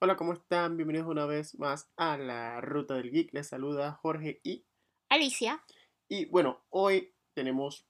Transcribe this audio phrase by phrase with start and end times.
[0.00, 0.76] Hola, ¿cómo están?
[0.76, 3.34] Bienvenidos una vez más a la Ruta del Geek.
[3.34, 4.64] Les saluda Jorge y...
[5.08, 5.60] Alicia.
[6.08, 7.84] Y bueno, hoy tenemos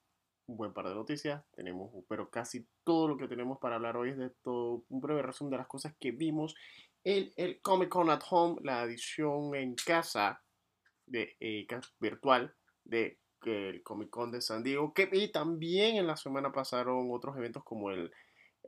[0.46, 1.44] un buen par de noticias.
[1.54, 5.20] Tenemos, pero casi todo lo que tenemos para hablar hoy es de todo, un breve
[5.20, 6.54] resumen de las cosas que vimos
[7.04, 10.42] en el Comic Con at Home, la edición en casa
[11.04, 11.66] de eh,
[12.00, 14.94] virtual de el Comic Con de San Diego.
[14.94, 18.10] Que, y también en la semana pasaron otros eventos como el,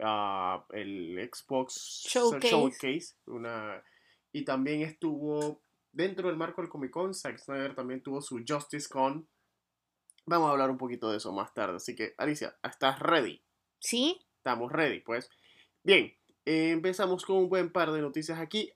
[0.00, 2.48] ah, el Xbox Showcase.
[2.48, 3.82] Showcase, una,
[4.32, 7.14] y también estuvo dentro del marco del Comic Con.
[7.14, 9.28] Zack Snyder también tuvo su Justice Con.
[10.26, 11.76] Vamos a hablar un poquito de eso más tarde.
[11.76, 13.42] Así que, Alicia, ¿estás ready?
[13.78, 14.20] ¿Sí?
[14.36, 15.28] Estamos ready, pues.
[15.82, 18.72] Bien, eh, empezamos con un buen par de noticias aquí.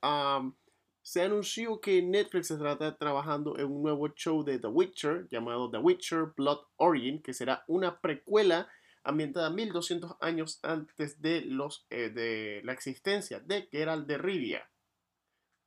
[1.02, 5.78] Se anunció que Netflix estará trabajando en un nuevo show de The Witcher llamado The
[5.78, 8.68] Witcher Blood Origin, que será una precuela
[9.04, 14.70] ambientada 1200 años antes de, los, eh, de la existencia de Geralt de Rivia.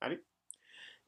[0.02, 0.24] ¿Vale?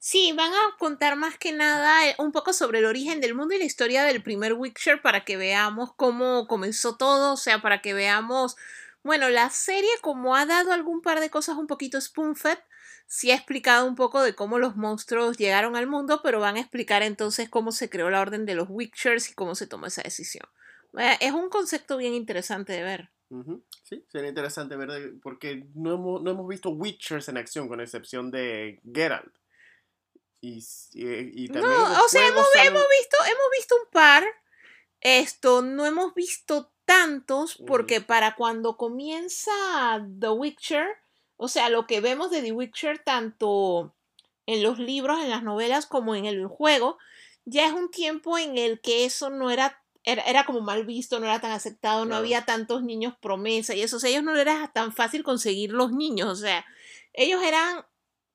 [0.02, 3.54] Sí, van a contar más que nada eh, un poco sobre el origen del mundo
[3.54, 7.82] y la historia del primer Witcher para que veamos cómo comenzó todo, o sea, para
[7.82, 8.56] que veamos,
[9.04, 12.60] bueno, la serie como ha dado algún par de cosas un poquito spoon-fed,
[13.08, 16.62] sí ha explicado un poco de cómo los monstruos llegaron al mundo, pero van a
[16.62, 20.04] explicar entonces cómo se creó la orden de los Witchers y cómo se tomó esa
[20.04, 20.48] decisión.
[20.98, 23.10] Eh, Es un concepto bien interesante de ver.
[23.84, 27.80] Sí, sería interesante ver, de- porque no hemos, no hemos visto Witchers en acción, con
[27.80, 29.34] excepción de Geralt.
[30.42, 30.64] Y,
[30.94, 34.24] y también No, o sea, hemos, salen- hemos visto, hemos visto un par.
[35.02, 39.52] Esto, no hemos visto tantos porque para cuando comienza
[40.20, 40.88] The Witcher,
[41.38, 43.96] o sea, lo que vemos de The Witcher tanto
[44.46, 46.98] en los libros, en las novelas, como en el juego,
[47.46, 51.20] ya es un tiempo en el que eso no era, era, era como mal visto,
[51.20, 52.20] no era tan aceptado, no Claro.
[52.20, 55.92] había tantos niños promesa y eso, o sea, ellos no era tan fácil conseguir los
[55.92, 56.66] niños, o sea,
[57.14, 57.86] ellos eran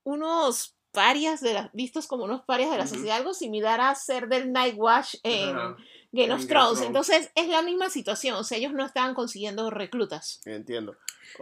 [0.03, 4.29] unos parias de las, vistos como unos parias de la sociedad, algo similar a ser
[4.29, 5.79] del Nightwatch en en of
[6.13, 6.49] Game of Thrones.
[6.49, 6.81] Thrones.
[6.83, 10.41] Entonces es la misma situación, o sea, ellos no estaban consiguiendo reclutas.
[10.45, 10.97] entiendo.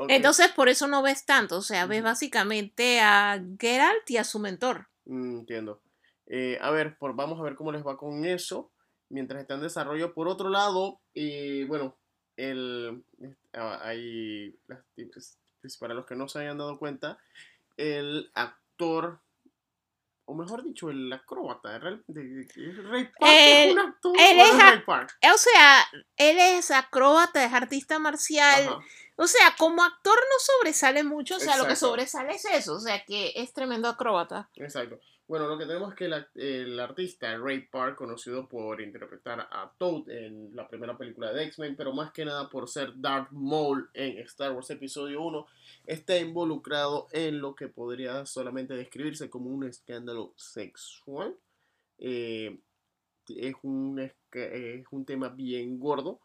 [0.08, 4.38] Entonces por eso no ves tanto, o sea, ves básicamente a Geralt y a su
[4.38, 4.88] mentor.
[5.04, 5.82] mm, entiendo.
[6.28, 8.70] Eh, a ver, por, vamos a ver cómo les va con eso
[9.12, 10.14] mientras está en desarrollo.
[10.14, 11.96] Por otro lado, eh, bueno,
[12.36, 13.04] el,
[13.52, 14.58] ah, hay,
[15.12, 17.18] pues, para los que no se hayan dado cuenta,
[17.76, 19.20] el actor,
[20.24, 24.12] o mejor dicho, el acróbata, de- de- de- Ray Park es un actor.
[24.18, 25.18] él ¿o es Ray Park?
[25.34, 25.84] O sea,
[26.16, 28.66] él es acróbata, es artista marcial.
[28.68, 28.78] Ajá.
[29.16, 32.80] O sea, como actor no sobresale mucho, o sea, lo que sobresale es eso, o
[32.80, 34.48] sea, que es tremendo acróbata.
[34.56, 34.98] Exacto.
[35.32, 40.10] Bueno, lo que tenemos es que el, artista Ray Park, conocido por interpretar a Toad
[40.10, 44.18] en la primera película de X-Men, pero más que nada por ser Darth Maul en
[44.18, 45.46] Star Wars Episodio 1,
[45.86, 51.34] está involucrado en lo que podría solamente describirse como un escándalo sexual.
[51.96, 52.58] Eh,
[53.26, 56.20] es, un, es un tema bien gordo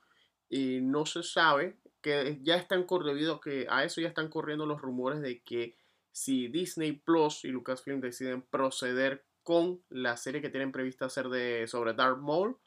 [0.50, 4.28] y no se sabe que ya están cor- debido a que a eso ya están
[4.28, 5.78] corriendo los rumores de que
[6.17, 11.67] si Disney Plus y Lucasfilm deciden proceder con la serie que tienen prevista hacer de
[11.67, 12.57] sobre Darth Maul,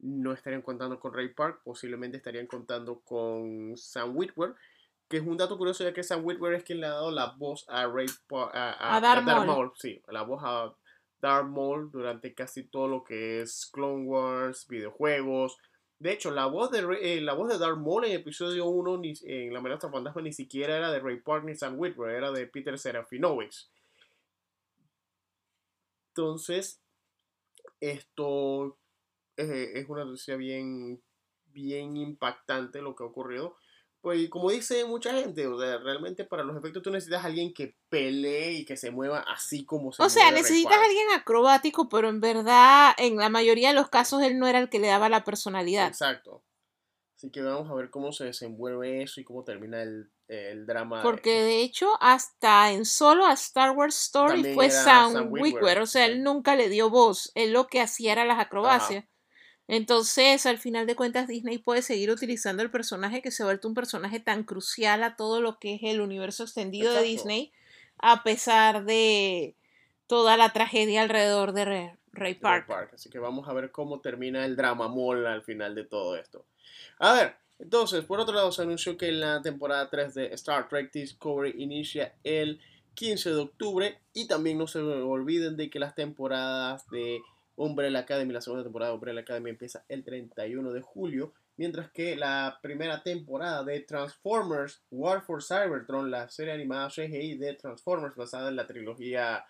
[0.00, 4.54] no estarían contando con Ray Park, posiblemente estarían contando con Sam Witwer,
[5.08, 7.34] que es un dato curioso ya que Sam Witwer es quien le ha dado la
[7.38, 9.72] voz a Ray Pa- a, A Darth Maul.
[9.76, 10.74] sí, la voz a
[11.22, 15.56] Darth Maul durante casi todo lo que es Clone Wars, videojuegos.
[16.02, 19.14] De hecho, la voz de, eh, la voz de Darth Maul en episodio 1 ni,
[19.22, 22.44] en La amenaza fantasma ni siquiera era de Ray Park ni Sam Witwer, era de
[22.48, 23.70] Peter Serafinowicz.
[26.08, 26.80] Entonces,
[27.78, 28.76] esto
[29.36, 31.00] eh, es una noticia bien,
[31.52, 33.56] bien impactante lo que ha ocurrido.
[34.02, 37.54] Pues como dice mucha gente, o sea, realmente para los efectos tú necesitas a alguien
[37.54, 41.06] que pelee y que se mueva así como se O sea, mueve necesitas a alguien
[41.14, 44.80] acrobático, pero en verdad, en la mayoría de los casos, él no era el que
[44.80, 45.86] le daba la personalidad.
[45.86, 46.42] Exacto.
[47.16, 51.00] Así que vamos a ver cómo se desenvuelve eso y cómo termina el, el drama.
[51.04, 55.78] Porque de hecho, hasta en solo a Star Wars Story También fue Sam, Sam Witwer.
[55.78, 57.30] O sea, él nunca le dio voz.
[57.36, 59.04] Él lo que hacía era las acrobacias.
[59.68, 63.68] Entonces, al final de cuentas, Disney puede seguir utilizando el personaje que se ha vuelto
[63.68, 67.02] un personaje tan crucial a todo lo que es el universo extendido de.
[67.02, 67.52] Disney,
[67.98, 69.54] a pesar de
[70.06, 71.64] toda la tragedia alrededor de
[72.12, 72.66] Ray, Park.
[72.68, 72.94] Ray Park.
[72.94, 76.44] Así que vamos a ver cómo termina el drama mall al final de todo esto.
[76.98, 80.92] A ver, entonces, por otro lado, se anunció que la temporada 3 de Star Trek
[80.92, 82.60] Discovery inicia el
[82.94, 83.98] 15 de octubre.
[84.12, 87.20] Y también no se olviden de que las temporadas de
[87.56, 91.34] Umbrella Academy, la segunda temporada de Umbrella Academy empieza el 31 de julio.
[91.56, 97.54] Mientras que la primera temporada de Transformers War for Cybertron, la serie animada CGI de
[97.54, 99.44] Transformers basada en la trilogía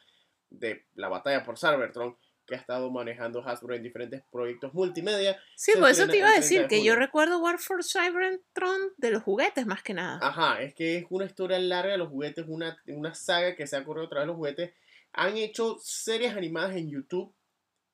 [0.51, 2.17] de la batalla por Cybertron,
[2.47, 5.41] que ha estado manejando Hasbro en diferentes proyectos multimedia.
[5.55, 7.59] Sí, por eso estrena te iba a el 30 decir de que yo recuerdo War
[7.59, 10.19] for Cybertron de los juguetes más que nada.
[10.21, 13.77] Ajá, es que es una historia larga de los juguetes, una, una saga que se
[13.77, 14.73] ha corrido a través de los juguetes.
[15.13, 17.33] Han hecho series animadas en YouTube.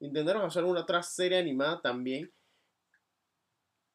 [0.00, 2.33] Intentaron hacer una otra serie animada también.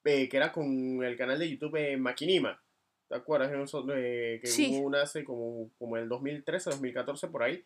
[0.06, 2.62] eh, que era con el canal de YouTube eh, Maquinima.
[3.08, 3.50] ¿Te acuerdas?
[3.54, 4.70] nosotros, eh, que Sí.
[4.78, 7.66] hubo una hace como, como en el 2013, 2014 por ahí.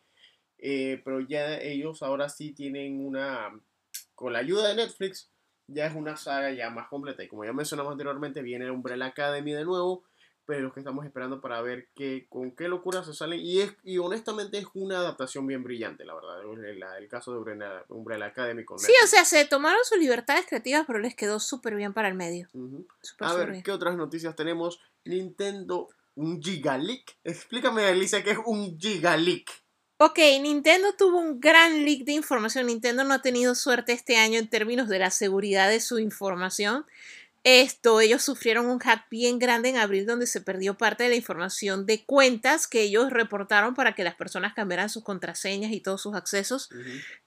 [0.58, 3.50] Eh, pero ya ellos ahora sí tienen una.
[4.14, 5.32] Con la ayuda de Netflix,
[5.66, 7.24] ya es una saga ya más completa.
[7.24, 10.04] Y como ya mencionamos anteriormente, viene Umbrella Academy de nuevo.
[10.48, 13.38] Pero los que estamos esperando para ver qué, con qué locura se salen.
[13.38, 16.40] Y, es, y honestamente es una adaptación bien brillante, la verdad.
[16.40, 20.46] El, el caso de Umbrella, Umbrella Academy con Sí, o sea, se tomaron sus libertades
[20.46, 22.48] creativas, pero les quedó súper bien para el medio.
[22.54, 22.86] Ujú.
[23.02, 23.62] Súper, A súper ver, bien.
[23.62, 24.80] ¿qué otras noticias tenemos?
[25.04, 27.18] Nintendo, un Gigaleak.
[27.24, 29.50] Explícame, Alicia, qué es un Gigaleak.
[29.98, 32.68] Ok, Nintendo tuvo un gran leak de información.
[32.68, 36.86] Nintendo no ha tenido suerte este año en términos de la seguridad de su información.
[37.50, 41.14] Esto, ellos sufrieron un hack bien grande en abril donde se perdió parte de la
[41.14, 46.02] información de cuentas que ellos reportaron para que las personas cambiaran sus contraseñas y todos
[46.02, 46.68] sus accesos.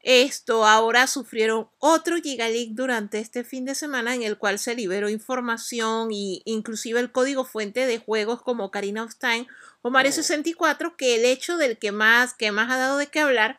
[0.04, 5.10] Esto ahora sufrieron otro gigaleak durante este fin de semana en el cual se liberó
[5.10, 9.48] información y inclusive el código fuente de juegos como Karina of Time
[9.82, 10.14] o Mario Oh.
[10.14, 13.58] 64 que el hecho del que más que más ha dado de qué hablar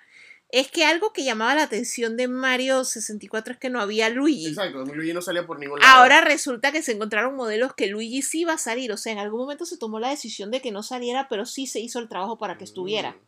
[0.52, 4.48] es que algo que llamaba la atención de Mario 64 es que no había Luigi.
[4.48, 5.90] Exacto, Luigi no salía por ningún lado.
[5.90, 9.18] Ahora resulta que se encontraron modelos que Luigi sí iba a salir, o sea, en
[9.18, 12.08] algún momento se tomó la decisión de que no saliera, pero sí se hizo el
[12.08, 13.12] trabajo para que estuviera.
[13.12, 13.26] Mm.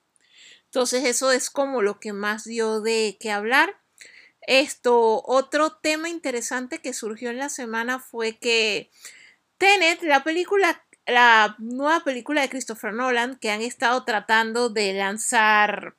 [0.67, 3.75] Entonces eso es como lo que más dio de qué hablar.
[4.43, 8.91] Esto, otro tema interesante que surgió en la semana fue que
[9.57, 15.97] Tenet, la película, la nueva película de Christopher Nolan que han estado tratando de lanzar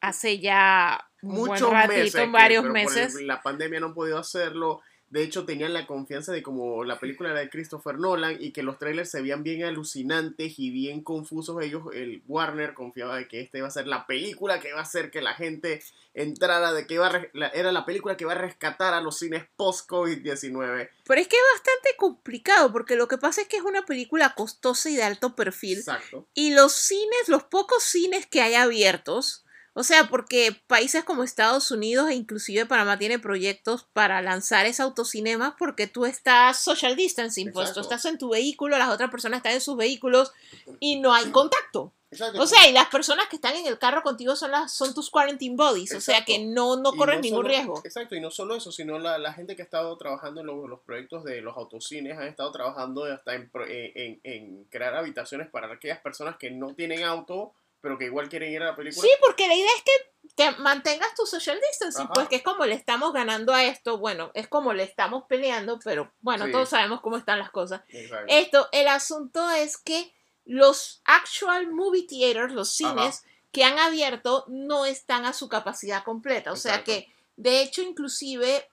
[0.00, 2.14] hace ya un Muchos buen ratito, meses.
[2.14, 3.14] que- varios el- meses.
[3.22, 4.80] la pandemia no han podido hacerlo.
[5.08, 8.64] De hecho, tenían la confianza de como la película era de Christopher Nolan y que
[8.64, 11.62] los trailers se veían bien alucinantes y bien confusos.
[11.62, 14.82] Ellos, el Warner confiaba de que esta iba a ser la película que iba a
[14.82, 15.80] hacer que la gente
[16.12, 19.16] entrara, de que iba a la- era la película que iba a rescatar a los
[19.18, 20.90] cines post-COVID-19.
[21.04, 24.34] Pero es que es bastante complicado porque lo que pasa es que es una película
[24.34, 25.78] costosa y de alto perfil.
[25.78, 26.26] Exacto.
[26.34, 29.44] Y los cines, los pocos cines que hay abiertos,
[29.78, 34.82] o sea, porque países como Estados Unidos e inclusive Panamá tiene proyectos para lanzar ese
[34.82, 39.36] autocinema porque tú estás social distancing, pues tú estás en tu vehículo, las otras personas
[39.38, 40.32] están en sus vehículos
[40.80, 41.92] y no hay contacto.
[42.10, 42.40] Exacto.
[42.40, 45.10] O sea, y las personas que están en el carro contigo son las son tus
[45.10, 47.82] quarantine bodies, o sea que no no no ningún solo- riesgo.
[47.84, 50.68] Exacto, y no solo eso, sino la, la gente que ha estado trabajando en los,
[50.70, 55.70] los proyectos de los autocines, han estado trabajando hasta en, en- en crear habitaciones para
[55.70, 57.52] aquellas personas que no tienen auto,
[57.86, 59.00] pero que igual quieren ir a la película.
[59.00, 62.12] Sí, porque la idea es que te mantengas tu social distancing, Ajá.
[62.14, 65.78] pues que es como le estamos ganando a esto, bueno, es como le estamos peleando,
[65.84, 66.50] pero bueno, Sí.
[66.50, 67.82] todos sabemos cómo están las cosas.
[67.90, 68.26] Exacto.
[68.26, 70.12] Esto, el asunto es que
[70.44, 76.50] los actual movie theaters, los cines que han abierto, no están a su capacidad completa.
[76.50, 76.90] O sea Exacto.
[76.90, 78.68] que, de hecho, inclusive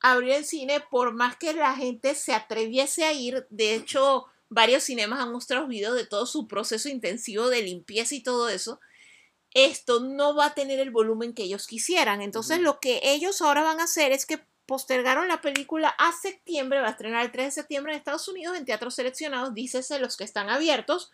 [0.00, 4.84] abrir el cine, por más que la gente se atreviese a ir, de hecho, varios
[4.84, 8.80] cinemas han mostrado videos de todo su proceso intensivo de limpieza y todo eso.
[9.52, 12.20] Esto no va a tener el volumen que ellos quisieran.
[12.20, 16.80] Entonces, lo que ellos ahora van a hacer es que postergaron la película a septiembre,
[16.80, 20.16] va a estrenar el 3 de septiembre en Estados Unidos en teatros seleccionados, dícese los
[20.16, 21.12] que están abiertos,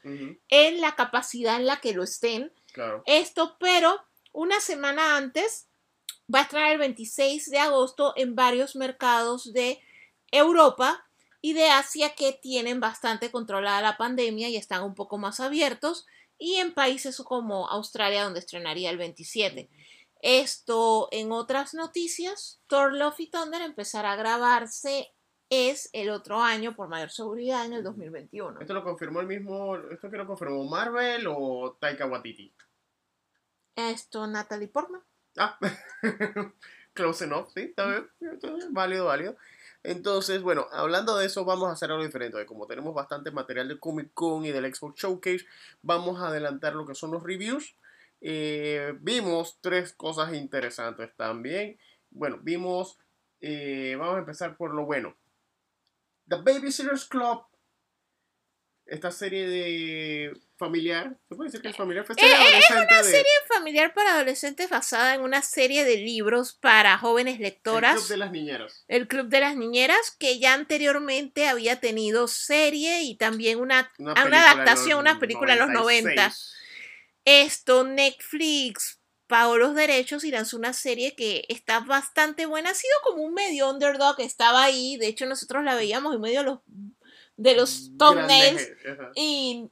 [0.48, 2.50] en la capacidad en la que lo estén.
[2.72, 3.02] claro.
[3.06, 4.00] Esto, pero
[4.32, 5.68] una semana antes
[6.34, 9.80] va a estrenar el 26 de agosto en varios mercados de
[10.30, 11.06] Europa
[11.42, 16.06] y de Asia que tienen bastante controlada la pandemia y están un poco más abiertos
[16.38, 19.68] y en países como Australia donde estrenaría el 27.
[20.22, 25.12] Esto en otras noticias, Thor Love y Thunder empezará a grabarse
[25.50, 28.61] es el otro año por mayor seguridad en el 2021.
[28.61, 32.54] ¿Esto lo confirmó el mismo, esto que lo confirmó Marvel o Taika Waititi?
[33.76, 35.02] Esto, Natalie Portman.
[35.37, 35.58] Ah,
[36.94, 39.37] close enough, sí, está bien, está bien, válido, válido.
[39.84, 42.46] Entonces, bueno, hablando de eso, vamos a hacer algo diferente.
[42.46, 45.44] Como tenemos bastante material de Comic Con y del Xbox Showcase,
[45.82, 47.76] vamos a adelantar lo que son los reviews.
[48.20, 51.78] Eh, vimos tres cosas interesantes también.
[52.10, 52.98] Bueno, vimos,
[53.40, 55.16] eh, vamos a empezar por lo bueno.
[56.28, 57.42] The Babysitters Club,
[58.86, 62.04] esta serie de familiar, ¿se puede decir que es familiar?
[62.07, 65.97] Fue Eh, eh, es una de- serie familiar para adolescentes basada en una serie de
[65.97, 67.95] libros para jóvenes El lectoras.
[67.97, 68.85] Club de las Niñeras.
[68.88, 74.25] El Club de las Niñeras, que ya anteriormente había tenido serie y también una, Una,
[74.25, 76.14] una adaptación, una película en los 90.
[76.28, 76.54] 96.
[77.25, 82.71] Esto, Netflix pagó los derechos y lanzó una serie que está bastante buena.
[82.71, 84.97] Ha sido como un medio underdog, estaba ahí.
[84.99, 86.59] De hecho, nosotros la veíamos en medio de los,
[87.37, 88.69] de los thumbnails.
[88.69, 89.11] Grandes, ajá.
[89.14, 89.71] Y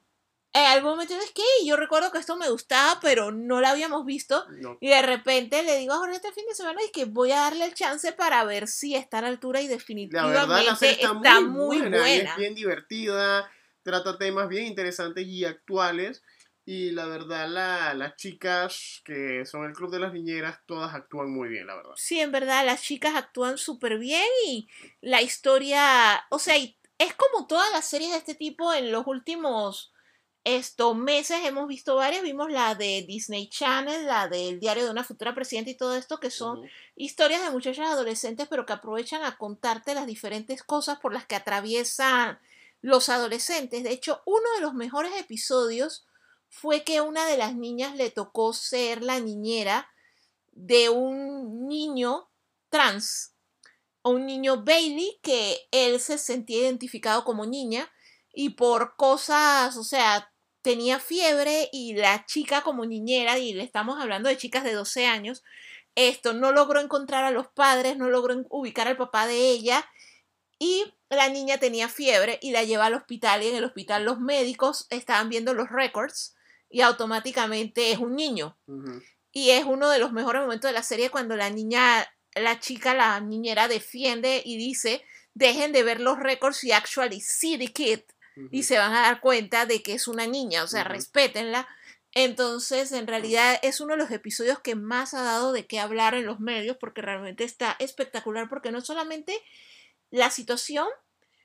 [0.52, 4.04] en algún momento es que yo recuerdo que esto me gustaba, pero no la habíamos
[4.04, 4.44] visto.
[4.60, 4.76] No.
[4.80, 7.40] Y de repente le digo a Jorge este fin de semana y que voy a
[7.40, 10.76] darle el chance para ver si está a la altura y La definitivamente verdad, la
[10.76, 12.30] serie está, está, muy, muy buena, buena.
[12.32, 13.50] es bien divertida,
[13.82, 16.22] trata temas bien interesantes y actuales.
[16.66, 21.30] Y la verdad, la- las chicas que son el Club de las Niñeras, todas actúan
[21.32, 21.92] muy bien, la verdad.
[21.96, 24.68] Sí, en verdad, las chicas actúan súper bien y
[25.00, 29.89] la historia, o sea, es como todas las series de este tipo en los últimos
[30.44, 35.04] estos meses hemos visto varias, vimos la de Disney Channel, la del diario de una
[35.04, 36.62] futura presidenta y todo esto, que son
[36.96, 41.36] historias de muchachas adolescentes, pero que aprovechan a contarte las diferentes cosas por las que
[41.36, 42.38] atraviesan
[42.80, 43.82] los adolescentes.
[43.82, 46.06] De hecho, uno de los mejores episodios
[46.48, 49.88] fue que una de las niñas le tocó ser la niñera
[50.52, 52.28] de un niño
[52.70, 53.34] trans,
[54.02, 57.90] o un niño Bailey, que él se sentía identificado como niña
[58.32, 60.29] y por cosas, o sea,
[60.62, 65.06] tenía fiebre y la chica como niñera, y le estamos hablando de chicas de 12
[65.06, 65.42] años,
[65.94, 69.84] esto no logró encontrar a los padres, no logró ubicar al papá de ella
[70.58, 74.20] y la niña tenía fiebre y la lleva al hospital y en el hospital los
[74.20, 76.36] médicos estaban viendo los records
[76.68, 78.56] y automáticamente es un niño.
[79.32, 82.94] Y es uno de los mejores momentos de la serie cuando la niña, la chica,
[82.94, 85.02] la niñera defiende y dice,
[85.34, 88.00] dejen de ver los récords y actually see the kid.
[88.50, 90.92] Y se van a dar cuenta de que es una niña, o sea, Ujú.
[90.92, 91.68] respétenla.
[92.12, 96.14] Entonces, en realidad es uno de los episodios que más ha dado de qué hablar
[96.14, 99.40] en los medios porque realmente está espectacular porque no solamente
[100.10, 100.88] la situación,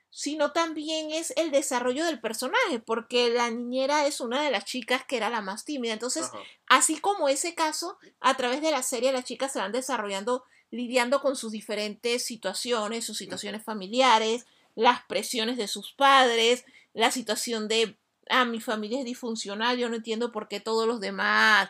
[0.10, 5.04] sino también es el desarrollo del personaje, porque la niñera es una de las chicas
[5.06, 5.94] que era la más tímida.
[5.94, 6.39] Entonces, Ajá.
[6.68, 11.22] Así como ese caso, a través de la serie las chicas se van desarrollando, lidiando
[11.22, 17.98] con sus diferentes situaciones, sus situaciones familiares, las presiones de sus padres, la situación de,
[18.29, 21.70] ah, mi familia es disfuncional, yo no entiendo por qué todos los demás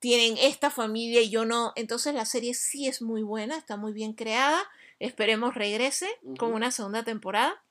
[0.00, 1.72] tienen esta familia y yo no.
[1.76, 4.62] Entonces la serie sí es muy buena, está muy bien creada.
[5.00, 7.62] Esperemos regrese con una segunda temporada.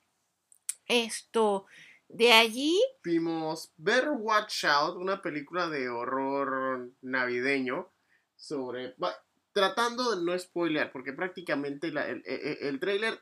[0.87, 1.65] Esto,
[2.07, 7.89] de allí, Vimos Better Watch Out, una película de horror navideño
[8.37, 8.95] sobre...
[9.51, 13.21] tratando de no spoilear, porque prácticamente la- el, el, el trailer...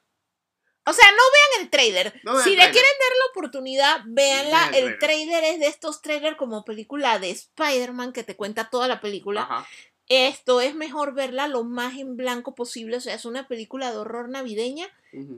[0.86, 2.22] O sea, no vean el trailer.
[2.24, 4.70] No vean si el le quieren dar la oportunidad, véanla.
[4.72, 8.70] Vean el El trailer es de estos trailers como película de Spider-Man que te cuenta
[8.70, 9.42] toda la película.
[9.42, 9.68] Ajá.
[10.08, 12.98] Esto es mejor verla lo más en blanco posible.
[12.98, 14.88] O sea, es una película de horror navideña,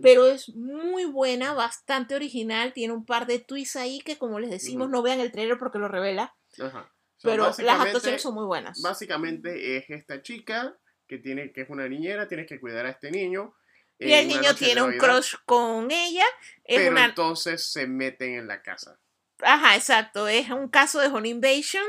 [0.01, 2.73] pero es muy buena, bastante original.
[2.73, 5.79] Tiene un par de twists ahí que, como les decimos, no vean el trailer porque
[5.79, 6.35] lo revela.
[6.59, 6.91] Ajá.
[7.23, 8.81] Pero las actuaciones son muy buenas.
[8.81, 10.77] Básicamente es esta chica
[11.07, 13.55] que tiene que es una niñera, tiene que cuidar a este niño.
[13.99, 16.25] Y el niño tiene un crush con ella.
[16.63, 18.99] Es Pero una entonces se meten en la casa.
[19.41, 20.27] Ajá, exacto.
[20.27, 21.85] Es un caso de home invasion.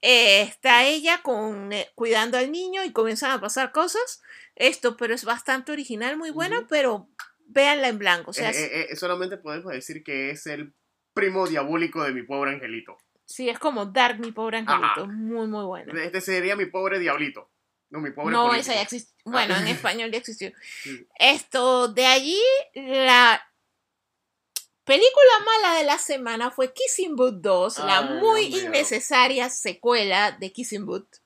[0.00, 4.22] Eh, está ella con, eh, cuidando al niño y comienzan a pasar cosas.
[4.54, 6.66] Esto, pero es bastante original, muy buena, Ujú.
[6.68, 7.08] pero
[7.46, 8.30] véanla en blanco.
[8.30, 10.72] O sea, Eh, solamente podemos decir que es el
[11.14, 12.96] primo diabólico de mi pobre angelito.
[13.24, 14.72] sí, es como Dark, mi pobre Ajá.
[14.72, 15.06] angelito.
[15.08, 16.02] Muy, muy buena.
[16.02, 17.50] Este sería mi pobre diablito.
[17.90, 18.60] No, mi pobre No, político.
[18.62, 19.14] esa ya existió.
[19.24, 19.70] Bueno, en Ah.
[19.70, 20.52] español ya existió.
[21.18, 22.40] Esto, de allí,
[22.74, 23.42] la
[24.84, 30.52] película mala de la semana fue Kissing Booth 2, la muy Dios innecesaria secuela de
[30.52, 31.16] Kissing Booth.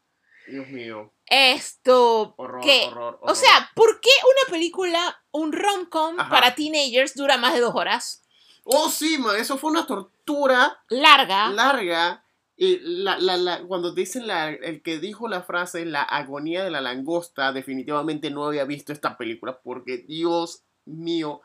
[0.48, 1.12] Dios mío.
[1.26, 3.36] Esto, Horror, que, horror, o horror.
[3.36, 8.22] sea, ¿por qué una película, un rom-com para teenagers dura más de dos horas?
[8.64, 9.36] Oh, sí, man.
[9.36, 11.48] Eso fue una tortura Larga.
[11.48, 12.24] larga.
[12.56, 16.70] Y la, la, la, cuando dicen la, el que dijo la frase la agonía de
[16.70, 21.40] la langosta, definitivamente no había visto esta película porque Dios mío.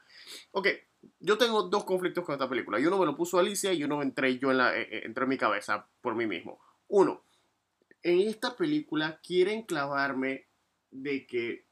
[0.52, 0.68] Ok,
[1.20, 2.80] yo tengo dos conflictos con esta película.
[2.80, 5.24] Y uno me lo puso Alicia y uno entré yo en, la, eh, eh, entré
[5.24, 6.60] en mi cabeza por mí mismo.
[6.88, 7.24] Uno,
[8.04, 10.48] en esta película quieren clavarme
[10.92, 11.66] de que.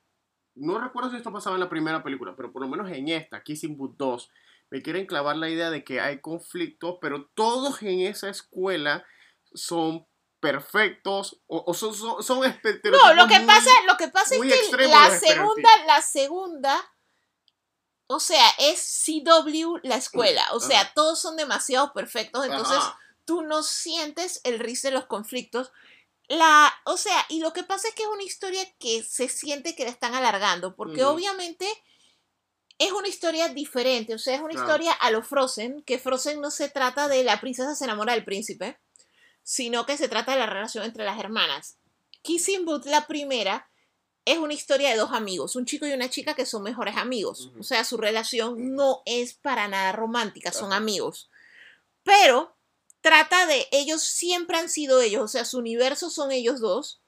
[0.56, 3.44] No recuerdo si esto pasaba en la primera película, pero por lo menos en esta,
[3.44, 4.32] Kissing Booth 2,
[4.70, 9.06] me quieren clavar la idea de que hay conflictos, pero todos en esa escuela
[9.56, 10.08] son
[10.40, 14.42] perfectos o, o son, son, son No, lo que muy- pasa, lo que pasa es
[14.42, 16.92] que la segunda, la segunda,
[18.08, 20.44] o sea, es CW la escuela.
[20.54, 20.92] O sea, Ajá.
[20.94, 22.46] todos son demasiado perfectos.
[22.46, 23.00] Entonces, Ajá.
[23.26, 25.72] tú no sientes el risk de los conflictos.
[26.28, 29.76] La, o sea, y lo que pasa es que es una historia que se siente
[29.76, 31.68] que la están alargando, porque obviamente
[32.78, 34.66] es una historia diferente, o sea, es una Claro.
[34.68, 38.26] historia a lo Frozen, que Frozen no se trata de la princesa se enamora del
[38.26, 38.80] príncipe,
[39.46, 41.78] sino que se trata de la relación entre las hermanas.
[42.24, 43.70] Kissing Booth, la primera,
[44.25, 47.52] es una historia de dos amigos, un chico y una chica que son mejores amigos.
[47.60, 51.30] O sea, su relación no es para nada romántica, son amigos.
[52.02, 52.58] Pero
[53.02, 57.04] trata de ellos siempre han sido ellos, o sea, su universo son ellos dos.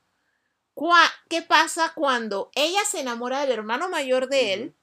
[1.27, 4.75] ¿Qué pasa cuando ella se enamora del hermano mayor de él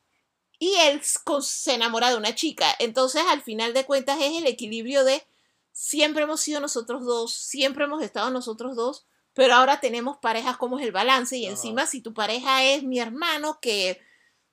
[0.58, 2.66] y él se enamora de una chica?
[2.80, 5.24] Entonces, al final de cuentas, es el equilibrio de
[5.74, 9.04] siempre hemos sido nosotros dos, siempre hemos estado nosotros dos,
[9.34, 11.50] pero ahora tenemos parejas como es el balance y Ajá.
[11.52, 14.00] encima si tu pareja es mi hermano que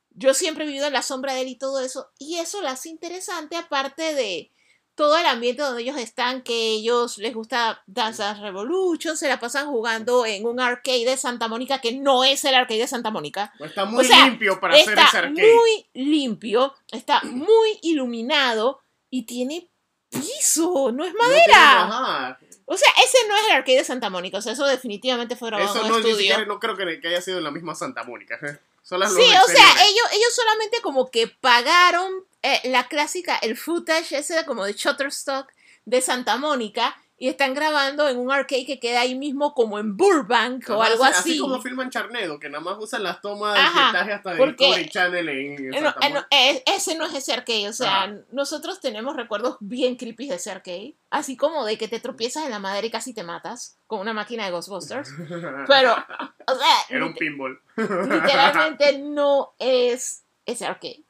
[0.09, 2.67] yo siempre he vivido en la sombra de él y todo eso, y eso lo
[2.69, 4.51] hace interesante aparte de
[4.95, 9.67] todo el ambiente donde ellos están, que ellos les gusta Dance Revolution, se la pasan
[9.67, 13.53] jugando en un arcade de Santa Mónica que no es el arcade de Santa Mónica.
[13.59, 15.55] Está muy O sea, limpio para hacer ese Está arcade.
[15.55, 19.70] muy limpio, está muy iluminado y tiene
[20.11, 22.37] piso, no es madera.
[22.65, 25.49] O sea, ese no es el arcade de Santa Mónica, o sea, eso definitivamente fue
[25.49, 26.15] grabado Eso en no, estudio.
[26.15, 28.39] siquiera, no creo que, haya sido en la misma Santa Mónica.
[28.83, 32.11] Son las Sí, o sea, ellos, ellos solamente como que pagaron
[32.43, 35.51] eh, la clásica, el footage ese como de Shutterstock
[35.85, 39.95] de Santa Mónica y están grabando en un arcade que queda ahí mismo como en
[39.95, 41.37] Burbank o algo así, así.
[41.37, 45.29] Como filman Charnedo, que nada más usan las tomas de pietaje hasta de Discovery Channel
[45.29, 48.15] en, no, eh, no, eh, ese no es ese arcade, o sea, Ajá.
[48.31, 52.49] nosotros tenemos recuerdos bien creepy de ese arcade, así como de que te tropiezas en
[52.49, 55.11] la madera y casi te matas con una máquina de Ghostbusters,
[55.67, 57.61] pero, o sea, Era un pinball.
[57.77, 61.03] literalmente no es ese arcade.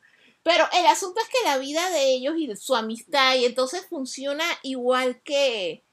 [0.43, 3.87] Pero el asunto es que la vida de ellos y de su amistad, y entonces
[3.87, 5.85] funciona igual que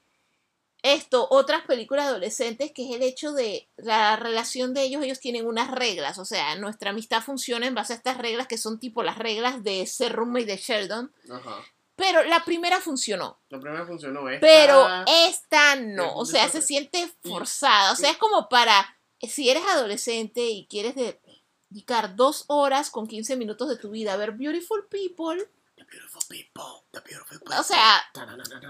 [0.81, 5.45] esto, otras películas adolescentes, que es el hecho de la relación de ellos, ellos tienen
[5.45, 9.03] unas reglas, o sea, nuestra amistad funciona en base a estas reglas que son tipo
[9.03, 11.57] las reglas de ser roommate de Sheldon, Ajá.
[11.95, 14.29] pero la primera funcionó, La primera funcionó.
[14.29, 14.87] Esta, pero
[15.27, 20.41] esta no, o sea, se siente forzada, o sea, es como para, si eres adolescente
[20.41, 25.45] y quieres dedicar dos horas con 15 minutos de tu vida a ver Beautiful People,
[25.75, 27.55] The beautiful people, the beautiful people.
[27.57, 28.03] o sea,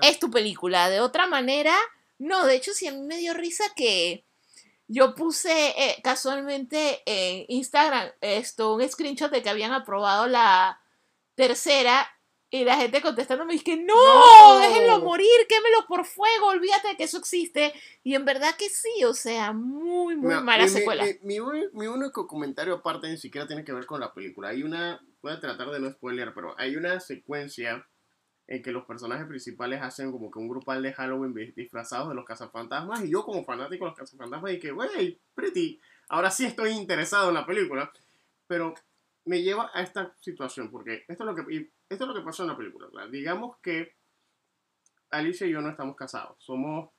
[0.04, 0.90] es tu película.
[0.90, 1.76] De otra manera,
[2.20, 4.24] no, de hecho sí a mí me dio risa que
[4.88, 10.80] yo puse eh, casualmente en Instagram esto, un screenshot de que habían aprobado la
[11.36, 12.08] tercera
[12.52, 14.60] y la gente contestándome es que no, No.
[14.60, 17.72] déjenlo morir, quémelo por fuego, olvídate de que eso existe.
[18.04, 21.06] Y en verdad que sí, o sea, muy, muy mala mi- secuela.
[21.06, 24.50] Mi, mi uni- mi único comentario aparte ni siquiera tiene que ver con la película.
[24.50, 27.88] Hay una, voy a tratar de no spoiler, pero hay una secuencia
[28.52, 32.16] en que los personajes principales hacen como que un grupal de Halloween di- disfrazados de
[32.16, 36.72] los cazafantasmas y yo como fanático de los cazafantasmas dije, wey, pretty, ahora sí estoy
[36.72, 37.92] interesado en la película,
[38.48, 38.74] pero
[39.26, 42.26] me lleva a esta situación porque esto es lo que, y esto es lo que
[42.26, 42.88] pasó en la película.
[43.12, 43.94] Digamos que
[45.12, 46.90] Alicia y yo no estamos casados, somos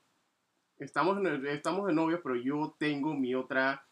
[0.78, 3.84] estamos, estamos de novios, pero yo tengo mi otra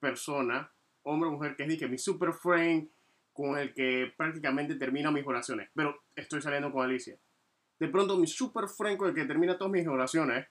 [0.00, 2.90] persona, hombre o mujer, que es que mi super friend,
[3.32, 5.70] con el que prácticamente termina mis oraciones.
[5.74, 7.18] Pero estoy saliendo con Alicia.
[7.78, 10.46] De pronto, mi super friend con el que termina todas mis oraciones,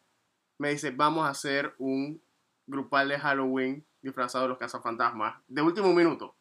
[0.59, 2.21] me dice, vamos a hacer un
[2.67, 6.35] grupal de Halloween disfrazado de los cazafantasmas, de último minuto.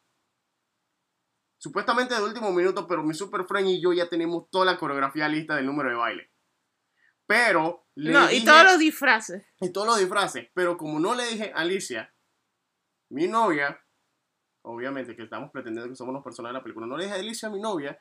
[1.58, 5.28] Supuestamente de último minuto, pero mi super friend y yo ya tenemos toda la coreografía
[5.28, 6.30] lista del número de baile.
[7.26, 7.86] Pero...
[7.94, 9.46] le No, y dije- todos los disfraces.
[9.60, 10.48] y todos los disfraces.
[10.54, 12.14] Pero como no le dije a Alicia,
[13.10, 13.78] mi novia,
[14.62, 17.20] obviamente que estamos pretendiendo que somos los personajes de la película, no le dije a
[17.20, 18.00] Alicia, mi novia,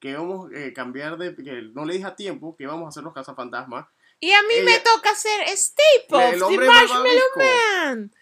[0.00, 1.34] que íbamos a cambiar de.
[1.34, 3.86] que no le dije a tiempo que íbamos a hacer los cazafantasmas.
[4.20, 7.22] Y a mí me toca hacer Staples de Marshmallow.
[7.36, 8.12] Man.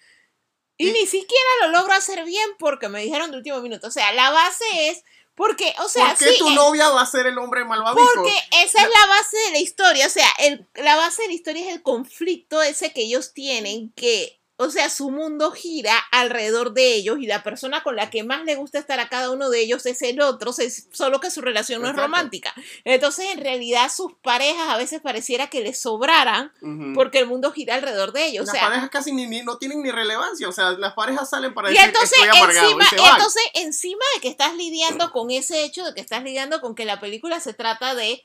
[0.79, 3.87] Y, Y- ni siquiera lo logro hacer bien porque me dijeron de último minuto.
[3.87, 7.03] O sea, la base es porque, o sea, ¿Por qué sí, tu eh, novia va
[7.03, 8.11] a ser el hombre malvavisco?
[8.15, 10.07] porque esa es la base de la historia.
[10.07, 13.93] O sea, el, la base de la historia es el conflicto ese que ellos tienen
[13.93, 18.23] que, o sea, su mundo gira alrededor de ellos y la persona con la que
[18.23, 20.53] más le gusta estar a cada uno de ellos es el otro,
[20.93, 22.03] solo que su relación no Exacto.
[22.03, 22.55] es romántica.
[22.85, 26.53] Entonces, en realidad, sus parejas a veces pareciera que les sobraran
[26.95, 28.43] porque el mundo gira alrededor de ellos.
[28.43, 31.29] O las sea, parejas casi ni, ni- no tienen ni relevancia, o sea, las parejas
[31.31, 35.31] salen para y decir entonces estoy encima, y entonces encima de que estás lidiando con
[35.31, 38.23] ese hecho de que estás lidiando con que la película se trata de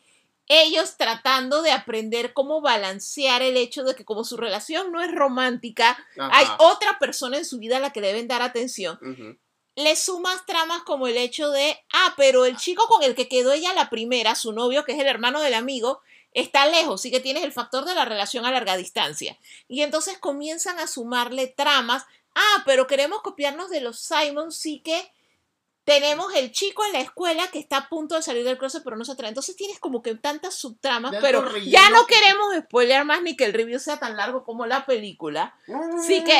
[0.47, 5.11] ellos tratando de aprender cómo balancear el hecho de que como su relación no es
[5.11, 6.29] romántica, Ajá.
[6.31, 8.97] hay otra persona en su vida a la que deben dar atención.
[9.75, 13.51] Le sumas tramas como el hecho de, ah, pero el chico con el que quedó
[13.51, 17.19] ella la primera, su novio, que es el hermano del amigo, está lejos, sí que
[17.19, 19.37] tienes el factor de la relación a larga distancia.
[19.67, 22.05] Y entonces comienzan a sumarle tramas,
[22.35, 25.11] ah, pero queremos copiarnos de los Simons, sí que
[25.87, 28.97] tenemos el chico en la escuela que está a punto de salir del closet, pero
[28.97, 29.29] no se atreve.
[29.29, 33.37] Entonces tienes como que tantas subtramas, pero relleno ya no que- queremos spoilear más ni
[33.37, 35.55] que el review sea tan largo como la película.
[36.05, 36.33] Sí que,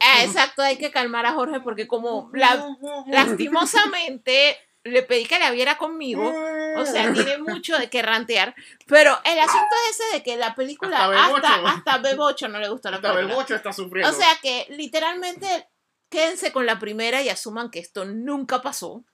[0.00, 2.64] ah, exacto, hay que calmar a Jorge porque como la,
[3.06, 6.32] lastimosamente le pedí que la viera conmigo,
[6.76, 8.54] o sea, tiene mucho de qué rantear,
[8.88, 11.66] pero el asunto es ese de que la película Hasta hasta, Bebocho.
[11.68, 13.34] hasta Bebocho no le gustó la Hasta el película.
[13.36, 14.10] bocho está sufriendo.
[14.10, 15.68] O sea que literalmente
[16.12, 18.90] quédense con la primera y asuman que esto nunca pasó.
[18.92, 19.04] O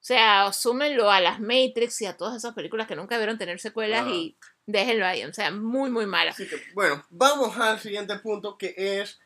[0.00, 4.06] sea, asúmenlo a las Matrix y a todas esas películas que nunca vieron tener secuelas
[4.08, 5.24] y déjenlo ahí.
[5.24, 6.32] O sea, muy, muy mala.
[6.32, 9.18] Así que, bueno, vamos al siguiente punto que es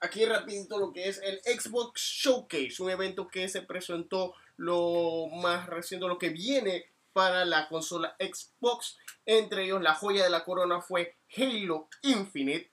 [0.00, 5.66] aquí rapidito lo que es el Xbox Showcase, un evento que se presentó lo más
[5.66, 8.98] reciente, lo que viene para la consola Xbox.
[9.24, 12.72] Entre ellos, la joya de la corona fue Halo Infinite,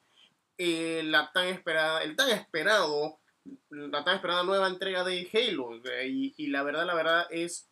[0.58, 3.20] eh, la tan esperada, el tan esperado,
[3.69, 5.75] la tan esperada nueva entrega de Halo.
[6.05, 7.67] Y, y la verdad, la verdad es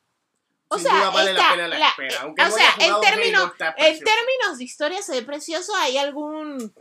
[0.67, 2.13] O sin sea, duda vale la pena la, la- espera.
[2.15, 5.21] eh, Aunque o no sea, haya jugado en términos- En términos de historia se ve
[5.21, 6.73] precioso, hay algún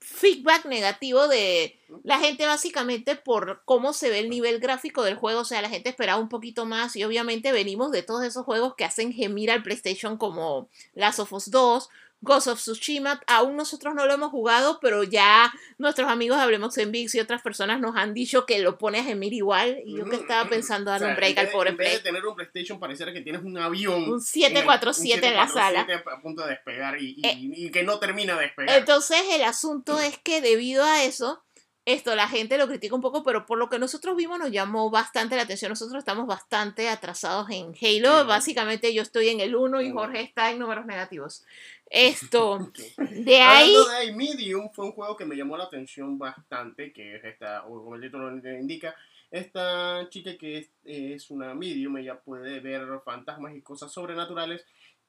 [0.00, 5.40] feedback negativo de la gente básicamente por cómo se ve el nivel gráfico del juego,
[5.40, 8.74] o sea, la gente esperaba un poquito más y obviamente venimos de todos esos juegos
[8.74, 11.88] que hacen gemir al PlayStation como Last of Us 2,
[12.22, 16.78] Ghost of Tsushima, aún nosotros no lo hemos jugado, pero ya nuestros amigos de Hablemos
[16.78, 19.96] en VIX y otras personas nos han dicho que lo pone a gemir igual y
[19.98, 22.24] yo que estaba pensando O darle sea, un break al pobre En vez de tener
[22.24, 24.04] un PlayStation, pareciera que tienes un avión.
[24.04, 26.16] Un en 747 en la un 747 sala.
[26.16, 28.78] A punto de despegar y, y- Eh, y que no termina de despegar.
[28.78, 31.42] Entonces el asunto es que debido a eso,
[31.84, 34.90] esto la gente lo critica un poco, pero por lo que nosotros vimos nos llamó
[34.90, 35.70] bastante la atención.
[35.70, 38.26] Nosotros estamos bastante atrasados en Halo.
[38.26, 39.90] Básicamente yo estoy en el 1 y.
[39.90, 41.44] Jorge está en números negativos.
[41.90, 43.74] Esto, de ahí...
[43.74, 47.66] Hablando de Medium fue un juego que me llamó la atención bastante, que es esta,
[47.66, 48.94] o como el título le indica,
[49.30, 54.64] esta chica que es, es una medium, ella puede ver fantasmas y cosas sobrenaturales,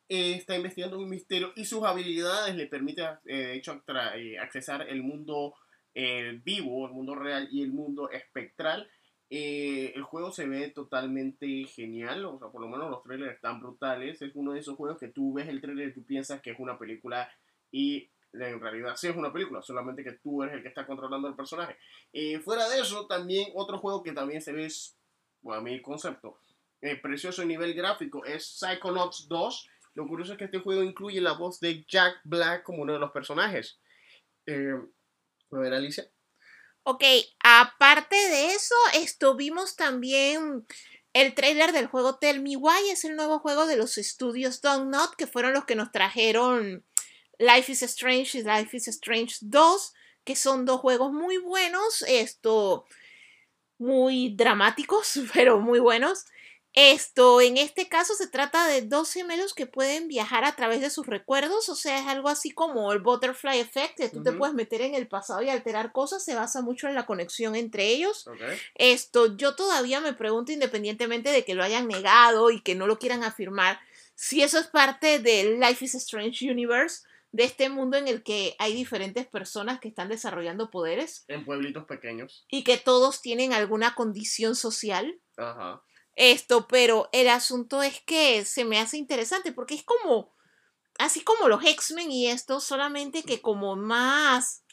[0.10, 3.82] eh, está investigando un misterio y sus habilidades le permiten, eh, de hecho,
[4.16, 5.54] eh, accesar el mundo
[5.94, 8.90] eh, vivo, el mundo real y el mundo espectral.
[9.30, 13.60] Eh, el juego se ve totalmente genial, o sea, por lo menos los trailers están
[13.60, 14.22] brutales.
[14.22, 16.60] Es uno de esos juegos que tú ves el trailer y tú piensas que es
[16.60, 17.30] una película
[17.72, 21.28] y en realidad sí es una película, solamente que tú eres el que está controlando
[21.28, 21.78] el personaje.
[22.12, 24.68] Eh, fuera de eso, también otro juego que también se ve,
[25.42, 26.40] bueno, a mi concepto,
[26.82, 29.70] eh, precioso nivel gráfico es Psychonauts 2.
[29.96, 33.00] Lo curioso es que este juego incluye la voz de Jack Black como uno de
[33.00, 33.80] los personajes.
[34.46, 34.76] Eh,
[35.60, 36.10] a ver, Alicia.
[36.84, 37.04] Ok,
[37.44, 40.66] aparte de eso, esto vimos también
[41.14, 44.92] el trailer del juego Tell Me Why, es el nuevo juego de los estudios Don't
[44.92, 46.84] Not, que fueron los que nos trajeron
[47.38, 52.86] Life is Strange y Life is Strange 2, que son dos juegos muy buenos, esto
[53.78, 56.26] muy dramáticos, pero muy buenos.
[56.74, 60.90] Esto, en este caso, se trata de dos gemelos que pueden viajar a través de
[60.90, 64.56] sus recuerdos, o sea, es algo así como el Butterfly Effect, que tú te puedes
[64.56, 68.26] meter en el pasado y alterar cosas, se basa mucho en la conexión entre ellos.
[68.76, 72.98] Esto, yo todavía me pregunto, independientemente de que lo hayan negado y que no lo
[72.98, 73.80] quieran afirmar,
[74.16, 78.56] si eso es parte del Life is Strange Universe, de este mundo en el que
[78.60, 82.46] hay diferentes personas que están desarrollando poderes En pueblitos pequeños.
[82.48, 85.20] y que todos tienen alguna condición social.
[85.38, 85.82] Ajá.
[86.16, 90.32] Esto, pero el asunto es que se me hace interesante porque es como,
[91.00, 94.64] así como los X-Men y esto, solamente que como más,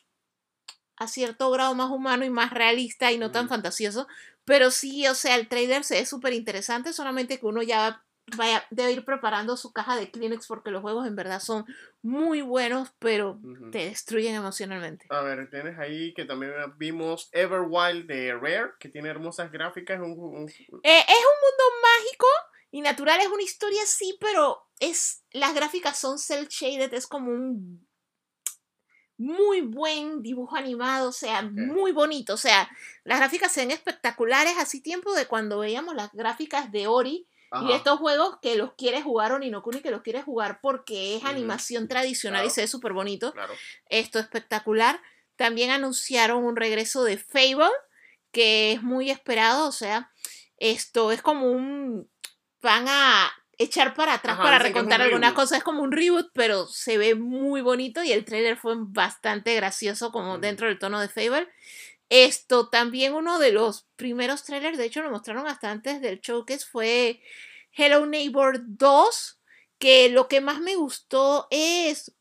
[0.97, 4.07] a cierto grado más humano y más realista y no tan fantasioso,
[4.45, 8.05] pero sí, o sea, el trailer se ve súper interesante, solamente que uno ya
[8.37, 11.65] vaya, debe ir preparando su caja de Kleenex porque los juegos en verdad son
[12.03, 13.41] muy buenos, pero
[13.71, 15.07] te destruyen emocionalmente.
[15.11, 20.01] A ver, tienes ahí que también vimos Everwild de Rare, que tiene hermosas gráficas.
[20.01, 22.27] Un, un- Eh, es un mundo mágico
[22.71, 27.31] y natural, es una historia sí, pero es las gráficas son cel shaded, es como
[27.31, 27.87] un
[29.19, 32.71] muy buen dibujo animado, o sea, muy bonito, o sea,
[33.05, 37.27] las gráficas se ven espectaculares, así tiempo de cuando veíamos las gráficas de Ori
[37.69, 41.89] y estos juegos que los quiere jugar Oninokuni, que los quiere jugar porque es animación
[41.89, 43.53] tradicional y se ve súper bonito, Claro.
[43.87, 45.01] esto espectacular.
[45.37, 47.71] También anunciaron un regreso de Fable,
[48.31, 50.11] que es muy esperado, o sea,
[50.59, 52.09] esto es como un...
[52.63, 56.67] van a echar para atrás Ajá, para recontar algunas cosas, es como un reboot, pero
[56.67, 61.09] se ve muy bonito y el trailer fue bastante gracioso como dentro del tono de
[61.09, 61.47] Fable.
[62.11, 66.67] Esto también uno de los primeros trailers, de hecho lo mostraron hasta antes del showcase,
[66.67, 67.23] fue
[67.73, 69.41] Hello Neighbor 2,
[69.79, 72.13] que lo que más me gustó es,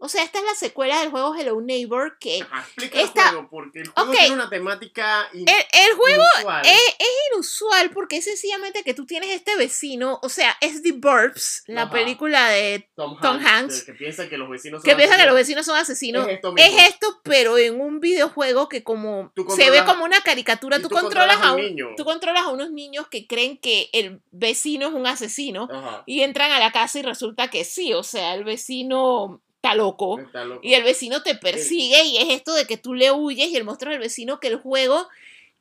[0.00, 3.28] o sea, esta es la secuela del juego Hello Neighbor, que Ajá, explica Esta- el
[3.36, 4.16] juego, porque el juego Ok.
[4.18, 5.54] tiene una temática in- el,
[5.88, 6.66] el juego inusual.
[6.66, 10.92] es, es inusual porque es sencillamente que tú tienes este vecino, o sea, es The
[10.92, 11.90] Burbs, la Ajá.
[11.92, 15.18] película de Tom Hanks, Tom Hanks, que, que piensa que los vecinos que son piensan
[15.18, 15.64] que los asesinos.
[15.64, 16.28] vecinos son asesinos.
[16.28, 16.86] Es esto Es mismo.
[16.88, 21.36] esto, pero en un videojuego que como se ve como una caricatura, tú, tú controlas,
[21.36, 21.88] controlas a un un- niño.
[21.96, 26.02] tú controlas a unos niños que creen que el vecino es un asesino Ajá.
[26.06, 30.18] y entran a la casa y resulta que sí, o sea, el vecino está loco.
[30.18, 30.60] Está loco.
[30.62, 33.64] Y el vecino te persigue y es esto de que tú le huyes y el
[33.64, 35.06] monstruo del vecino que el juego...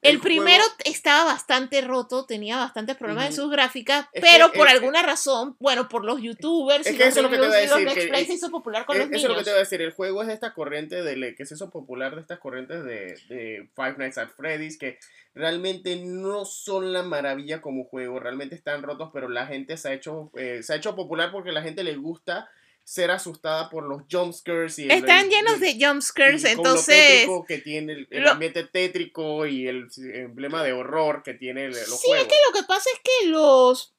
[0.01, 4.57] El, El primero juego- estaba bastante roto, tenía bastantes problemas en sus gráficas, pero que-
[4.57, 7.29] por es- alguna razón, bueno, por los youtubers Es y que los eso es lo
[7.29, 9.23] que te iba a los decir, que se hizo popular con Eh, los Eso es
[9.33, 9.81] lo que te voy a decir.
[9.81, 13.19] El juego es de esta corriente de que se hizo popular de estas corrientes de,
[13.27, 14.99] de Five Nights at Freddy's que
[15.35, 18.21] realmente no son la maravilla como juego.
[18.21, 21.51] Realmente están rotos, pero la gente se ha hecho eh, se ha hecho popular porque
[21.51, 22.49] la gente le gusta
[22.89, 27.27] ser asustada por los jumpscares y el- Están el- llenos y- de jumpscares, lo entonces...
[27.47, 31.71] que tiene el, el lo- ambiente tétrico y el emblema de horror que tiene el-
[31.71, 33.93] los Sí, es que lo que pasa es que los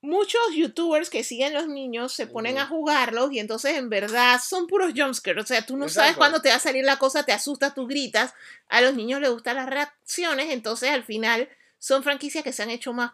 [0.00, 4.66] muchos youtubers que siguen los niños se ponen a jugarlos y entonces en verdad son
[4.66, 5.44] puros jumpscares.
[5.44, 7.86] O sea, tú no sabes cuándo te va a salir la cosa, te asustas, tú
[7.86, 8.32] gritas.
[8.70, 11.46] A los niños les gustan las reacciones, entonces al final
[11.78, 13.12] son franquicias que se han hecho más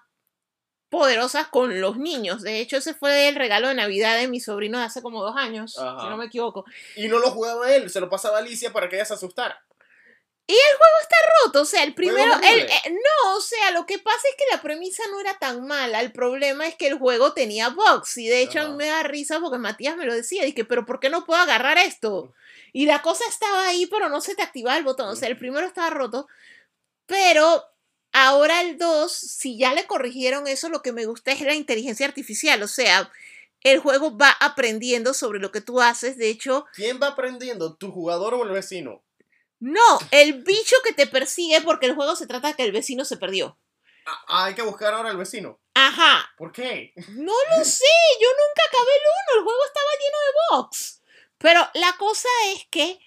[0.88, 2.42] poderosas con los niños.
[2.42, 5.37] De hecho, ese fue el regalo de Navidad de mi sobrino de hace como dos
[5.37, 6.01] años, Ajá.
[6.01, 6.64] si no me equivoco.
[6.96, 9.62] Y no lo jugaba él, se lo pasaba a Alicia para que ella se asustara.
[11.44, 14.44] roto, o sea, el primero, el, eh, no, o sea, lo que pasa es que
[14.55, 18.29] la premisa no era tan mala, el problema es que el juego tenía bugs y
[18.29, 18.77] de hecho a mí Ajá.
[18.77, 21.79] me da risa porque Matías me lo decía, dije, pero ¿por qué no puedo agarrar
[21.79, 22.33] esto?
[22.72, 25.38] Y la cosa estaba ahí, pero no se te activaba el botón, o sea, el
[25.38, 26.29] primero estaba roto,
[27.07, 27.64] pero
[28.18, 32.07] ahora el 2, si ya le corrigieron eso, lo que me gusta es la inteligencia
[32.07, 33.11] artificial, o sea,
[33.62, 37.74] el juego va aprendiendo sobre lo que tú haces, de hecho, ¿Quién va aprendiendo?
[37.74, 39.02] ¿Tu jugador o el vecino?
[39.59, 43.05] no, el bicho que te persigue porque el juego se trata de que el vecino
[43.05, 43.59] se perdió.
[44.07, 45.59] Ah, hay que buscar ahora al vecino.
[45.74, 46.92] Ajá, ¿Por qué?
[47.09, 47.85] no lo sé,
[48.20, 49.02] yo nunca acabé el
[49.35, 51.02] 1, el juego estaba lleno de bugs.
[51.38, 52.98] Pero la cosa es que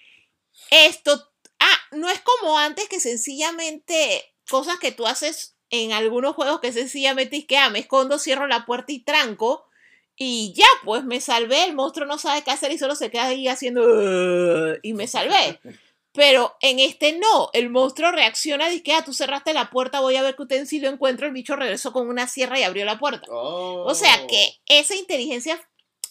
[0.70, 6.60] esto, ah, no es como antes que sencillamente cosas que tú haces en algunos juegos
[6.60, 9.64] que sencillamente es que, ah, me escondo, cierro la puerta y tranco.
[10.16, 13.26] Y ya, pues me salvé, el monstruo no sabe qué hacer y solo se queda
[13.26, 13.82] ahí haciendo...
[13.82, 15.58] "Uh", y me salvé.
[16.12, 20.16] Pero en este no, el monstruo reacciona y que, ah, tú cerraste la puerta, voy
[20.16, 23.26] a ver qué utensilio encuentro, el bicho regresó con una sierra y abrió la puerta.
[23.30, 23.84] Oh.
[23.86, 25.60] O sea que esa inteligencia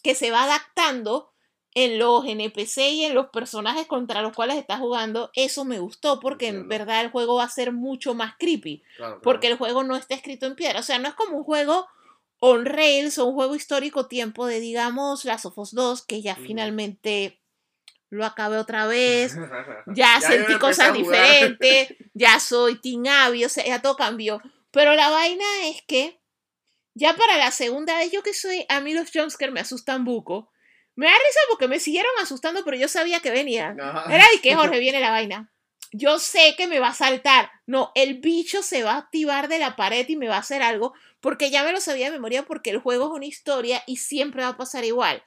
[0.02, 1.29] que se va adaptando
[1.76, 6.20] en los NPC y en los personajes contra los cuales estás jugando, eso me gustó
[6.20, 8.80] porque en verdad el juego va a ser mucho más creepy.
[8.80, 9.22] Claro, claro.
[9.22, 10.80] Porque el juego no está escrito en piedra.
[10.80, 11.88] O sea, no es como un juego
[12.40, 16.36] on rails o un juego histórico tiempo de, digamos, Last of Us 2, que ya
[16.36, 17.40] finalmente
[18.10, 19.36] lo acabé otra vez.
[19.88, 24.42] Ya, sentí cosas diferentes, ya soy Team Abby, o sea, ya todo cambió.
[24.72, 26.20] Pero la vaina es que
[26.94, 30.52] ya para la segunda vez, yo que soy, a mí los jumpscares me asustan buco.
[30.96, 33.80] Me da risa porque me siguieron asustando, pero yo sabía que venían.
[33.80, 34.14] Ajá.
[34.14, 35.52] Era de que Jorge viene la vaina.
[35.92, 37.50] Yo sé que me va a saltar.
[37.66, 40.62] No, el bicho se va a activar de la pared y me va a hacer
[40.62, 43.98] algo porque ya me lo sabía de memoria porque el juego es una historia y
[43.98, 45.24] siempre va a pasar igual.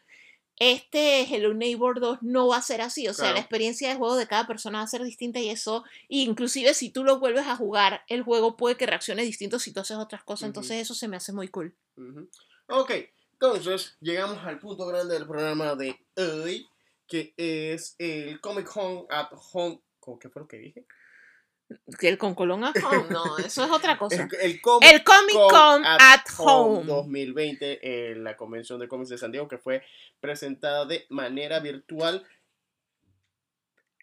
[0.59, 3.35] Este Hello Neighbor 2 no va a ser así, o sea, Claro.
[3.35, 6.91] la experiencia de juego de cada persona va a ser distinta y eso, inclusive si
[6.91, 10.23] tú lo vuelves a jugar, el juego puede que reaccione distinto si tú haces otras
[10.23, 10.47] cosas, Ujú.
[10.49, 11.75] entonces eso se me hace muy cool.
[11.97, 12.29] Ujú.
[12.69, 12.93] Ok,
[13.55, 16.69] entonces llegamos al punto grande del programa de hoy,
[17.07, 19.81] que es el Comic Con at Home.
[20.01, 20.87] ¿Cómo- ¿Qué fue lo que dije?
[21.99, 24.29] Que el con Colón at Home, no, eso es otra cosa.
[24.41, 26.85] El, el Comic El Comic Con at Home.
[26.85, 29.83] 2020, eh, la convención de cómics de San Diego, que fue
[30.21, 32.27] presentada de manera virtual.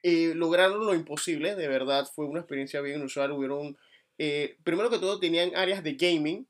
[0.01, 3.31] Eh, lograron lo imposible, de verdad, fue una experiencia bien inusual.
[3.33, 3.77] Hubieron,
[4.17, 6.47] eh, primero que todo, tenían áreas de gaming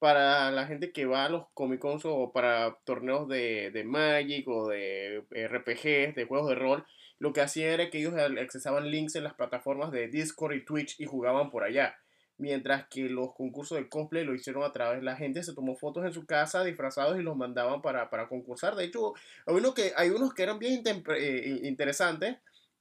[0.00, 4.48] para la gente que va a los Comic Cons o para torneos de, de Magic
[4.48, 6.86] o de RPGs, de juegos de rol.
[7.18, 10.98] lo que hacían era que ellos accesaban links en las plataformas de Discord y Twitch
[10.98, 11.94] y jugaban por allá.
[12.38, 16.06] Mientras que los concursos de cosplay lo hicieron a través, la gente se tomó fotos
[16.06, 18.76] en su casa disfrazados y los mandaban para, para concursar.
[18.76, 19.12] De hecho,
[19.44, 20.82] hay, uno que, hay unos que eran bien
[21.18, 22.38] eh, interesantes.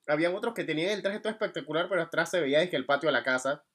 [0.07, 3.09] Habían otros que tenían el traje todo espectacular, pero atrás se veía que el patio
[3.09, 3.65] de la casa,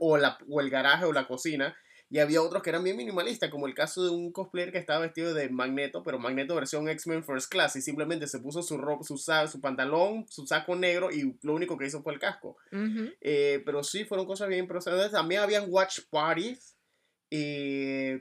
[0.00, 1.76] o, la, o el garaje o la cocina.
[2.14, 5.00] Y había otros que eran bien minimalistas, como el caso de un cosplayer que estaba
[5.00, 9.02] vestido de Magneto, pero Magneto versión X-Men First Class, y simplemente se puso su ropa,
[9.02, 12.56] su, su pantalón, su saco negro, y lo único que hizo fue el casco.
[13.20, 15.10] Eh, pero sí, fueron cosas bien impresionantes.
[15.10, 16.76] También habían watch parties.
[17.30, 18.12] Y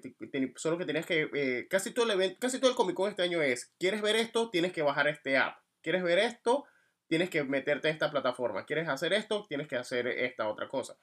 [0.56, 1.30] solo que tenías que.
[1.32, 4.16] Eh, casi, todo el evento, casi todo el Comic Con este año es: ¿quieres ver
[4.16, 4.50] esto?
[4.50, 5.60] Tienes que bajar este app.
[5.84, 6.66] ¿Quieres ver esto?
[7.08, 8.66] Tienes que meterte en esta plataforma.
[8.66, 9.46] ¿Quieres hacer esto?
[9.48, 10.98] Tienes que hacer esta otra cosa.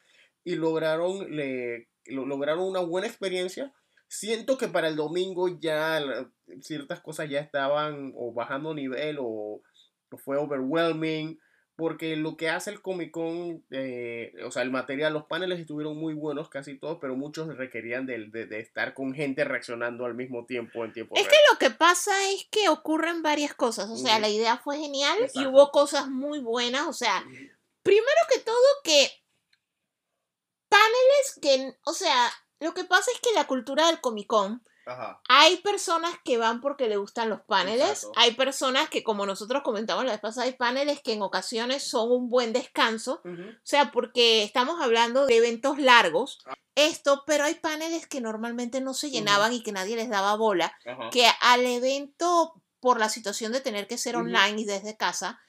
[0.44, 3.72] Y lograron le, lograron una buena experiencia.
[4.08, 6.02] Siento que para el domingo ya
[6.62, 9.62] ciertas cosas ya estaban o bajando nivel o,
[10.24, 11.38] fue overwhelming.
[11.76, 15.96] Porque lo que hace el Comic Con, eh, o sea, el material, los paneles estuvieron
[15.96, 20.44] muy buenos, casi todos, pero muchos requerían de, de, estar con gente reaccionando al mismo
[20.44, 23.88] tiempo en tiempo Es que lo que pasa es que ocurren varias cosas.
[23.88, 26.86] O sea, la idea fue genial y hubo cosas muy buenas.
[26.86, 27.24] O sea,
[27.82, 29.19] primero que todo que
[30.70, 34.62] paneles que, o sea, lo que pasa es que la cultura del Comic Con,
[35.28, 40.04] hay personas que van porque le gustan los paneles, hay personas que, como nosotros comentamos
[40.04, 44.42] la vez pasada, hay paneles que en ocasiones son un buen descanso, o sea, porque
[44.42, 46.54] estamos hablando de eventos largos, ah.
[46.74, 50.74] esto, pero hay paneles que normalmente no se llenaban y que nadie les daba bola,
[51.12, 55.40] que al evento, por la situación de tener que ser online y desde casa,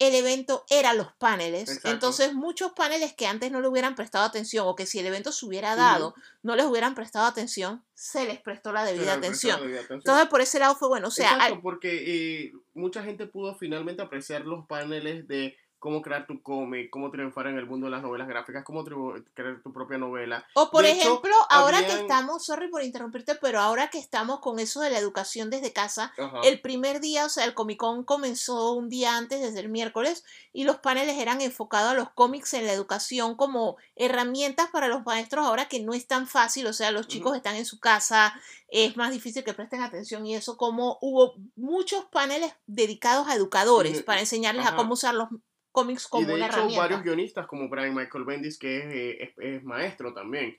[0.00, 1.80] el evento era los paneles.
[1.84, 5.30] Entonces, muchos paneles que antes no le hubieran prestado atención o que si el evento
[5.30, 9.60] se hubiera dado, no les hubieran prestado atención, se les prestó la debida, atención.
[9.90, 11.08] Entonces, por ese lado fue bueno.
[11.08, 16.26] O sea, Exacto, porque eh, mucha gente pudo finalmente apreciar los paneles de cómo crear
[16.26, 19.96] tu cómic, cómo triunfar en el mundo de las novelas gráficas, cómo crear tu propia
[19.96, 20.46] novela.
[20.54, 24.82] O por ejemplo, ahora que estamos, sorry por interrumpirte, pero ahora que estamos con eso
[24.82, 26.12] de la educación desde casa,
[26.44, 30.22] el primer día, o sea, el Comic Con comenzó un día antes, desde el miércoles,
[30.52, 35.06] y los paneles eran enfocados a los cómics en la educación como herramientas para los
[35.06, 38.38] maestros ahora que no es tan fácil, o sea, los chicos están en su casa,
[38.68, 44.02] es más difícil que presten atención y eso, como hubo muchos paneles dedicados a educadores
[44.02, 45.28] para enseñarles a cómo usar los
[45.72, 49.60] cómics como y de una hecho, varios guionistas como Brian Michael Bendis, que es, eh,
[49.62, 50.56] maestro también.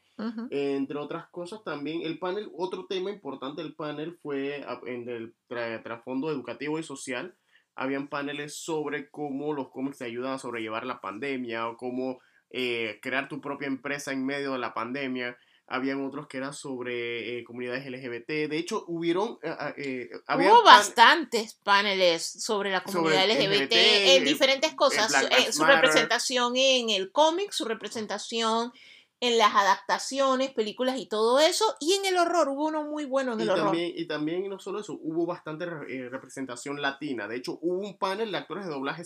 [0.52, 5.36] Entre otras cosas, también el panel, otro tema importante del panel fue en el
[5.84, 7.36] trasfondo educativo y social.
[7.76, 12.20] Habían paneles sobre cómo los cómics te ayudan a sobrellevar la pandemia o cómo
[12.52, 15.38] eh, crear tu propia empresa en medio de la pandemia
[15.72, 18.50] habían otros que eran sobre eh, comunidades LGBT.
[18.50, 19.40] De hecho, hubieron...
[19.42, 25.14] Eh, eh Hubo bastantes paneles sobre la comunidad LGBT, en diferentes cosas.
[25.52, 28.74] su representación en el cómic, su representación
[29.22, 33.34] en las adaptaciones, películas y todo eso, y en el horror, hubo uno muy bueno
[33.34, 33.66] en el y horror.
[33.66, 37.28] También, y también, no solo eso, hubo bastante representación latina.
[37.28, 39.04] De hecho, hubo un panel de actores de doblaje,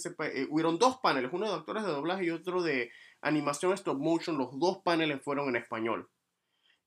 [0.50, 4.58] hubieron dos paneles, uno de actores de doblaje y otro de animación stop motion, los
[4.58, 6.10] dos paneles fueron en español.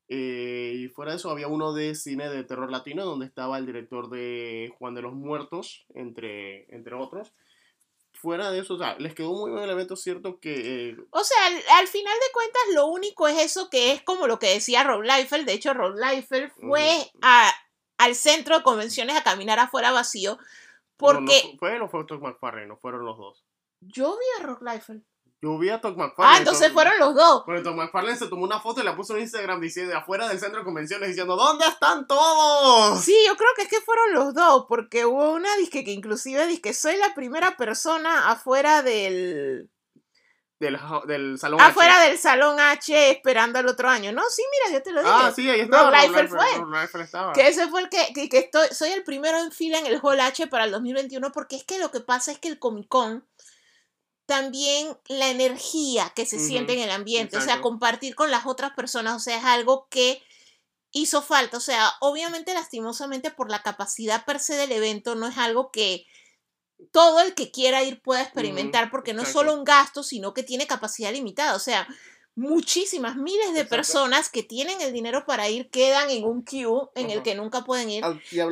[0.08, 3.66] Eh, y fuera de eso había uno de cine de terror latino donde estaba el
[3.66, 7.34] director de Juan de los Muertos, entre, entre otros.
[8.12, 10.88] Fuera de eso, o sea, les quedó muy buen el evento, cierto que...
[10.90, 11.46] Eh, o sea,
[11.78, 15.02] al, final de cuentas lo único es eso que es como lo que decía Rob
[15.02, 15.46] Liefeld.
[15.46, 16.90] De hecho, Rob Liefeld fue
[17.22, 17.52] a,
[17.98, 20.38] al centro de convenciones a caminar afuera vacío
[20.96, 21.42] porque...
[21.52, 23.44] No, fue, no fue Todd McFarlane, no fueron los dos.
[23.80, 25.04] Yo vi a Rob Liefeld.
[25.40, 26.34] Yo vi a Todd McFarlane.
[26.34, 27.44] Ah, entonces fueron los dos.
[27.46, 30.40] Bueno, Todd McFarlane se tomó una foto y la puso en Instagram diciendo afuera del
[30.40, 33.00] centro de convenciones diciendo ¿Dónde están todos?
[33.04, 36.60] Sí, yo creo que es que fueron los dos, porque hubo una disque que inclusive
[36.60, 39.70] que soy la primera persona afuera del
[40.58, 44.12] del, del salón afuera del salón H esperando el otro año.
[44.12, 45.12] No, sí, mira, yo te lo dije.
[45.14, 45.90] Ah, sí, ahí estaba.
[45.90, 47.02] Rob fue.
[47.02, 47.32] estaba.
[47.32, 50.00] Que ese fue el que, que, que estoy, soy el primero en fila en el
[50.02, 52.88] Hall H para el 2021 porque es que lo que pasa es que el Comic
[52.88, 53.24] Con
[54.28, 58.72] también la energía que se siente en el ambiente, o sea, compartir con las otras
[58.72, 60.22] personas, o sea, es algo que
[60.90, 65.38] hizo falta, o sea, obviamente lastimosamente por la capacidad per se del evento no es
[65.38, 66.04] algo que
[66.92, 70.42] todo el que quiera ir pueda experimentar, porque no es solo un gasto, sino que
[70.42, 71.88] tiene capacidad limitada, o sea,
[72.34, 77.08] muchísimas, miles de personas que tienen el dinero para ir quedan en un queue en
[77.10, 78.04] el que nunca pueden ir.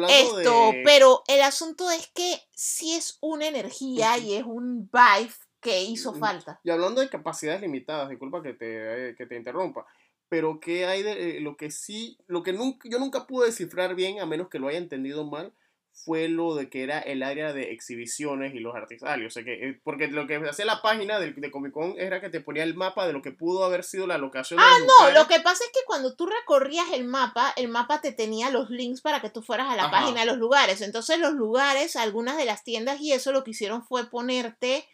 [0.09, 5.35] Esto, pero el asunto es que si es una energía y es un vibe
[5.67, 6.61] que hizo falta.
[6.63, 9.85] Y hablando de capacidades limitadas, disculpa que te, que te interrumpa,
[10.29, 13.97] pero ¿qué hay de eh, lo que sí, lo que nunca, yo nunca pude descifrar
[13.97, 15.53] bien, a menos que lo haya entendido mal,
[15.93, 19.27] fue lo de que era el área de exhibiciones y los artesanales.
[19.27, 22.21] O sea que, eh, porque lo que hacía la página de, de Comic Con era
[22.21, 24.61] que te ponía el mapa de lo que pudo haber sido la locación.
[24.61, 28.13] Ah, no, lo que pasa es que cuando tú recorrías el mapa, el mapa te
[28.13, 29.91] tenía los links para que tú fueras a la Ajá.
[29.91, 30.83] página de los lugares.
[30.83, 34.87] Entonces los lugares, algunas de las tiendas y eso lo que hicieron fue ponerte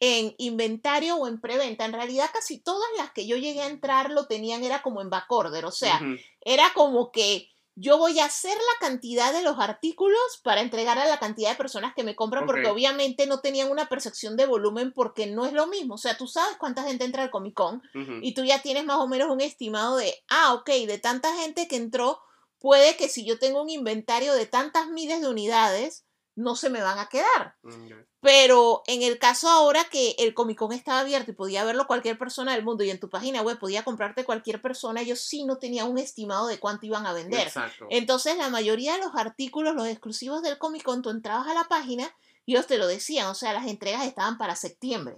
[0.00, 1.84] en inventario o en preventa.
[1.84, 5.10] En realidad casi todas las que yo llegué a entrar lo tenían, era como en
[5.10, 5.64] backorder.
[5.64, 6.00] O sea,
[6.40, 7.48] era como que
[7.80, 11.56] yo voy a hacer la cantidad de los artículos para entregar a la cantidad de
[11.56, 15.52] personas que me compran, porque obviamente no tenían una percepción de volumen porque no es
[15.52, 15.94] lo mismo.
[15.94, 17.82] O sea, tú sabes cuánta gente entra al Comic Con
[18.22, 21.68] y tú ya tienes más o menos un estimado de, ah, ok, de tanta gente
[21.68, 22.20] que entró,
[22.58, 26.82] puede que si yo tengo un inventario de tantas miles de unidades, no se me
[26.82, 27.56] van a quedar.
[27.62, 28.07] Ok.
[28.20, 32.18] Pero en el caso ahora que el Comic Con estaba abierto y podía verlo cualquier
[32.18, 35.58] persona del mundo y en tu página web podía comprarte cualquier persona, ellos sí no
[35.58, 37.46] tenían un estimado de cuánto iban a vender.
[37.46, 37.86] Exacto.
[37.90, 41.64] Entonces la mayoría de los artículos, los exclusivos del Comic Con, tú entrabas a la
[41.64, 42.12] página
[42.44, 45.16] y ellos te lo decían, o sea, las entregas estaban para septiembre.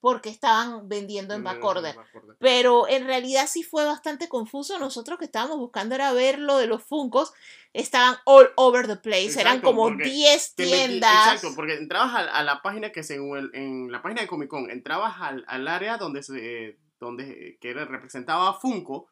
[0.00, 1.96] Porque estaban vendiendo en backorder.
[2.38, 4.78] Pero en realidad sí fue bastante confuso.
[4.78, 7.32] Nosotros que estábamos buscando era ver lo de los Funcos,
[7.72, 9.40] estaban all over the place.
[9.40, 11.34] Eran como porque 10 Te metí- tiendas.
[11.34, 14.48] exacto, porque entrabas a, a la página que según el- en la página de Comic
[14.48, 19.06] Con, entrabas al, al área donde se donde que representaba a Funko,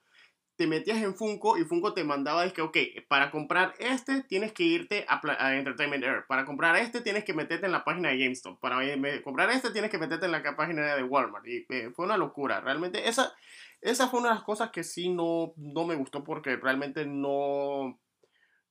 [0.57, 2.77] te metías en Funko y Funko te mandaba, que, ok,
[3.09, 7.67] para comprar este tienes que irte a, Entertainment Air, para comprar este tienes que meterte
[7.67, 8.79] en la página de GameStop, para
[9.23, 12.61] comprar este tienes que meterte en la página de Walmart, y eh, fue una locura,
[12.61, 13.35] realmente esa,
[13.81, 18.01] esa fue una de las cosas que sí no, no me gustó porque realmente no,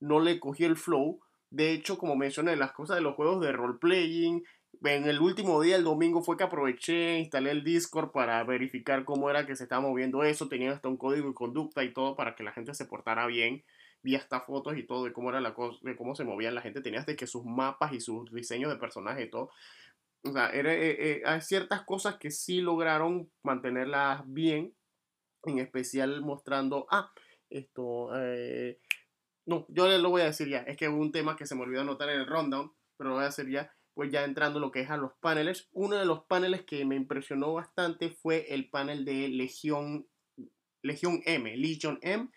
[0.00, 1.20] no le cogí el flow.
[1.48, 4.44] De hecho, como mencioné, las cosas de los juegos de role-playing,
[4.84, 9.30] en el último día, el domingo, fue que aproveché, instalé el Discord para verificar cómo
[9.30, 10.48] era que se estaba moviendo eso.
[10.48, 13.64] Tenían hasta un código de conducta y todo para que la gente se portara bien.
[14.02, 16.62] Vi hasta fotos y todo de cómo era la cosa, de cómo se movían la
[16.62, 16.80] gente.
[16.80, 19.50] Tenías de que sus mapas y sus diseños de personajes y todo.
[20.22, 24.74] O sea, eh, eh, hay ciertas cosas que sí lograron mantenerlas bien.
[25.44, 27.12] En especial mostrando, ah,
[27.50, 28.80] esto, eh,
[29.46, 30.58] no, yo le lo voy a decir ya.
[30.58, 33.16] Es que hubo un tema que se me olvidó anotar en el rundown, pero lo
[33.16, 33.72] voy a decir ya.
[33.96, 35.70] Pues ya entrando lo que es a los paneles.
[35.72, 40.06] Uno de los paneles que me impresionó bastante fue el panel de Legión,
[40.82, 41.56] Legión M.
[41.56, 42.28] Legion M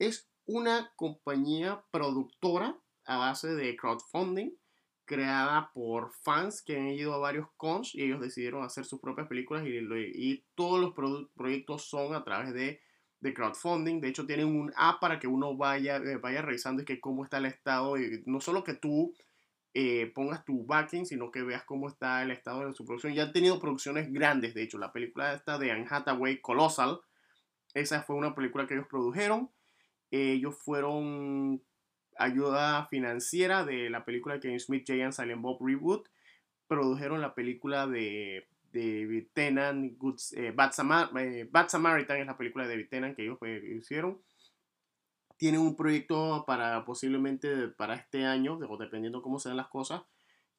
[0.00, 4.56] es una compañía productora a base de crowdfunding
[5.04, 9.28] creada por fans que han ido a varios cons y ellos decidieron hacer sus propias
[9.28, 12.80] películas y, todos los proyectos son a través de,
[13.20, 14.00] de crowdfunding.
[14.00, 17.22] De hecho, tienen un app para que uno vaya, eh, vaya revisando y que cómo
[17.22, 17.94] está el estado.
[18.26, 19.14] No solo que tú
[19.74, 23.12] eh, pongas tu backing, sino que veas cómo está el estado de su producción.
[23.12, 24.78] Ya han tenido producciones grandes, de hecho.
[24.78, 27.00] La película esta de Anne Hathaway, Colossal,
[27.74, 29.50] esa fue una película que ellos produjeron.
[30.10, 31.60] Ellos fueron
[32.16, 36.08] ayuda financiera de la película de Kevin Smith, Jay and Silent Bob Reboot.
[36.68, 42.64] Produjeron la película de, de Tennant, Good, eh, Bad, Samar- eh, Samaritan, es la película
[42.64, 44.20] de David Tennant que ellos eh, hicieron.
[45.44, 50.00] Tienen un proyecto para posiblemente para este año, dependiendo cómo sean las cosas,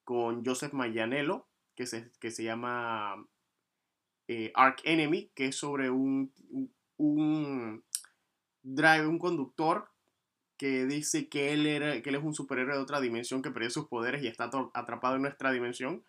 [0.04, 3.16] con Joseph Mayanello, que se, que se llama
[4.28, 6.32] eh, Arc Enemy, que es sobre un,
[6.98, 7.84] un
[8.62, 9.90] drive, un conductor
[10.56, 13.72] que dice que él, era, que él es un superhéroe de otra dimensión que perdió
[13.72, 16.06] sus poderes y está atrapado en nuestra dimensión.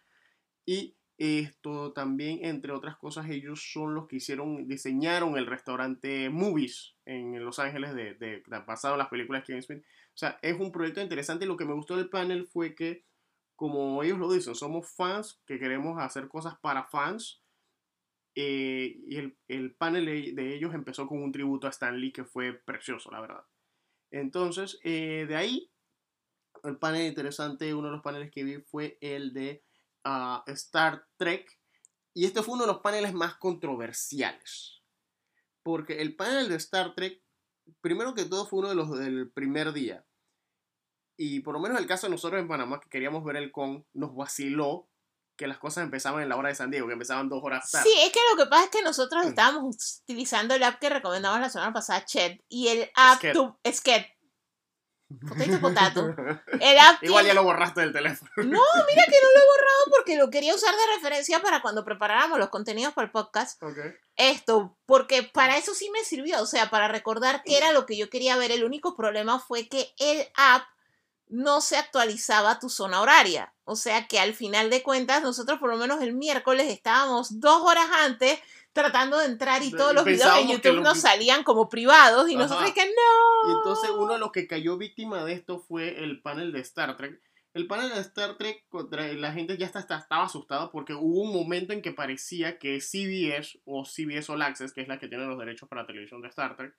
[0.67, 6.97] Y esto también, entre otras cosas, ellos son los que hicieron, diseñaron el restaurante Movies
[7.07, 9.83] en Los Ángeles, de, de, basado las películas de Kevin Smith.
[10.15, 13.05] O sea, es un proyecto interesante y lo que me gustó del panel fue que,
[13.57, 17.43] como ellos lo dicen, somos fans que queremos hacer cosas para fans.
[18.35, 22.13] eh, y el, el panel de- de ellos empezó con un tributo a Stan Lee
[22.13, 23.45] que fue precioso, la verdad.
[24.11, 25.71] Entonces, eh, de ahí,
[26.65, 29.65] el panel interesante, uno de los paneles que vi fue el de
[30.47, 31.49] Star Trek.
[32.15, 34.83] Y este fue uno de los paneles más controversiales.
[35.63, 37.23] Porque el panel de Star Trek,
[37.81, 40.05] primero que todo, fue uno de los del primer día.
[41.19, 43.87] Y por lo menos el caso de nosotros en Panamá, que queríamos ver el con,
[43.95, 44.89] nos vaciló
[45.37, 47.89] que las cosas empezaban en la hora de San Diego, que empezaban dos horas tarde.
[47.91, 49.29] Sí, es que lo que pasa es que nosotros Mm.
[49.29, 53.23] estábamos utilizando el app que recomendamos la semana pasada, Chet, y el app,
[53.71, 54.05] Sked.
[55.09, 56.01] Potato, potato.
[56.61, 58.31] El app Igual ya lo borraste del teléfono.
[58.37, 61.85] No, mira que no lo he borrado porque lo quería usar de referencia para cuando
[61.85, 63.63] preparáramos los contenidos para el podcast.
[63.63, 63.79] Ok.
[64.17, 67.97] Esto, porque para eso sí me sirvió, o sea, para recordar qué era lo que
[67.97, 68.51] yo quería ver.
[68.51, 70.65] El único problema fue que el app
[71.29, 73.55] no se actualizaba a tu zona horaria.
[73.65, 77.63] O sea que al final de cuentas, nosotros por lo menos el miércoles estábamos dos
[77.63, 78.39] horas antes
[78.77, 82.35] tratando de entrar y todos los videos que YouTube lo nos salían como privados y
[82.35, 82.45] Ajá.
[82.45, 83.51] nosotros que no.
[83.53, 86.97] Y entonces uno de los que cayó víctima de esto fue el panel de Star
[86.97, 87.21] Trek.
[87.55, 91.23] El panel de Star Trek, contra la gente ya está, está- estaba asustada porque hubo
[91.23, 95.09] un momento en que parecía que CBS o CBS All Access, que es la que
[95.09, 96.75] tiene los derechos para la televisión de Star Trek,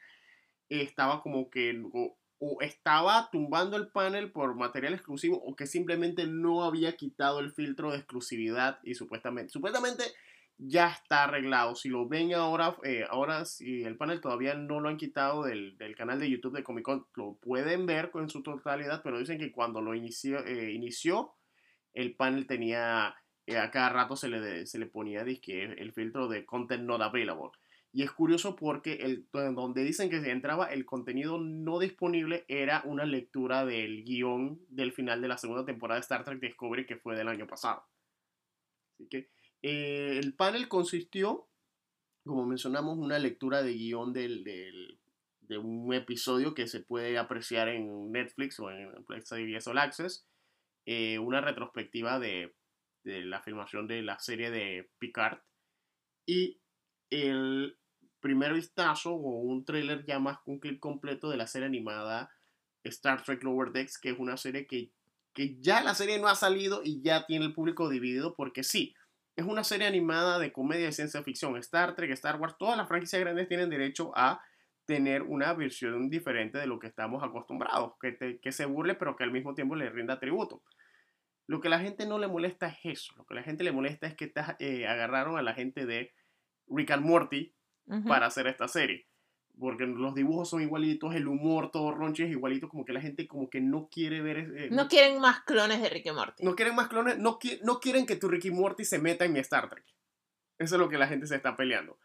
[0.69, 6.27] estaba como que o, o estaba tumbando el panel por material exclusivo o que simplemente
[6.27, 10.03] no había quitado el filtro de exclusividad y supuestamente, supuestamente
[10.57, 11.75] ya está arreglado.
[11.75, 15.77] Si lo ven ahora, eh, ahora si el panel todavía no lo han quitado del,
[15.77, 19.37] del canal de YouTube de Comic Con, lo pueden ver en su totalidad, pero dicen
[19.37, 21.33] que cuando lo inició, eh, inició
[21.93, 26.27] el panel tenía, eh, a cada rato se le, se le ponía dizque, el filtro
[26.27, 27.51] de Content Not Available.
[27.91, 32.83] Y es curioso porque el, donde dicen que se entraba el contenido no disponible era
[32.85, 36.97] una lectura del guion del final de la segunda temporada de Star Trek Discovery que
[36.97, 37.83] fue del año pasado.
[38.93, 39.29] Así que
[39.69, 41.49] eh, el panel consistió,
[42.25, 44.45] como mencionamos, una lectura de guion del,
[45.41, 48.93] de un episodio que se puede apreciar en Netflix o en
[49.25, 50.25] CBS All Access,
[50.85, 52.55] eh, una retrospectiva de,
[53.03, 55.39] la filmación de la serie de Picard
[56.25, 56.61] y
[57.09, 57.77] el
[58.21, 62.31] primer vistazo o un trailer ya más un clip completo de la serie animada
[62.83, 64.91] Star Trek Lower Decks, que es una serie que,
[65.33, 68.93] que ya la serie no ha salido y ya tiene el público dividido porque sí,
[69.37, 71.55] es una serie animada de comedia de ciencia ficción.
[71.57, 74.41] Star Trek, Star Wars, todas las franquicias grandes tienen derecho a
[74.85, 79.15] tener una versión diferente de lo que estamos acostumbrados, que, te- que se burle pero
[79.15, 80.63] que al mismo tiempo le rinda tributo.
[81.45, 83.63] Lo que a la gente no le molesta es eso, lo que a la gente
[83.63, 86.13] le molesta es que eh, agarraron a la gente de
[86.67, 87.53] Rick and Morty
[88.07, 89.07] para hacer esta serie.
[89.59, 93.27] Porque los dibujos son igualitos, el humor todo ronchi es igualito, como que la gente
[93.27, 94.37] como que no quiere ver...
[94.55, 96.43] eh, No quieren más clones de Rick y Morty.
[96.43, 99.33] no quieren más clones, no, qui- no quieren que tu Ricky Morty se meta en
[99.33, 99.83] mi Star Trek.
[100.59, 101.97] Eso es lo que la gente se está peleando.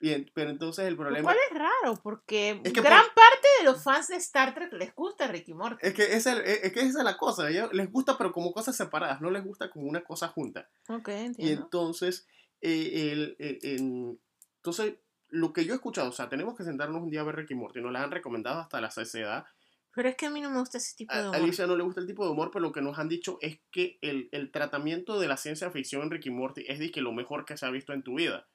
[0.00, 3.48] Bien, pero entonces el Lo problema cual es raro, porque Es que gran por- parte
[3.60, 5.86] de los fans de Star Trek les gusta Ricky Morty.
[5.86, 7.48] es que esa es, que esa es la cosa.
[7.50, 9.20] les gusta, pero como cosas separadas.
[9.20, 10.68] No les gusta como una cosa junta.
[10.88, 11.62] Ok, Y entiendo.
[11.64, 12.26] entonces,
[12.62, 14.18] eh, el- eh, en-
[14.56, 14.94] entonces,
[15.32, 17.54] lo que yo he escuchado, o sea, tenemos que sentarnos un día a ver Ricky
[17.54, 17.80] Morty.
[17.80, 19.46] Nos la han recomendado hasta la CCA.
[19.94, 21.36] Pero es que a mí no me gusta ese tipo de A humor.
[21.36, 23.58] Alicia no le gusta el tipo de humor, pero lo que nos han dicho es
[23.70, 27.12] que el, el tratamiento de la ciencia ficción en Ricky Morty es de que lo
[27.12, 28.46] mejor que se ha visto en tu vida.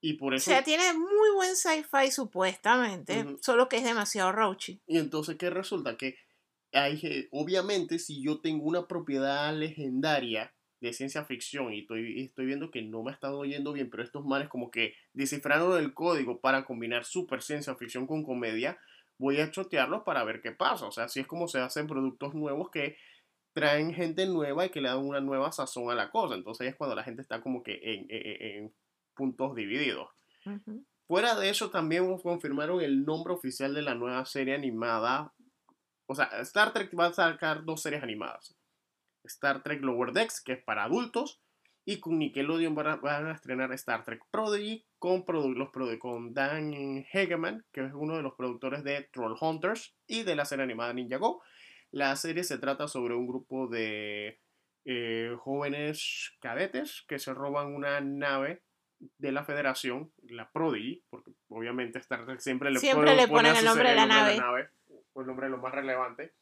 [0.00, 0.50] Y por O eso...
[0.50, 3.38] sea, tiene muy buen sci-fi supuestamente, Ujú.
[3.42, 4.80] solo que es demasiado raunchy.
[4.86, 5.96] Y entonces, ¿qué resulta?
[5.96, 6.16] Que
[6.72, 10.54] hay, obviamente, si yo tengo una propiedad legendaria
[10.86, 14.02] de ciencia ficción y estoy, estoy viendo que no me ha estado yendo bien, pero
[14.02, 18.78] estos manes como que descifraron el código para combinar super ciencia ficción con comedia,
[19.18, 20.86] voy a chotearlos para ver qué pasa.
[20.86, 22.96] O sea, así es como se hacen productos nuevos que
[23.52, 26.34] traen gente nueva y que le dan una nueva sazón a la cosa.
[26.34, 28.74] Entonces es cuando la gente está como que en, en- en
[29.14, 30.08] puntos divididos.
[31.08, 35.32] Fuera de eso, también confirmaron el nombre oficial de la nueva serie animada.
[36.06, 38.54] O sea, Star Trek va a sacar dos series animadas.
[39.26, 41.40] Star Trek Lower Decks, que es para adultos,
[41.84, 45.24] y con Nickelodeon van a, estrenar Star Trek Prodigy con,
[45.54, 45.70] los
[46.00, 50.44] con Dan Hegeman, que es uno de los productores de Troll Hunters y de la
[50.44, 51.42] serie animada Ninja Go.
[51.92, 54.40] La serie se trata sobre un grupo de
[54.84, 58.62] eh, jóvenes cadetes que se roban una nave
[59.18, 63.56] de la federación, la Prodigy, porque obviamente Star Trek siempre le, Siempre pone- le ponen
[63.56, 64.68] el nombre serie de la nave.
[65.14, 66.32] el nombre de lo más relevante,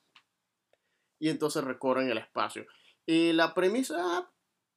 [1.25, 2.67] y entonces recorren el espacio.
[3.07, 4.31] Eh, la premisa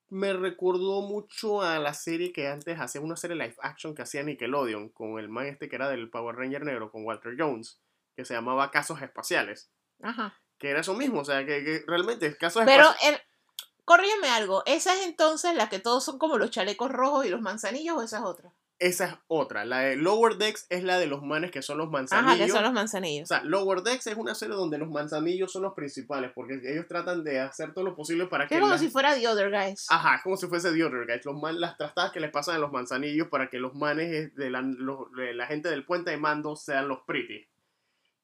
[0.07, 4.23] me recordó mucho a la serie que antes hacía una serie live action que hacía
[4.23, 7.81] Nickelodeon con el man este que era del Power Ranger negro, con Walter Jones,
[8.15, 9.69] que se llamaba Casos Espaciales,
[10.01, 10.39] Ajá.
[10.57, 13.19] que era eso mismo, o sea, que, que realmente Casos Pero, Espaciales...
[13.19, 17.29] el, corrígeme algo, ¿esa es entonces la que todos son como los chalecos rojos y
[17.29, 18.53] los manzanillos o esa es otra?
[18.79, 19.65] Esa es otra.
[19.65, 22.35] La de Lower Decks es la de los manes que son los manzanillos.
[22.35, 23.27] Ajá, que son los O manzanillos.
[23.27, 27.23] sea, Lower Decks es una serie donde los manzanillos son los principales, porque ellos tratan
[27.23, 29.87] de hacer todo lo posible para Que es como las- si fuera The Other Guys.
[29.89, 31.25] Ajá, es como si fuese The Other Guys.
[31.25, 34.49] Los man- las trastadas que les pasan a los manzanillos para que los manes de
[34.51, 37.47] la, los- de la gente del puente de mando sean los pretty.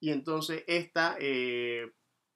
[0.01, 1.91] Y entonces esta eh,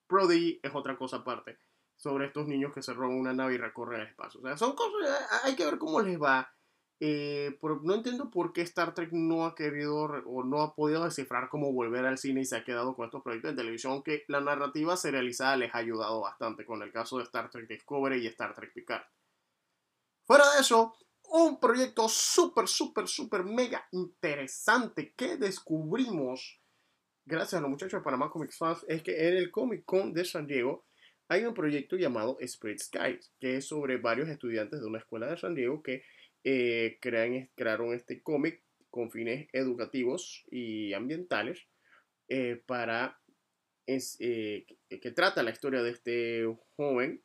[0.07, 1.59] Prodigy es otra cosa aparte.
[1.97, 4.39] Sobre estos niños que se roban una nave y recorren el espacio.
[4.39, 5.19] O sea, son cosas.
[5.43, 6.51] Hay que ver cómo les va.
[6.99, 9.95] Eh, no entiendo por qué Star Trek no ha querido
[10.25, 13.21] o no ha podido descifrar cómo volver al cine y se ha quedado con estos
[13.21, 17.23] proyectos de televisión, aunque la narrativa serializada les ha ayudado bastante con el caso de
[17.23, 19.03] Star Trek Discovery y Star Trek Picard.
[20.25, 20.95] Fuera de eso,
[21.29, 26.61] un proyecto súper, súper, súper mega interesante que descubrimos
[27.25, 30.25] gracias a los muchachos de Panamá Comics Fans es que en el Comic Con de
[30.25, 30.85] San Diego
[31.27, 35.37] hay un proyecto llamado Spirit Skies, que es sobre varios estudiantes de una escuela de
[35.37, 36.03] San Diego que
[36.49, 41.67] eh, crean, crearon este cómic con fines educativos y ambientales
[42.29, 43.19] eh, para
[43.85, 47.21] es, eh, que, que trata la historia de este joven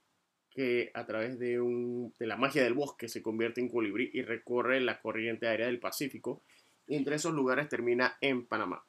[0.50, 4.22] que a través de, un, de la magia del bosque se convierte en colibrí y
[4.22, 6.42] recorre la corriente aérea del Pacífico
[6.88, 8.84] y entre esos lugares termina en Panamá.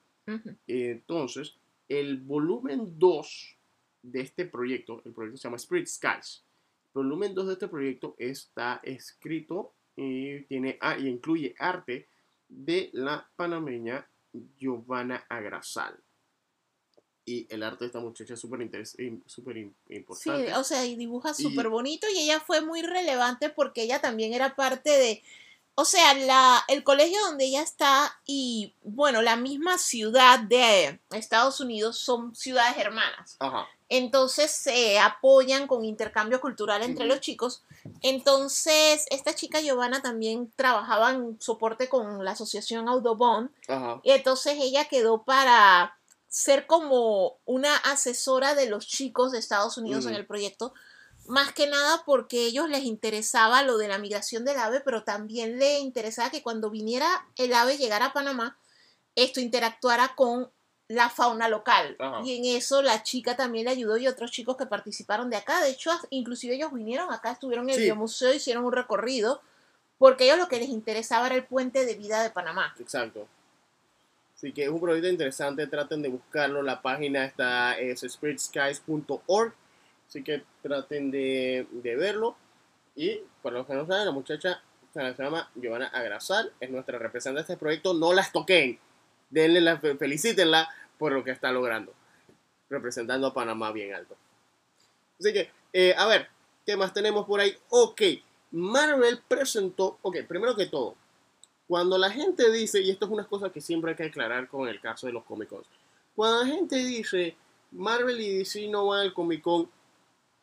[0.65, 1.57] Entonces,
[1.87, 3.57] el volumen 2
[4.01, 6.43] de este proyecto, el proyecto se llama Spirit Skies.
[6.85, 12.07] El volumen 2 de este proyecto está escrito y, tiene, ah, y incluye arte
[12.47, 14.07] de la panameña
[14.57, 15.97] Giovanna Agrasal.
[17.25, 20.53] Y el arte de esta muchacha es súper interes- im- súper im- Sí, importante.
[20.55, 24.55] o sea, y dibuja súper bonito y ella fue muy relevante porque ella también era
[24.57, 25.23] parte de,
[25.75, 31.61] o sea, la, el colegio donde ella está y, bueno, la misma ciudad de Estados
[31.61, 33.37] Unidos son ciudades hermanas.
[33.39, 33.67] Ajá.
[33.95, 37.61] Entonces se apoyan con intercambio cultural entre los chicos.
[38.01, 43.51] Entonces, esta chica Giovanna también trabajaba en soporte con la asociación Audubon.
[43.67, 44.01] Ajá.
[44.03, 45.95] Y entonces ella quedó para
[46.27, 50.73] ser como una asesora de los chicos de Estados Unidos en el proyecto.
[51.27, 55.03] Más que nada porque a ellos les interesaba lo de la migración del ave, pero
[55.03, 58.57] también le interesaba que cuando viniera el ave llegara a Panamá,
[59.13, 60.49] esto interactuara con
[60.89, 61.95] la fauna local.
[61.99, 62.21] Ajá.
[62.23, 65.61] Y en eso la chica también le ayudó y otros chicos que participaron de acá.
[65.61, 67.83] De hecho, inclusive ellos vinieron acá, estuvieron en el Sí.
[67.85, 69.41] biomuseo, hicieron un recorrido,
[69.97, 72.75] porque ellos lo que les interesaba era el puente de vida de Panamá.
[72.79, 73.27] Exacto.
[74.35, 76.61] Así que es un proyecto interesante, traten de buscarlo.
[76.61, 79.53] La página está es spiritskies.org.
[80.07, 82.35] Así que traten de, de verlo.
[82.95, 84.61] Y para los que no saben, la muchacha
[84.93, 87.93] se llama Giovanna Agrasal, es nuestra representante de este proyecto.
[87.95, 88.79] No las toquen,
[89.33, 91.93] denle la, fe- felicítenla por lo que está logrando,
[92.69, 94.15] representando a Panamá bien alto.
[95.19, 96.27] Así que, eh, a ver,
[96.65, 97.55] ¿qué más tenemos por ahí?
[97.69, 98.01] Ok,
[98.51, 100.95] Marvel presentó, ok, primero que todo,
[101.67, 104.67] cuando la gente dice, y esto es una cosa que siempre hay que aclarar con
[104.67, 105.67] el caso de los Comic Cons,
[106.15, 107.35] cuando la gente dice
[107.71, 109.69] Marvel y DC no van al Comic Con,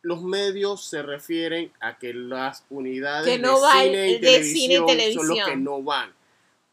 [0.03, 4.45] los medios se refieren a que las unidades Que no de, cine y el- de
[4.45, 6.12] cine y televisión son los que no van.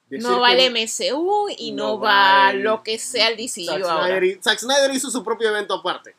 [0.09, 2.11] No va el MCU y no, no va
[2.45, 4.05] va el- lo que sea el DCU Zack ahora.
[4.07, 6.15] Snyder, y- Zack Snyder hizo su propio evento aparte.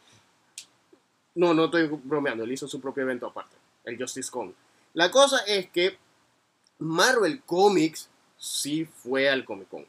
[1.35, 4.55] No, no estoy bromeando, él hizo su propio evento aparte, el Justice Con.
[4.95, 5.97] La cosa es que
[6.79, 9.87] Marvel Comics sí fue al Comic Con.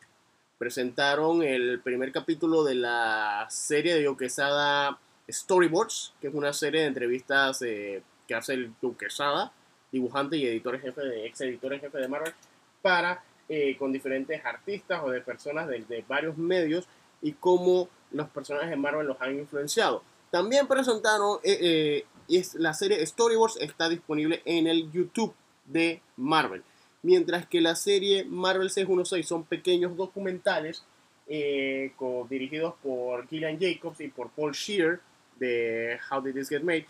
[0.58, 6.82] Presentaron el primer capítulo de la serie de Joe Quesada Storyboards, que es una serie
[6.82, 9.52] de entrevistas eh, que hace el Joe Quesada,
[9.92, 12.34] dibujante y editor en jefe de, ex editor en jefe de Marvel,
[12.82, 16.88] para eh, con diferentes artistas o de personas de, de varios medios
[17.22, 20.04] y cómo los personajes de Marvel los han influenciado.
[20.32, 25.34] También presentaron eh, eh, la serie Storyboards está disponible en el YouTube
[25.66, 26.64] de Marvel.
[27.02, 30.84] Mientras que la serie Marvel 616 son pequeños documentales
[31.28, 31.92] eh,
[32.30, 35.00] dirigidos por Gillian Jacobs y por Paul Shear
[35.40, 36.86] de How Did This Get Made,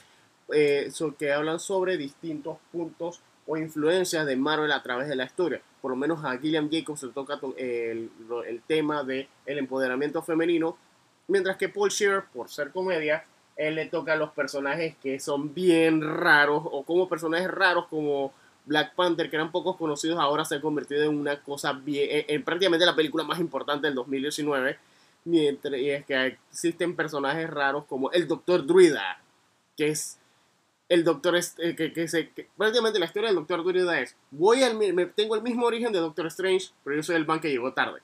[0.53, 3.21] eh, so- que hablan sobre distintos puntos
[3.51, 5.59] o influencias de Marvel a través de la historia.
[5.81, 8.11] Por lo menos a Gillian Jacobs le toca to- el,
[8.67, 10.77] tema del el empoderamiento femenino,
[11.27, 13.25] mientras que Paul Shear, por ser comedia,
[13.55, 18.31] él le toca a los personajes que son bien raros, o como personajes raros como
[18.65, 22.25] Black Panther, que eran pocos conocidos, ahora se ha convertido en una cosa bien, en,
[22.27, 24.77] en prácticamente la película más importante del 2019.
[25.25, 29.19] Mientras, y es que existen personajes raros como el Doctor Druida,
[29.75, 30.19] que es
[30.89, 34.63] el Doctor, eh, que, que se, que prácticamente la historia del Doctor Druida es, voy
[34.63, 37.49] al, me- tengo el mismo origen de Doctor Strange, pero yo soy el man que
[37.49, 38.01] llegó tarde.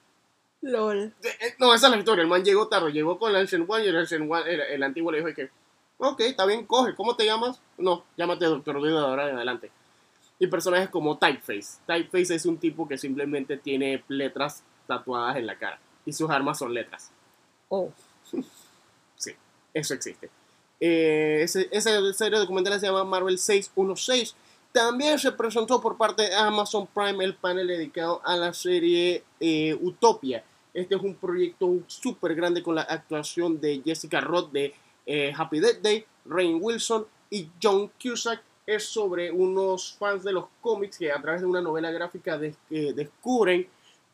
[0.61, 1.13] LOL.
[1.23, 2.21] Eh, No, esa es la historia.
[2.21, 4.83] El man llegó tarde, llegó con el Ancient One y el Ancient One, el, el
[4.83, 5.49] antiguo le dijo que,
[5.97, 6.95] ok, está bien, coge.
[6.95, 7.59] ¿Cómo te llamas?
[7.77, 9.71] No, llámate Doctor Druida de ahora en adelante.
[10.39, 11.79] Y personajes como Typeface.
[11.85, 15.79] Typeface es un tipo que simplemente tiene letras tatuadas en la cara.
[16.05, 17.11] Y sus armas son letras.
[17.69, 17.91] Oh.
[19.17, 19.31] Sí,
[19.73, 20.29] eso existe.
[20.79, 24.35] Eh, ese, esa serie documental se llama Marvel 616.
[24.71, 29.73] También se presentó por parte de Amazon Prime el panel dedicado a la serie eh,
[29.81, 30.43] Utopia.
[30.73, 34.73] Este es un proyecto súper grande con la actuación de Jessica Roth de
[35.05, 38.43] eh, Happy Death Day, Rain Wilson y John Cusack.
[38.65, 42.93] Es sobre unos fans de los cómics que a través de una novela gráfica que
[42.93, 43.67] descubren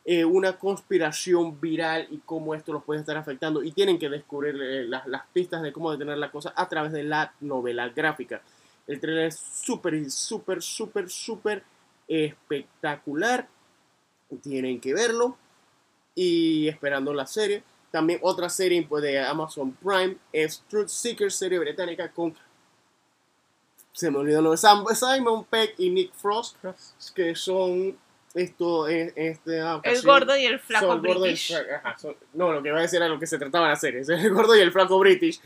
[0.04, 4.56] eh, una conspiración viral y cómo esto los puede estar afectando y tienen que descubrir
[4.60, 8.42] eh, las, las pistas de cómo detener la cosa a través de la novela gráfica.
[8.86, 11.62] El trailer es súper, súper, súper, súper
[12.08, 13.48] espectacular.
[14.42, 15.36] Tienen que verlo
[16.14, 17.62] y esperando la serie.
[17.90, 22.34] También otra serie de Amazon Prime es Truth Seeker, serie británica con
[23.92, 26.56] se me olvidó nombre, Sam- Simon Peck y Nick Frost,
[27.14, 27.96] que son
[28.34, 31.54] esto, en esta El ocasión- gordo y el flaco y British.
[31.54, 34.02] ajá, son- no, lo que iba a decir era lo que se trataba la serie.
[34.08, 35.40] El gordo y el flaco British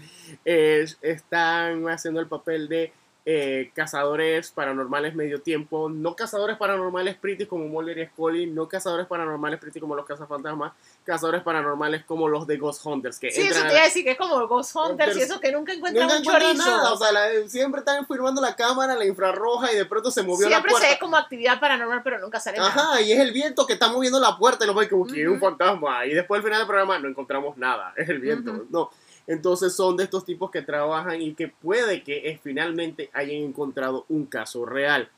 [0.44, 2.92] eh, están haciendo el papel de
[3.28, 5.88] eh, cazadores paranormales medio tiempo.
[5.88, 8.46] No cazadores paranormales pretty como Mulder y Scully.
[8.46, 10.72] No cazadores paranormales pretty como los cazafantasmas.
[11.06, 13.18] Cazadores paranormales como los de Ghost Hunters.
[13.20, 15.52] Que Sí, eso te iba a decir que es como Ghost Hunters y eso que
[15.52, 16.68] nunca encuentran Nunca un encuentran chorizo.
[16.76, 20.22] nada, o sea, la- siempre están firmando la cámara, la infrarroja y de pronto se
[20.24, 20.88] movió Siempre la se puerta.
[20.94, 22.70] ve como actividad paranormal, pero nunca sale nada.
[22.70, 25.28] Ajá, y es el viento que está moviendo la puerta y lo ve como que
[25.28, 26.04] un fantasma.
[26.06, 28.64] Y después al final del programa no encontramos nada, es el viento.
[28.70, 28.90] No.
[29.28, 34.04] Entonces son de estos tipos que trabajan y que puede que eh, finalmente hayan encontrado
[34.08, 35.08] un caso real.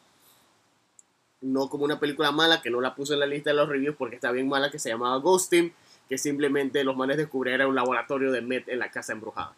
[1.41, 3.97] No como una película mala que no la puse en la lista de los reviews
[3.97, 5.73] porque está bien mala que se llamaba Ghosting,
[6.09, 9.55] que simplemente los manes descubrieron un laboratorio de Met en la casa embrujada.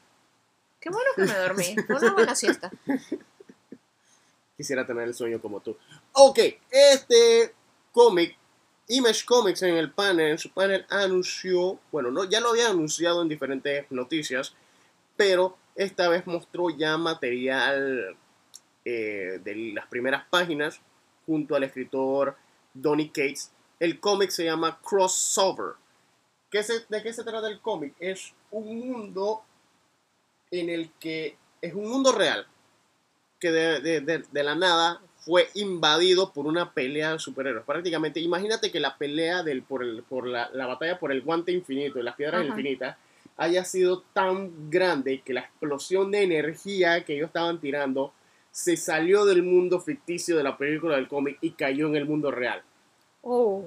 [0.81, 1.77] Qué bueno que me dormí.
[1.87, 2.71] Fue una buena siesta.
[4.57, 5.77] Quisiera tener el sueño como tú.
[6.13, 6.39] Ok,
[6.71, 7.55] este
[7.93, 8.37] cómic,
[8.89, 13.23] Image Comics en el panel, en su panel anunció, bueno, no, ya lo había anunciado
[13.23, 14.55] en diferentes noticias,
[15.17, 18.17] pero esta vez mostró ya material
[18.85, 20.81] eh, de las primeras páginas
[21.31, 22.35] junto al escritor
[22.75, 23.53] Donny Cates.
[23.79, 25.75] El cómic se llama Crossover.
[26.51, 27.95] ¿Qué se- ¿De qué se trata el cómic?
[28.01, 29.43] Es un mundo
[30.51, 32.49] en el que es un mundo real
[33.39, 37.65] que de, de- de- de la nada fue invadido por una pelea de superhéroes.
[37.65, 41.53] Prácticamente, imagínate que la pelea del, por, el, por la, la batalla por el guante
[41.53, 42.49] infinito y las piedras Ajá.
[42.49, 42.97] infinitas
[43.37, 48.13] haya sido tan grande que la explosión de energía que ellos estaban tirando
[48.51, 52.31] se salió del mundo ficticio de la película del cómic y cayó en el mundo
[52.31, 52.63] real.
[53.23, 53.65] Oh.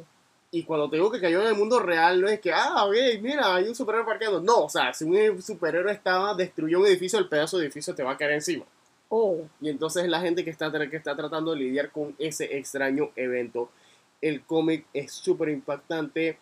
[0.51, 2.93] Y cuando te digo que cayó en el mundo real, no es que, ah, ok,
[3.21, 4.39] mira, hay un superhéroe parqueando.
[4.39, 8.03] No, o sea, si un superhéroe estaba, destruyó un edificio, el pedazo de edificio te
[8.03, 8.65] va a caer encima.
[9.09, 9.41] Oh.
[9.61, 13.69] Y entonces la gente que está, que está tratando de lidiar con ese extraño evento.
[14.21, 16.37] El cómic es súper impactante.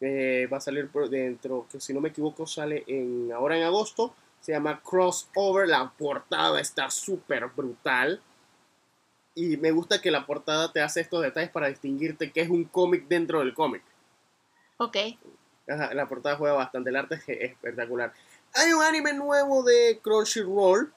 [0.00, 3.62] eh, va a salir por dentro, que si no me equivoco sale en ahora en
[3.62, 4.12] agosto.
[4.42, 5.66] Se llama Crossover.
[5.66, 8.20] La portada está súper brutal.
[9.34, 12.64] Y me gusta que la portada te hace estos detalles para distinguirte que es un
[12.64, 13.82] cómic dentro del cómic.
[14.76, 14.96] Ok.
[15.68, 18.12] Ajá, la portada juega bastante, el arte es espectacular.
[18.54, 20.92] Hay un anime nuevo de Crunchyroll,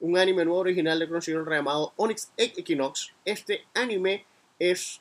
[0.00, 3.12] un anime nuevo original de Crunchyroll llamado Onyx Equinox.
[3.24, 4.26] Este anime
[4.58, 5.00] es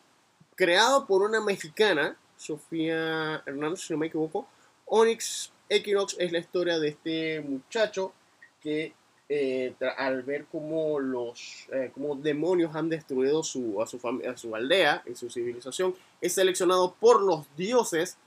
[0.56, 4.48] creado por una mexicana, Sofía Hernández, si no me equivoco.
[4.86, 8.14] Onyx Equinox es la historia de este muchacho
[8.62, 8.94] que
[9.30, 14.00] eh, al ver cómo los eh, cómo demonios han destruido su, a, su
[14.30, 18.18] a su aldea y su civilización, es seleccionado por los dioses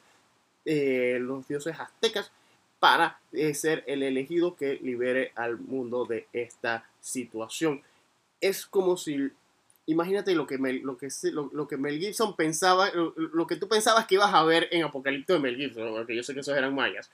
[0.65, 2.33] eh, los dioses aztecas
[2.81, 3.21] para
[3.55, 7.83] ser el elegido que libere al mundo de esta situación.
[8.41, 9.31] Es como si,
[9.87, 13.57] imagínate lo que, Mel, lo que, lo, lo que Mel Gibson pensaba, lo, lo que
[13.57, 16.41] tú pensabas que ibas a ver en Apocalipto de Mel Gibson, porque yo sé que
[16.41, 17.11] esos eran mayas.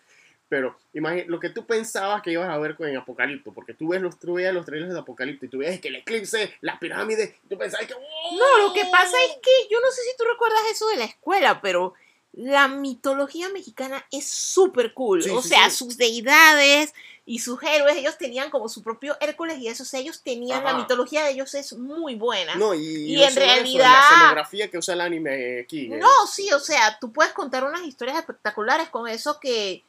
[0.53, 3.88] Pero imagínate lo que tú pensabas que ibas a ver con- en Apocalipto, porque tú
[3.88, 6.78] ves los, tú veías los trailers de Apocalipto y tú ves que el eclipse, las
[6.78, 7.94] pirámides, y tú pensabas que...
[7.94, 11.05] No, lo que pasa es que yo no sé si tú recuerdas eso de la
[11.07, 11.94] escuela, pero
[12.34, 15.22] la mitología mexicana es súper cool.
[15.22, 15.76] Sí, o sí, sea, sí.
[15.76, 16.92] sus deidades
[17.24, 20.64] y sus héroes, ellos tenían como su propio Hércules y eso, o sea, ellos tenían,
[20.64, 22.57] la mitología de ellos es muy buena.
[22.57, 25.86] No, y, en solo eso, realidad- la escenografía que usa el anime aquí.
[25.86, 29.82] eh, No, sí, o sea, tú puedes contar unas historias espectaculares con eso que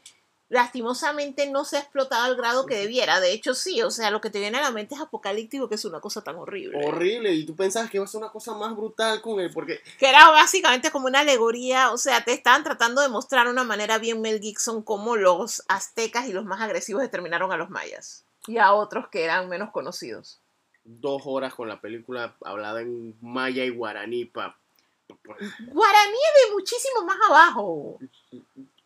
[0.53, 3.19] lastimosamente no se ha explotado al grado que debiera.
[3.19, 5.75] De hecho, sí, o sea, lo que te viene a la mente es apocalíptico, que
[5.75, 6.79] es una cosa tan horrible.
[6.87, 9.81] horrible y tú pensabas que iba a ser una cosa más brutal con él porque
[9.99, 13.97] Que era básicamente como una alegoría, o sea, te estaban tratando de mostrar una manera
[13.97, 18.57] bien Mel Gibson cómo los aztecas y los más agresivos determinaron a los mayas y
[18.59, 20.39] a otros que eran menos conocidos.
[20.83, 24.57] dos horas con la película hablada en maya y guaraní pa-
[25.67, 27.99] Guaraní es de muchísimo más abajo.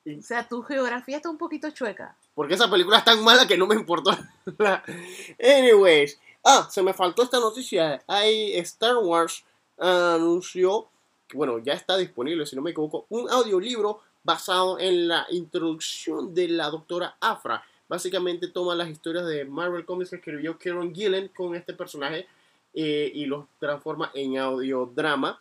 [0.08, 2.16] O sea, tu geografía está un poquito chueca.
[2.34, 4.12] porque esa película es tan mala que no me importó
[5.40, 9.44] anyways ah se me faltó esta noticia hay Star Wars
[9.78, 10.88] anunció
[11.28, 16.34] que bueno ya está disponible si no me equivoco un audiolibro basado en la introducción
[16.34, 21.30] de la doctora Afra básicamente toma las historias de Marvel Comics que escribió Kieron Gillen
[21.30, 22.28] con este personaje
[22.74, 25.40] eh, y los transforma en audiodrama.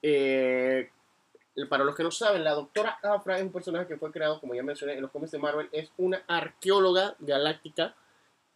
[0.00, 0.90] Eh,
[1.66, 4.54] para los que no saben, la doctora Afra es un personaje que fue creado, como
[4.54, 5.68] ya mencioné, en los cómics de Marvel.
[5.72, 7.94] Es una arqueóloga galáctica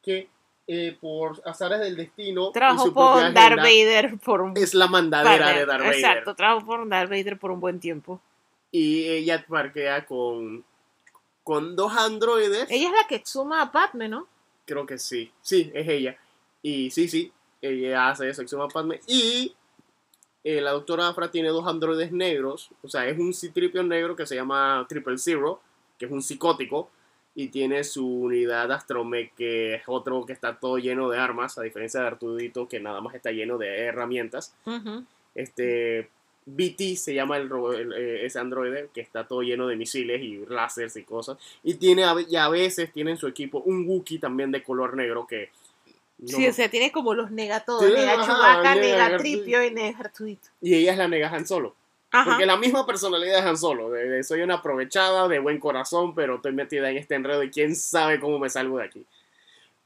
[0.03, 0.29] que
[0.69, 5.67] eh, por azares del destino propia con Darth Vader por un es la mandadera de
[5.67, 5.95] Darth Vader.
[5.95, 8.21] Exacto, trabajó por Darth Vader por un buen tiempo.
[8.71, 10.65] Y ella parquea con,
[11.43, 12.71] con dos androides.
[12.71, 14.29] Ella es la que suma a Padme, ¿no?
[14.65, 15.33] Creo que sí.
[15.43, 16.17] Sí, es ella.
[16.63, 17.33] Y sí, sí.
[17.61, 19.01] ella hace sección a Padme.
[19.07, 19.55] Y
[20.45, 22.71] eh, la doctora Afra tiene dos androides negros.
[22.83, 25.61] O sea, es un citripio negro que se llama Triple Zero,
[25.99, 26.91] que es un psicótico.
[27.35, 31.63] Y tiene su unidad Astromech, que es otro que está todo lleno de armas, a
[31.63, 34.55] diferencia de Artudito, que nada más está lleno de herramientas.
[35.35, 36.11] Este.
[36.45, 40.45] BT se llama el, el, eh, ese androide que está todo lleno de misiles y
[40.47, 41.39] láseres y cosas.
[41.63, 45.27] Y tiene y a veces tiene en su equipo un Wookiee también de color negro
[45.27, 45.51] que.
[46.27, 49.71] Sí, o sea, tiene como los nega todos, nega ajá, Chewbacca, nega nega Tripio y
[49.73, 50.49] nega Artudito.
[50.61, 51.75] Y ella es la nega Han Solo.
[52.11, 52.31] Ajá.
[52.31, 53.91] Porque la misma personalidad de Han Solo.
[53.91, 57.51] de- de soy una aprovechada, de buen corazón, pero estoy metida en este enredo y
[57.51, 59.05] quién sabe cómo me salgo de aquí.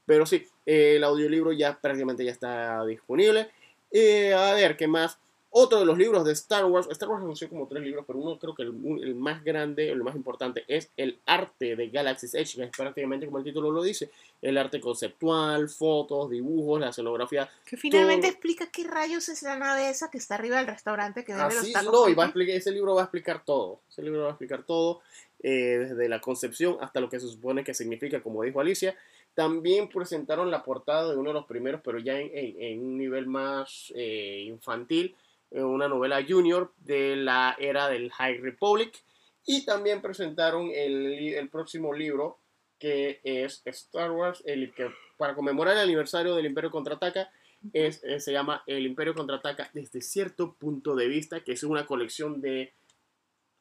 [0.05, 3.49] Pero sí, eh, el audiolibro ya prácticamente ya está disponible.
[3.91, 5.17] Eh, a ver, ¿qué más?
[5.49, 6.87] Otro de los libros de Star Wars.
[6.91, 10.03] Star Wars anunció como tres libros, pero uno creo que el, el más grande, el
[10.03, 13.81] más importante, es el arte de Galaxy's Edge, que es prácticamente como el título lo
[13.81, 14.11] dice.
[14.41, 17.49] El arte conceptual, fotos, dibujos, la escenografía.
[17.65, 21.23] Que finalmente todo- explica qué rayos es la nave esa que está arriba del restaurante
[21.23, 21.91] que vende Así los tacos.
[21.93, 23.79] no, y va a explicar, ese libro va a explicar todo.
[23.89, 25.01] Ese libro va a explicar todo,
[25.41, 28.95] eh, desde la concepción hasta lo que se supone que significa, como dijo Alicia.
[29.33, 32.97] También presentaron la portada de uno de los primeros, pero ya en, en- en un
[32.97, 35.15] nivel más eh, infantil,
[35.51, 39.03] una novela junior de la era del High Republic.
[39.45, 42.39] Y también presentaron el, el próximo libro,
[42.79, 47.31] que es Star Wars, el que para conmemorar el aniversario del Imperio Contraataca,
[47.73, 51.85] es, eh, se llama El Imperio Contraataca desde cierto punto de vista, que es una
[51.85, 52.73] colección de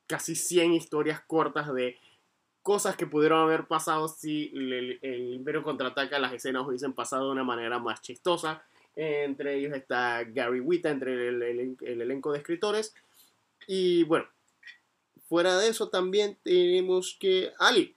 [0.07, 1.99] casi 100 historias cortas de
[2.62, 7.32] cosas que pudieron haber pasado si el, el Imperio Contraataca las escenas hubiesen pasado de
[7.32, 8.64] una manera más chistosa.
[8.97, 12.95] Entre ellos está Gary Wita, entre el, el- el elenco de escritores.
[13.67, 14.27] Y bueno,
[15.29, 17.53] fuera de eso también tenemos que...
[17.59, 17.95] Ali,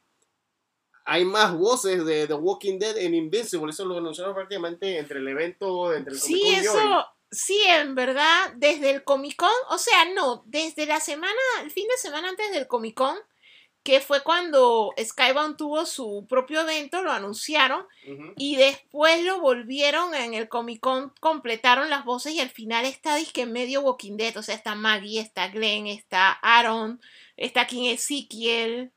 [1.06, 3.72] hay más voces de The Walking Dead en Invincible.
[3.72, 6.76] Eso lo anunciaron prácticamente entre el evento, entre el Sí, Comic-Con y hoy.
[6.76, 11.34] eso, sí, en verdad, desde el Comic Con, o sea, no, desde la semana,
[11.64, 13.18] el fin de semana antes del Comic Con,
[13.90, 17.88] que fue cuando Skybound tuvo su propio evento, lo anunciaron,
[18.36, 23.16] y después lo volvieron en el Comic Con, completaron las voces y al final está
[23.16, 27.02] disque medio Walking Dead, o sea, está Maggie, está Glenn, está Aaron,
[27.36, 28.92] está King Ezekiel,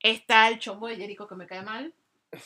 [0.00, 1.94] está el chombo de Jericho que me cae mal,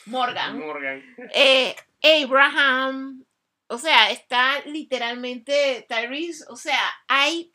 [0.05, 0.59] Morgan.
[0.59, 1.03] Morgan.
[1.33, 3.25] eh, Abraham,
[3.67, 6.79] o sea, está literalmente Tyrese, o sea,
[7.09, 7.53] hay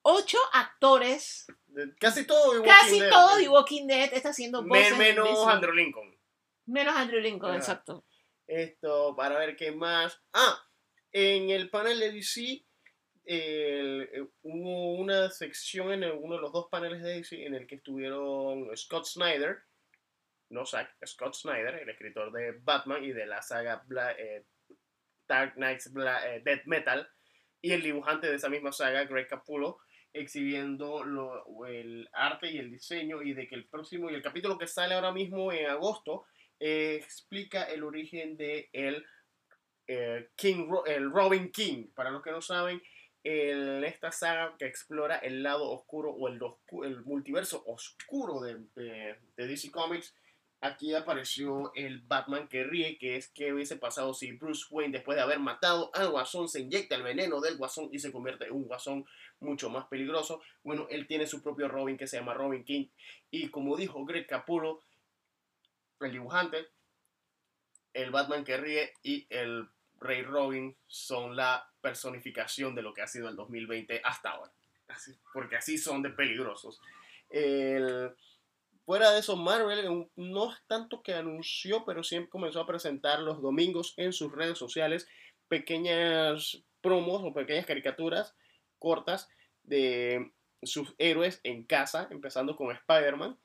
[0.00, 1.46] ocho actores,
[1.98, 3.10] Casi todo de Walking casi Dead.
[3.10, 4.96] todo de Walking Dead está haciendo voces.
[4.96, 5.46] menos.
[5.48, 6.16] Andrew Lincoln.
[6.66, 7.58] Menos Andrew Lincoln, Ajá.
[7.58, 8.04] exacto.
[8.46, 10.20] Esto, para ver qué más.
[10.32, 10.58] Ah,
[11.12, 12.64] en el panel de DC
[13.24, 17.54] el- eh, hubo una sección en el- uno de los dos paneles de DC en
[17.54, 19.62] el que estuvieron Scott Snyder,
[20.50, 24.44] no Zack, Scott Snyder, el escritor de Batman y de la saga Bla- eh,
[25.26, 27.08] Dark Knights Bla- eh, Death Metal,
[27.62, 29.78] y el dibujante de esa misma saga, Greg Capullo,
[30.14, 31.04] exhibiendo
[31.66, 34.94] el arte y el diseño y de que el próximo y el capítulo que sale
[34.94, 36.24] ahora mismo en agosto
[36.60, 39.04] eh, explica el origen de el,
[39.88, 41.88] eh, King, el Robin King.
[41.94, 42.80] Para los que no saben,
[43.24, 49.46] el- esta saga que explora el lado oscuro o el, multiverso oscuro de, de- de
[49.46, 50.14] DC Comics.
[50.60, 55.16] Aquí apareció el Batman que ríe, que es que hubiese pasado si Bruce Wayne, después
[55.16, 58.52] de haber matado al Guasón, se inyecta el veneno del Guasón y se convierte en
[58.52, 59.04] un Guasón
[59.44, 60.42] mucho más peligroso.
[60.62, 62.88] Bueno, él tiene su propio Robin que se llama Robin King.
[63.30, 64.80] Y como dijo Greg Capullo,
[66.00, 66.66] el dibujante,
[67.92, 69.68] el Batman que ríe y el
[70.00, 74.52] Rey Robin son la personificación de lo que ha sido el 2020 hasta ahora.
[75.32, 76.80] Porque así son de peligrosos.
[77.30, 78.14] El-
[78.84, 83.40] fuera de eso, Marvel no es tanto que anunció, pero sí comenzó a presentar los
[83.40, 85.08] domingos en sus redes sociales
[85.48, 88.34] pequeñas promos o pequeñas caricaturas
[88.84, 89.30] cortas
[89.62, 90.30] de
[90.62, 93.38] sus héroes en casa, empezando con Spider-Man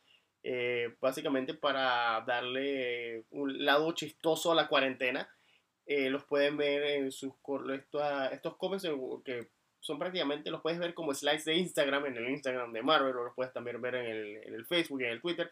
[0.43, 5.29] eh, básicamente para darle un lado chistoso a la cuarentena.
[5.85, 8.83] Eh, los pueden ver en sus cor- esto- estos cómics
[9.25, 13.15] que son prácticamente, los puedes ver como slides de Instagram en el Instagram de Marvel,
[13.15, 15.49] o los puedes también ver en el, en el Facebook y en el Twitter.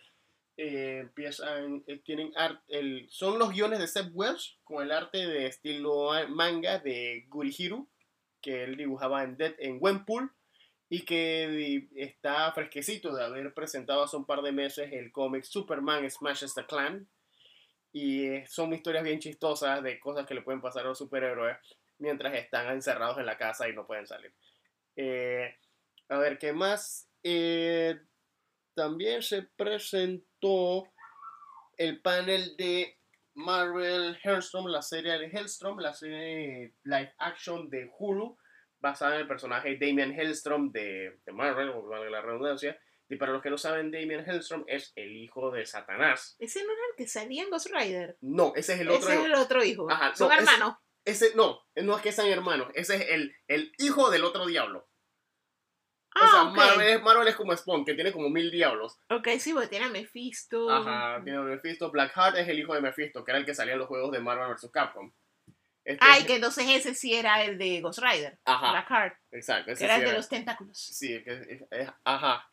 [0.57, 5.25] Eh, empiezan, eh, tienen art, el, son los guiones de Seth Wells con el arte
[5.27, 7.87] de estilo a- manga de Gurihiru,
[8.41, 10.31] que él dibujaba en, Dead, en Gwenpool
[10.89, 16.09] y que está fresquecito de haber presentado hace un par de meses el cómic Superman
[16.09, 17.07] Smashes the Clan.
[17.91, 21.57] Y eh, son historias bien chistosas de cosas que le pueden pasar a los superhéroes
[21.99, 24.33] mientras están encerrados en la casa y no pueden salir.
[24.95, 25.55] Eh,
[26.09, 27.09] a ver, ¿qué más?
[27.23, 27.99] Eh,
[28.73, 30.87] también se presentó
[31.77, 32.96] el panel de
[33.37, 38.35] Marvel Hellstrom, la serie de Hellstrom, la serie live action de Hulu,
[38.79, 42.79] basada en el personaje Damian Hellstrom de, de Marvel, o valga la redundancia.
[43.09, 46.35] Y para los que no saben, Damian Hellstrom es el hijo de Satanás.
[46.39, 48.17] Ese no era el que salía en Ghost Rider.
[48.21, 49.07] No, ese es el otro.
[49.09, 49.89] Ese es el otro hijo.
[49.89, 50.75] Ajá, Son no, ese- hermanos.
[51.05, 54.89] Ese, no, no es que sean hermanos, ese es el, el hijo del otro diablo.
[56.19, 56.55] Ah, o sea, ok.
[56.57, 58.97] Marvel, es- Marvel es como Spawn, que tiene como mil diablos.
[59.09, 60.69] Ok, sí, porque tiene a Mephisto.
[60.69, 61.91] Ajá, tiene a Mephisto.
[61.91, 64.19] Blackheart es el hijo de Mephisto, que era el que salía en los juegos de
[64.19, 64.69] Marvel vs.
[64.71, 65.11] Capcom.
[65.85, 68.37] Este Ay, es- que entonces ese sí era el de Ghost Rider.
[68.45, 69.17] Ajá, Blackheart.
[69.31, 69.71] exacto.
[69.71, 70.77] Ese Que era sí el de los tentáculos.
[70.77, 72.49] Sí, que es- es- ajá.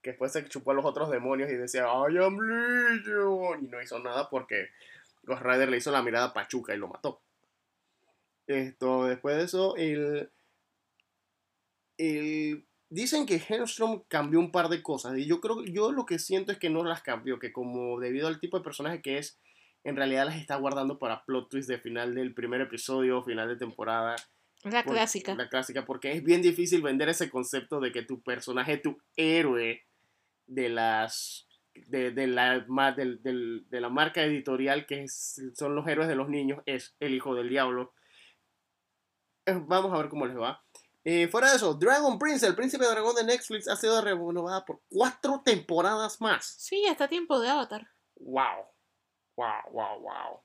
[0.00, 3.64] Que después se chupó a los otros demonios y decía, I am Legion.
[3.64, 4.68] Y no hizo nada porque
[5.24, 7.20] Ghost Rider le hizo la mirada pachuca y lo mató.
[8.46, 10.30] Esto, después de eso, el.
[11.98, 15.16] el dicen que Hellstrom cambió un par de cosas.
[15.18, 17.38] Y yo creo yo lo que siento es que no las cambió.
[17.38, 19.38] Que como debido al tipo de personaje que es,
[19.84, 23.56] en realidad las está guardando para plot twist de final del primer episodio, final de
[23.56, 24.16] temporada.
[24.64, 25.34] La Por- clásica.
[25.36, 29.84] La clásica, porque es bien difícil vender ese concepto de que tu personaje, tu héroe
[30.46, 31.46] de las.
[31.86, 32.58] De, de la,
[32.96, 36.96] del- del- de la marca editorial que es- son los héroes de los niños, es
[36.98, 37.92] el hijo del diablo.
[39.46, 40.60] Eh, Vamos a ver cómo les va.
[41.10, 44.82] Eh, fuera de eso, Dragon Prince, el príncipe dragón de Netflix, ha sido renovada por
[44.90, 46.44] cuatro temporadas más.
[46.58, 47.88] Sí, ya está tiempo de Avatar.
[48.16, 48.66] Wow.
[49.34, 50.40] Wow, wow, wow.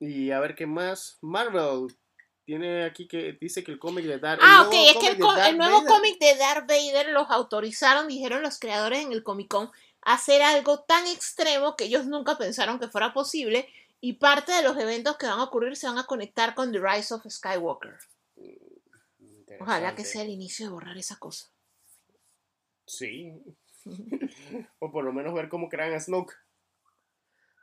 [0.00, 1.16] Y a ver qué más.
[1.20, 1.96] Marvel
[2.44, 4.40] tiene aquí que dice que el cómic de Dark.
[4.42, 8.42] Ah, ok, es que el, Darth el nuevo cómic de Darth Vader los autorizaron, dijeron
[8.42, 9.70] los creadores en el Comic Con,
[10.02, 13.68] a hacer algo tan extremo que ellos nunca pensaron que fuera posible
[14.00, 16.80] y parte de los eventos que van a ocurrir se van a conectar con The
[16.80, 17.96] Rise of Skywalker.
[19.60, 21.48] Ojalá que sea el inicio de borrar esa cosa.
[22.86, 23.32] Sí.
[24.78, 26.34] o por lo menos ver cómo crean a Snoke.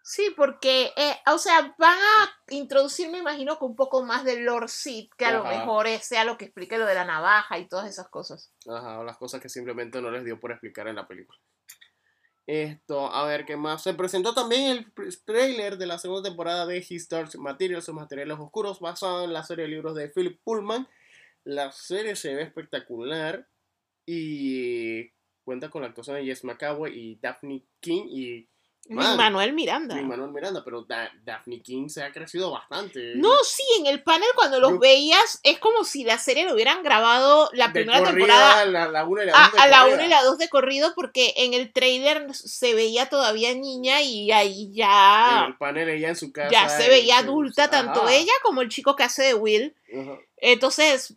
[0.03, 4.43] Sí, porque, eh, o sea, van a introducir, me imagino, con un poco más del
[4.45, 7.67] Lord Sith, que a lo mejor sea lo que explique lo de la navaja y
[7.67, 8.51] todas esas cosas.
[8.67, 11.39] Ajá, o las cosas que simplemente no les dio por explicar en la película.
[12.47, 13.83] Esto, a ver qué más.
[13.83, 18.39] Se presentó también el trailer de la segunda temporada de His Dark Materials o Materiales
[18.39, 20.87] Oscuros, basado en la serie de libros de Philip Pullman.
[21.43, 23.47] La serie se ve espectacular
[24.05, 25.09] y
[25.43, 28.47] cuenta con la actuación de Jess McAvoy y Daphne King y
[28.89, 29.15] Man.
[29.15, 29.95] Manuel Miranda.
[30.01, 33.13] Manuel Miranda, pero Da- Daphne King se ha crecido bastante.
[33.15, 36.55] No, sí, en el panel cuando los Yo- veías es como si la serie lo
[36.55, 39.67] hubieran grabado la primera corrida, temporada La, la una y la a, dos de a
[39.67, 39.95] la corrida.
[39.97, 44.31] 1 y la 2 de corrido porque en el trailer se veía todavía niña y
[44.31, 46.49] ahí ya, En el panel ella en su casa.
[46.51, 49.75] ya se veía adulta, tanto Ajá, ella como el chico que hace de Will.
[50.37, 51.13] Entonces,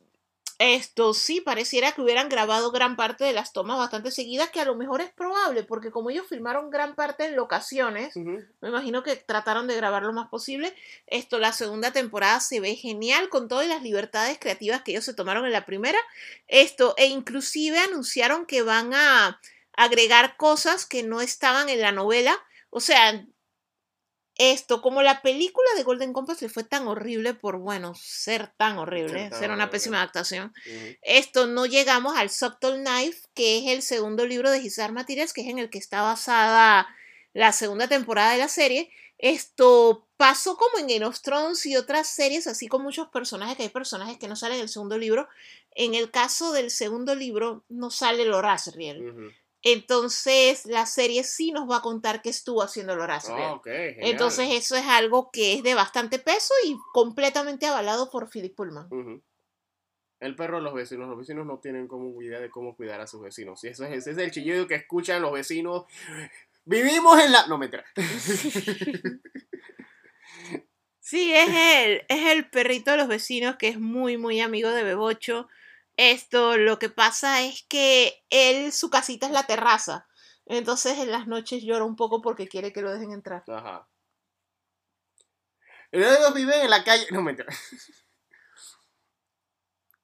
[0.58, 4.64] esto sí pareciera que hubieran grabado gran parte de las tomas bastante seguidas, que a
[4.64, 9.16] lo mejor es probable, porque como ellos filmaron gran parte en locaciones, me imagino que
[9.16, 10.74] trataron de grabar lo más posible.
[11.06, 15.14] Esto, la segunda temporada se ve genial con todas las libertades creativas que ellos se
[15.14, 15.98] tomaron en la primera.
[16.46, 19.40] Esto, e inclusive anunciaron que van a
[19.76, 22.38] agregar cosas que no estaban en la novela.
[22.70, 23.26] O sea,
[24.36, 28.78] esto, como la película de Golden Compass le fue tan horrible por, bueno, ser tan
[28.78, 29.70] horrible, Ser tan ser una horrible.
[29.70, 30.52] pésima adaptación.
[31.02, 35.32] Esto no llegamos al Subtle Knife, que es el segundo libro de His Dark Materials,
[35.32, 36.88] que es en el que está basada
[37.32, 38.90] la segunda temporada de la serie.
[39.18, 43.62] Esto pasó como en Game of Thrones y otras series, así con muchos personajes, que
[43.62, 45.28] hay personajes que no salen en el segundo libro.
[45.70, 49.08] En el caso del segundo libro, no sale Lorazriel.
[49.10, 49.30] Ujú.
[49.64, 53.96] Entonces, la serie sí nos va a contar qué estuvo haciendo ok, genial.
[53.98, 58.88] Entonces, eso es algo que es de bastante peso y completamente avalado por Philip Pullman.
[60.20, 61.08] El perro de los vecinos.
[61.08, 63.64] Los vecinos no tienen como idea de cómo cuidar a sus vecinos.
[63.64, 65.84] Y eso es, ese es el chillido que escuchan los vecinos.
[66.66, 67.46] Vivimos en la.
[67.46, 67.84] No, mentira.
[71.06, 74.84] Sí, es él, es el perrito de los vecinos que es muy, muy amigo de
[74.84, 75.48] Bebocho.
[75.96, 80.06] Esto, lo que pasa es que él, su casita es la terraza.
[80.46, 83.44] Entonces en las noches llora un poco porque quiere que lo dejen entrar.
[83.48, 83.88] Ajá.
[85.92, 87.06] Ellos viven en la calle.
[87.10, 87.24] No.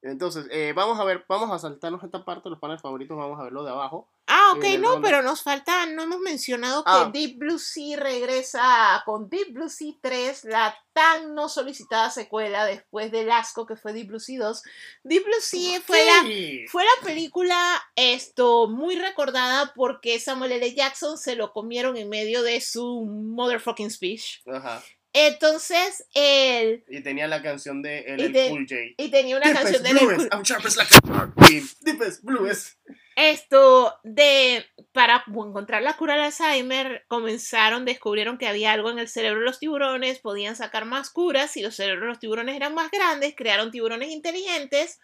[0.03, 3.43] Entonces, eh, vamos a ver, vamos a saltarnos esta parte, los paneles favoritos, vamos a
[3.43, 4.09] verlo de abajo.
[4.25, 7.09] Ah, ok, en el no, pero nos falta, no hemos mencionado que Ah.
[7.13, 13.11] Deep Blue Sea regresa con Deep Blue Sea 3, la tan no solicitada secuela después
[13.11, 14.63] del asco que fue Deep Blue Sea 2.
[15.03, 16.23] Deep Blue Sea fue la.
[16.69, 20.73] Fue la película esto muy recordada porque Samuel L.
[20.73, 24.41] Jackson se lo comieron en medio de su motherfucking speech.
[24.47, 24.81] Ajá.
[25.13, 28.75] Entonces, él Y tenía la canción de LL de- Cool J.
[28.97, 30.27] y tenía una Deepest canción de blues.
[30.31, 32.77] I'm sharp as like Deepest blues.
[33.17, 39.09] Esto de, para encontrar la cura al Alzheimer, comenzaron, descubrieron que había algo en el
[39.09, 42.73] cerebro de los tiburones, podían sacar más curas, si los cerebros de los tiburones eran
[42.73, 44.99] más grandes, crearon tiburones inteligentes,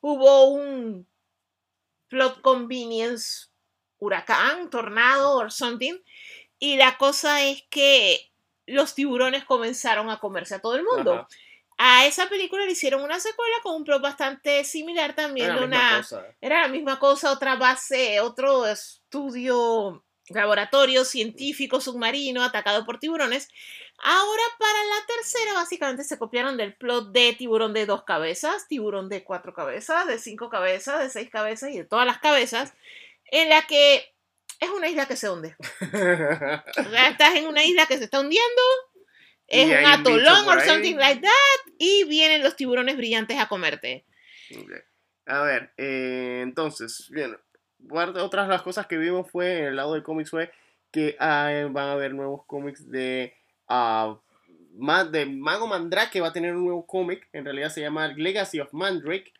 [0.00, 1.08] hubo un
[2.06, 3.48] plot convenience,
[3.98, 5.94] huracán, tornado or something,
[6.60, 8.30] y la cosa es que
[8.68, 11.14] los tiburones comenzaron a comerse a todo el mundo.
[11.14, 11.28] Ajá.
[11.80, 15.60] A esa película le hicieron una secuela con un plot bastante similar también, Era de
[15.60, 16.26] la misma una cosa.
[16.40, 23.48] era la misma cosa, otra base, otro estudio, laboratorio científico submarino atacado por tiburones.
[24.02, 29.08] Ahora para la tercera básicamente se copiaron del plot de tiburón de dos cabezas, tiburón
[29.08, 32.74] de cuatro cabezas, de cinco cabezas, de seis cabezas y de todas las cabezas,
[33.30, 34.12] en la que
[34.60, 35.56] es una isla que se hunde.
[35.80, 38.62] O sea, estás en una isla que se está hundiendo,
[39.46, 40.68] es un atolón ahí.
[40.68, 44.04] something like that, y vienen los tiburones brillantes a comerte.
[45.26, 47.36] A ver, eh, entonces, bien,
[47.90, 50.50] otras de las cosas que vimos fue en el lado de cómics fue
[50.90, 53.34] que ah, van a haber nuevos cómics de,
[53.68, 58.60] ma- de Mago Mandrake, va a tener un nuevo cómic, en realidad se llama Legacy
[58.60, 59.32] of Mandrake,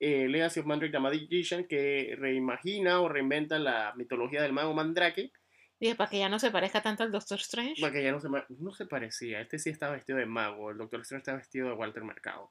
[0.00, 5.32] eh, Legacy of Mandrake the Magician, que reimagina o reinventa la mitología del Mago Mandrake,
[5.80, 7.80] Dije, para que ya no se parezca tanto al Doctor Strange.
[7.80, 10.76] para que ya no se, no se parecía, este sí estaba vestido de mago, el
[10.78, 12.50] Doctor Strange está vestido de Walter Mercado.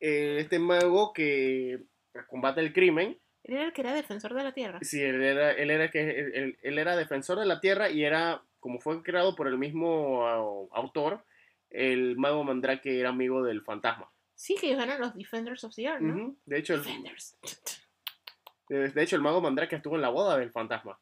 [0.00, 1.80] Eh, este mago que
[2.28, 4.78] combate el crimen, Él era el que era defensor de la Tierra.
[4.82, 8.42] Sí, él era, él era, que, él, él- era defensor de la Tierra y era,
[8.58, 11.24] como fue creado por el mismo au- autor,
[11.70, 14.10] el mago Mandrake era amigo del fantasma.
[14.40, 16.34] Sí, que eran los Defenders of the Earth, ¿no?
[16.46, 17.36] De hecho, el, Defenders.
[18.70, 20.98] de hecho, el mago Mandrake estuvo en la boda del fantasma.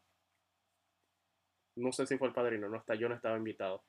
[1.77, 3.85] No sé si fue el padrino, no está, yo no estaba invitado.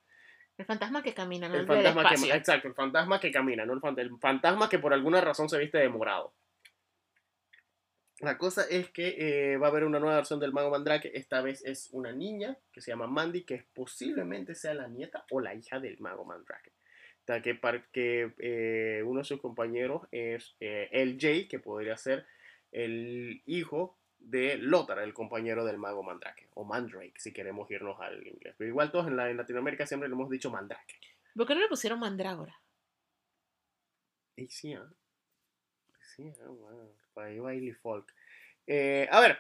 [0.56, 2.36] El fantasma que camina, no El el del fantasma que, espacio.
[2.36, 5.58] exacto, el fantasma que camina, no el, fant- el fantasma que por alguna razón se
[5.58, 6.36] viste de morado.
[8.20, 9.16] La cosa es que
[9.54, 11.10] eh, va a haber una nueva versión del Mago Mandrake.
[11.16, 15.40] Esta vez es una niña que se llama Mandy, que posiblemente sea la nieta o
[15.42, 16.72] la hija del Mago Mandrake.
[17.92, 22.26] Que, eh, uno de sus compañeros es eh, Jay, que podría ser
[22.72, 26.48] el hijo de Lothar, el compañero del Mago Mandrake.
[26.56, 28.56] O Mandrake, si queremos irnos al inglés.
[28.58, 30.96] Pero igual todos en, la, en Latinoamérica siempre le hemos dicho Mandrake.
[31.36, 32.60] ¿Por qué no le pusieron mandrágora?
[34.36, 34.90] Y sí, ¿ah?
[36.16, 38.14] Sí, ah, bueno, por ahí baile folk.
[38.66, 39.40] Eh, a ver,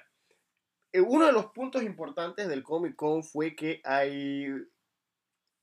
[0.94, 4.48] eh, uno de los puntos importantes del Comic Con fue que hay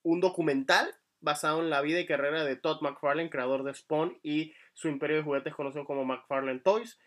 [0.02, 4.54] un documental basado en la vida y carrera de Todd McFarlane, creador de Spawn y
[4.74, 6.98] su imperio de juguetes conocido como McFarlane Toys.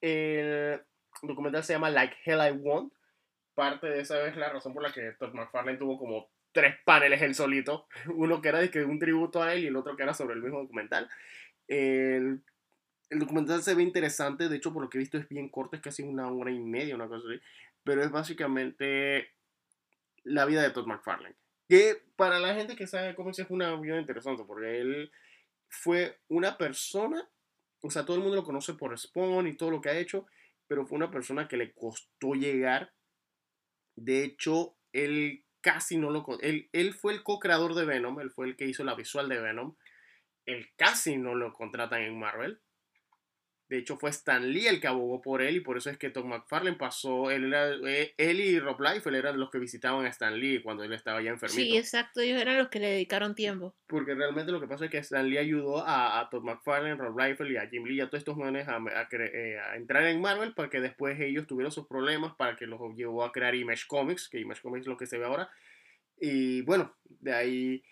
[0.00, 0.80] El
[1.22, 2.92] documental se llama Like Hell I Want.
[3.54, 7.22] Parte de esa es la razón por la que Todd McFarlane tuvo como tres paneles
[7.22, 7.86] él solito.
[8.14, 10.42] Uno que era de un tributo a él y el otro que era sobre el
[10.42, 11.08] mismo documental.
[11.68, 12.42] El,
[13.10, 15.76] el documental se ve interesante, de hecho por lo que he visto es bien corto,
[15.76, 17.40] es casi una hora y media, una cosa así.
[17.84, 19.30] Pero es básicamente
[20.24, 21.36] la vida de Todd McFarlane.
[21.70, 25.12] Que para la gente que sabe cómics es una vida interesante, porque él
[25.68, 27.30] fue una persona,
[27.80, 30.26] o sea, todo el mundo lo conoce por Spawn y todo lo que ha hecho,
[30.66, 32.92] pero fue una persona que le costó llegar.
[33.94, 36.26] De hecho, él casi no lo...
[36.40, 39.40] Él, él fue el co-creador de Venom, él fue el que hizo la visual de
[39.40, 39.76] Venom.
[40.46, 42.60] Él casi no lo contratan en Marvel.
[43.70, 46.10] De hecho, fue Stan Lee el que abogó por él y por eso es que
[46.10, 47.30] Tom McFarlane pasó.
[47.30, 50.82] Él, era, eh, él y Rob Liefeld eran los que visitaban a Stan Lee cuando
[50.82, 51.62] él estaba ya enfermito.
[51.62, 52.20] Sí, exacto.
[52.20, 53.72] Ellos eran los que le dedicaron tiempo.
[53.86, 57.16] Porque realmente lo que pasa es que Stan Lee ayudó a, a Todd McFarlane, Rob
[57.16, 59.76] Liefeld y a Jim Lee y a todos estos jóvenes a, a cre- eh, a
[59.76, 63.30] entrar en Marvel para que después ellos tuvieron sus problemas para que los llevó a
[63.30, 65.48] crear Image Comics, que Image Comics es lo que se ve ahora.
[66.20, 67.84] Y bueno, de ahí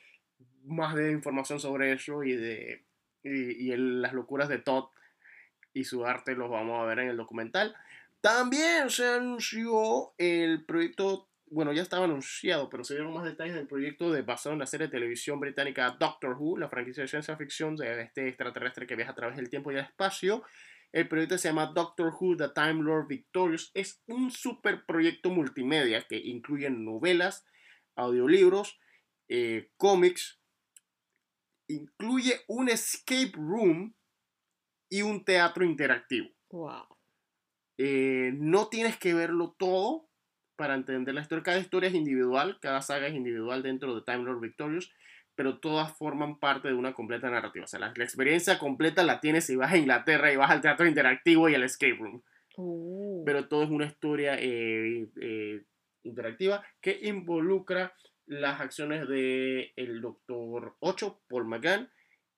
[0.64, 2.82] más de información sobre eso y de
[3.22, 4.86] y, y el- las locuras de Todd
[5.72, 7.76] y su arte los vamos a ver en el documental.
[8.20, 13.68] También se anunció el proyecto, bueno, ya estaba anunciado, pero se dieron más detalles del
[13.68, 17.36] proyecto de basado en la serie de televisión británica Doctor Who, la franquicia de ciencia
[17.36, 20.42] ficción de este extraterrestre que viaja a través del tiempo y el espacio.
[20.90, 23.70] El proyecto se llama Doctor Who, The Time Lord Victorious.
[23.74, 27.46] Es un super proyecto multimedia que incluye novelas,
[27.94, 28.80] audiolibros,
[29.28, 30.40] eh, cómics,
[31.68, 33.94] incluye un escape room
[34.88, 36.28] y un teatro interactivo.
[36.50, 36.86] Wow.
[37.76, 40.08] Eh, no tienes que verlo todo
[40.56, 41.44] para entender la historia.
[41.44, 44.92] Cada historia es individual, cada saga es individual dentro de Time Lord Victorious,
[45.34, 47.64] pero todas forman parte de una completa narrativa.
[47.64, 50.60] O sea, la, la experiencia completa la tienes si vas a Inglaterra y vas al
[50.60, 52.22] teatro interactivo y al escape room.
[52.56, 53.22] Uh.
[53.24, 55.62] Pero todo es una historia eh, eh,
[56.02, 57.94] interactiva que involucra
[58.26, 61.88] las acciones de el Doctor 8, Paul McGann,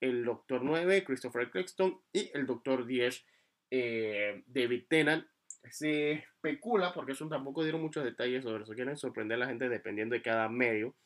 [0.01, 3.24] el Doctor 9, Christopher Claxton y el Doctor 10,
[3.70, 5.27] eh, David Tennant,
[5.70, 9.68] se especula, porque eso tampoco dieron muchos detalles sobre eso, quieren sorprender a la gente
[9.68, 10.97] dependiendo de cada medio.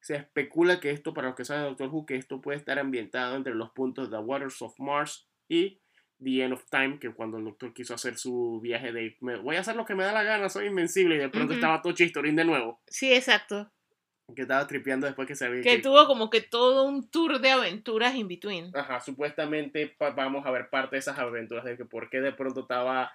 [0.00, 3.36] Se especula que esto, para los que saben Doctor Who, que esto puede estar ambientado
[3.36, 5.80] entre los puntos The Waters of Mars y
[6.22, 9.54] The End of Time, que cuando el Doctor quiso hacer su viaje de me- voy
[9.56, 11.92] a hacer lo que me da la gana, soy invencible, y de pronto estaba todo
[11.94, 13.72] chistorín de nuevo, Sí, exacto.
[14.34, 17.50] Que estaba tripeando después que se había Que tuvo como que todo un tour de
[17.50, 18.70] aventuras in between.
[18.74, 22.60] Ajá, supuestamente vamos a ver parte de esas aventuras de que por qué de pronto
[22.60, 23.12] estaba,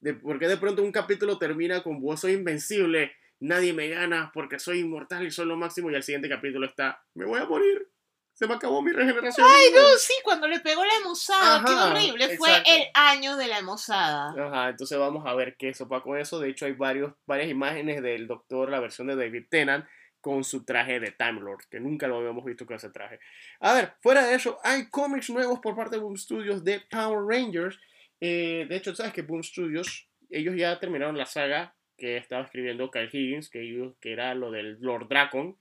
[0.00, 4.30] de por qué de pronto un capítulo termina con vos soy invencible, nadie me gana
[4.32, 7.44] porque soy inmortal y soy lo máximo y el siguiente capítulo está, me voy a
[7.44, 7.88] morir,
[8.34, 9.46] se me acabó mi regeneración.
[9.48, 12.36] Ay, no, sí, cuando le pegó la emosada, qué horrible.
[12.36, 12.70] Fue exacto.
[12.72, 14.34] el año de la emosada.
[14.36, 16.40] Ajá, entonces vamos a ver qué sopa con eso.
[16.40, 19.86] De hecho, hay varios, varias imágenes del doctor, la versión de David Tennant,
[20.24, 23.20] con su traje de Time Lord, que nunca lo habíamos visto con ese traje.
[23.60, 27.20] A ver, fuera de eso, hay cómics nuevos por parte de Boom Studios de Power
[27.28, 27.78] Rangers.
[28.20, 32.90] Eh, de hecho, sabes que Boom Studios, ellos ya terminaron la saga que estaba escribiendo
[32.90, 35.58] Kyle Higgins, que, ellos- que era lo del Lord Dracon,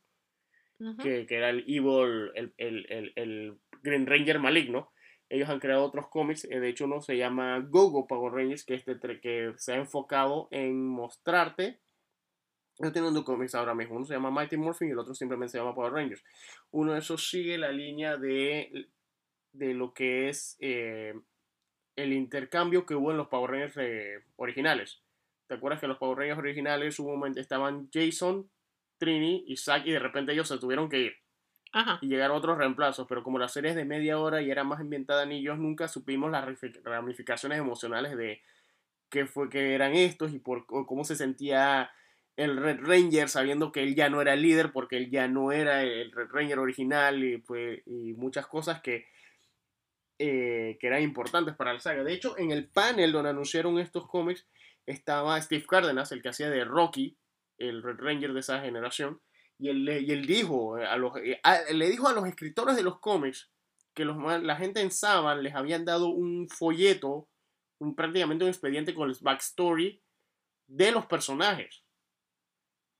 [1.03, 4.91] que, que era el Evil, el, el, el, el Green Ranger maligno.
[5.29, 8.75] Ellos han creado otros cómics, eh, de hecho uno se llama Gogo Power Rangers, que,
[8.75, 11.79] este, que se ha enfocado en mostrarte.
[12.79, 15.51] Yo tengo dos cómics ahora mismo, uno se llama Mighty Morphin y el otro simplemente
[15.51, 16.23] se llama Power Rangers.
[16.71, 18.89] Uno de esos sigue la línea de,
[19.51, 21.13] de lo que es eh,
[21.95, 25.01] el intercambio que hubo en los Power Rangers eh, originales.
[25.47, 28.49] ¿Te acuerdas que en los Power Rangers originales hubo un momento estaban Jason,
[28.97, 31.13] Trini y Zack y de repente ellos se tuvieron que ir?
[31.75, 31.97] Ajá.
[32.01, 34.79] y llegaron otros reemplazos, pero como la serie es de media hora y era más
[34.79, 38.43] ambientada en ellos, nunca supimos las ramifi- ramificaciones emocionales de
[39.09, 41.89] qué fue que eran estos y por cómo se sentía
[42.35, 45.51] el Red Ranger sabiendo que él ya no era el líder porque él ya no
[45.51, 49.05] era el Red Ranger original y, pues, y muchas cosas que,
[50.19, 52.03] eh, que eran importantes para la saga.
[52.03, 54.47] De hecho, en el panel donde anunciaron estos cómics
[54.85, 57.17] estaba Steve Cardenas, el que hacía de Rocky,
[57.57, 59.21] el Red Ranger de esa generación,
[59.59, 61.39] y él, y él dijo a los, eh,
[61.73, 63.51] le dijo a los escritores de los cómics
[63.93, 67.29] que los, la gente en Saban les habían dado un folleto,
[67.79, 70.01] un, prácticamente un expediente con el backstory
[70.67, 71.82] de los personajes.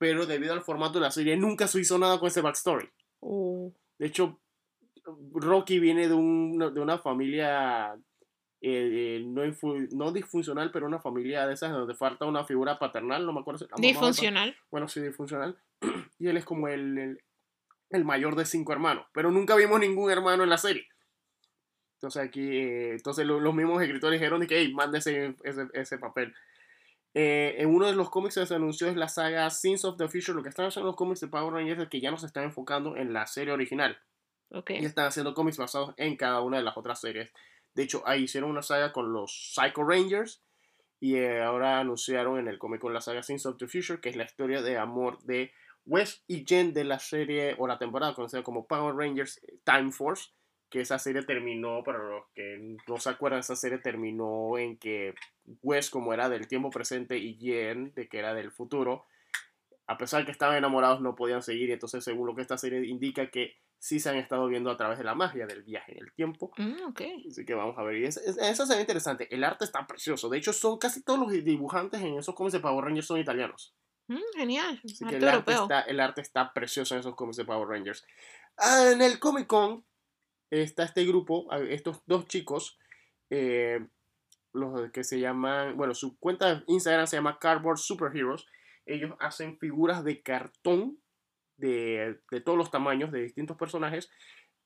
[0.04, 2.90] Pero debido al formato de la serie nunca se hizo nada con ese backstory.
[3.22, 4.38] Uh, De hecho,
[5.34, 7.94] Rocky viene de, un- de una familia
[8.60, 9.44] eh, eh, no,
[9.92, 13.60] no disfuncional, pero una familia de esas donde falta una figura paternal, no me acuerdo
[13.60, 14.56] si la disfuncional.
[14.72, 15.58] bueno, sí, disfuncional.
[16.20, 17.22] Y él es como el, el,
[17.92, 19.06] el mayor de cinco hermanos.
[19.14, 20.86] Pero nunca vimos ningún hermano en la serie.
[21.96, 25.98] Entonces aquí, eh, entonces lo- los mismos escritores dijeron que, hey, manda ese, ese, ese
[25.98, 26.34] papel.
[27.14, 30.08] Eh, en uno de los cómics que se anunció es la saga Sins of the
[30.08, 30.34] Future.
[30.34, 32.44] Lo que están haciendo los cómics de Power Rangers es que ya no se están
[32.44, 33.98] enfocando en la serie original.
[34.68, 37.32] Y están haciendo cómics basados en cada una de las otras series.
[37.74, 40.42] De hecho, ahí hicieron una saga con los Psycho Rangers.
[41.00, 44.10] Y eh, ahora anunciaron en el cómic con la saga Sins of the Future, que
[44.10, 45.52] es la historia de amor de
[45.86, 50.30] Wes y Jen de la serie o la temporada conocida como Power Rangers Time Force.
[50.74, 55.14] Que esa serie terminó, para los que no se acuerdan, esa serie terminó en que
[55.62, 59.06] Wes, como era del tiempo presente, y Jen, de que era del futuro,
[59.86, 61.70] a pesar de que estaban enamorados, no podían seguir.
[61.70, 64.78] Y entonces, según lo que esta serie indica, que sí se han estado viendo a
[64.78, 66.52] través de la magia del viaje en el tiempo.
[66.58, 66.94] Mm.
[67.30, 67.98] Así que vamos a ver.
[67.98, 69.28] Y es- es- eso se ve interesante.
[69.30, 70.28] El arte está precioso.
[70.30, 73.76] De hecho, son casi todos los dibujantes en esos cómics de Power Rangers son italianos.
[74.08, 74.82] Mm, genial.
[74.84, 75.64] Así que Arte el arte, europeo.
[75.64, 78.04] está, el arte está precioso en esos cómics de Power Rangers.
[78.58, 79.86] Ah, en el Comic Con
[80.62, 82.78] está este grupo, estos dos chicos,
[83.30, 83.86] eh,
[84.54, 88.46] los que se llaman, bueno, su cuenta de Instagram se llama Cardboard Superheroes.
[88.86, 91.00] Ellos hacen figuras de cartón
[91.58, 94.12] de, de todos los tamaños, de distintos personajes.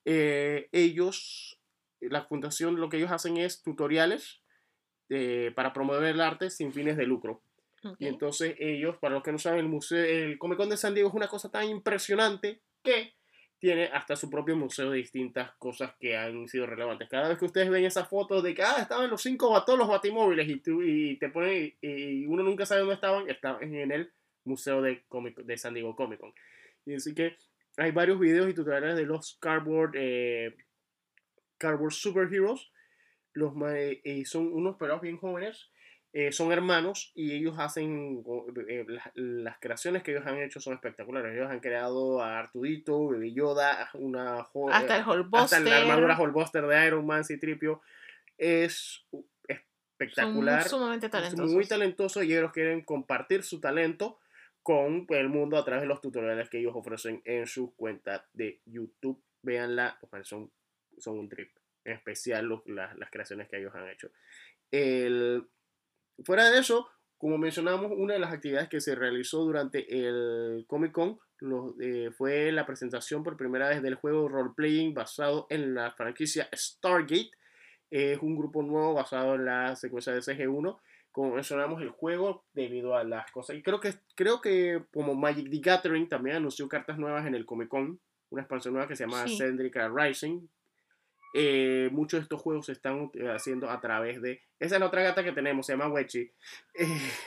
[0.06, 1.60] Eh, ellos,
[2.02, 4.42] la fundación, lo que ellos hacen es tutoriales
[5.10, 7.42] eh, para promover el arte sin fines de lucro.
[7.84, 7.98] Ok.
[8.00, 10.94] Y entonces ellos, para los que no saben, el museo, el Comic Con de San
[10.94, 13.17] Diego es una cosa tan impresionante que
[13.60, 17.10] tiene hasta su propio museo de distintas cosas que han sido relevantes.
[17.10, 19.88] Cada vez que ustedes ven esa foto de que ah, estaban los cinco todos los
[19.88, 24.12] batimóviles y, tú, y te ponen y uno nunca sabe dónde estaban, estaban en el
[24.44, 26.34] museo de, Comic, de San Diego Comic Con.
[26.86, 27.36] Y así que
[27.78, 30.56] hay varios videos y tutoriales de los Cardboard, eh,
[31.58, 32.72] Cardboard Superheroes.
[33.34, 35.70] Los, eh, son unos pelados bien jóvenes
[36.14, 38.24] eh, son hermanos y ellos hacen
[38.68, 41.36] eh, las, las creaciones que ellos han hecho son espectaculares.
[41.36, 44.40] Ellos han creado a Artudito, Baby Yoda, una
[44.72, 47.82] Hasta el eh, hasta la armadura Holbuster de Iron Man, Citripio.
[48.38, 49.58] Es u- Son
[50.00, 50.68] espectacular.
[50.68, 51.52] sumamente Es talentosos.
[51.52, 54.20] muy talentoso y ellos quieren compartir su talento
[54.64, 58.62] con el mundo a través de los tutoriales que ellos ofrecen en sus cuentas de
[58.66, 59.22] YouTube.
[59.42, 60.52] Véanla, son,
[60.98, 61.52] son un trip.
[61.86, 64.10] En especial los- las, las creaciones que ellos han hecho.
[64.72, 65.48] El,
[66.24, 66.88] fuera de eso,
[67.18, 71.20] como mencionamos, una de las actividades que se realizó durante el Comic Con
[71.82, 77.32] eh, fue la presentación por primera vez del juego role-playing basado en la franquicia Stargate.
[77.90, 80.80] Es un grupo nuevo basado en la secuencia de CG1.
[81.12, 83.56] Como mencionamos, el juego, debido a las cosas.
[83.56, 87.46] Y creo que, creo que como Magic the Gathering también anunció cartas nuevas en el
[87.46, 88.00] Comic Con.
[88.30, 89.38] Una expansión nueva que se llama Sí.
[89.38, 90.48] Zendrika Rising.
[91.34, 94.42] Eh, muchos de estos juegos se están eh, haciendo a través de.
[94.60, 96.32] Esa es la otra gata que tenemos, se llama Wechi.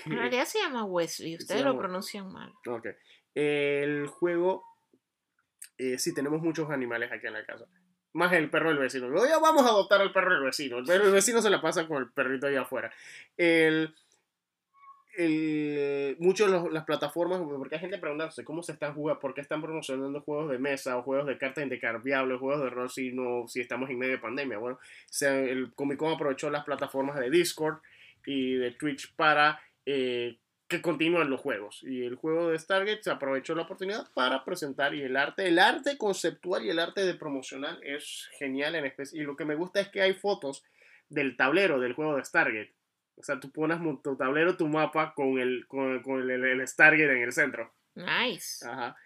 [0.06, 2.52] En realidad se llama Wesley, ustedes llama- lo pronuncian mal.
[2.66, 2.86] Ok.
[3.35, 4.64] El juego.
[5.78, 7.66] eh, sí, tenemos muchos animales aquí en la casa.
[8.12, 9.06] Más el perro del vecino.
[9.27, 10.78] Ya vamos a adoptar al perro del vecino.
[10.78, 12.93] El perro del vecino se la pasa con el perrito allá afuera.
[13.36, 13.94] El.
[15.24, 19.40] El- muchas de las plataformas, porque hay gente preguntándose cómo se están jugando, por qué
[19.40, 23.47] están promocionando juegos de mesa o juegos de cartas intercambiables, juegos de rol si no,
[23.48, 24.59] si estamos en medio de pandemia.
[24.59, 27.78] Bueno, se- el Comic Con aprovechó las plataformas de Discord
[28.26, 30.36] y de Twitch para eh,
[30.68, 31.82] que continúen los juegos.
[31.82, 35.59] Y el juego de Stargate se aprovechó la oportunidad para presentar y el arte, el
[35.59, 39.20] arte conceptual y el arte de promocional es genial en especie.
[39.20, 40.62] Y lo que me gusta es que hay fotos
[41.09, 42.72] del tablero del juego de Stargate.
[43.20, 47.12] O sea, tú pones tu tablero, tu mapa con el, con, con el, el Stargate
[47.12, 47.72] en el centro.
[47.94, 48.66] Nice.
[48.66, 48.97] Ajá.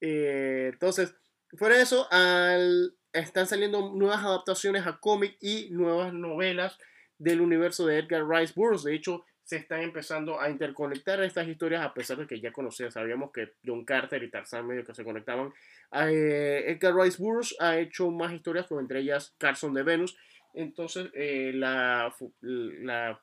[0.00, 1.14] Eh, entonces,
[1.56, 6.78] fuera de eso, al- están saliendo nuevas adaptaciones a cómic y nuevas novelas
[7.16, 8.84] del universo de Edgar Rice Burroughs.
[8.84, 12.90] De hecho, se están empezando a interconectar estas historias a pesar de que ya conocía,
[12.90, 15.52] sabíamos que John Carter y Tarzan medio que se conectaban.
[15.92, 20.16] Eh, Edgar Rice Burroughs ha hecho más historias, como entre ellas Carson de Venus.
[20.54, 23.20] Entonces, eh, la, la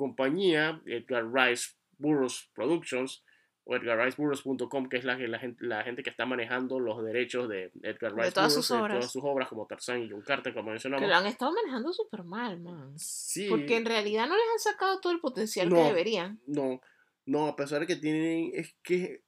[0.00, 3.22] compañía Edgar Rice Burroughs Productions
[3.64, 7.48] o edgarriceburroughs.com, que es la, que la, gente, la gente que está manejando los derechos
[7.48, 10.22] de Edgar De Rice todas Burroughs, sus de todas sus obras, como Tarzan y John
[10.22, 11.08] Carter, como Que mencionamos.
[11.08, 12.98] lo han estado manejando súper mal, man.
[12.98, 16.40] Sí, Porque en realidad no les han sacado todo el potencial que deberían.
[16.46, 16.80] no,
[17.26, 19.22] no, a pesar de que tienen, es que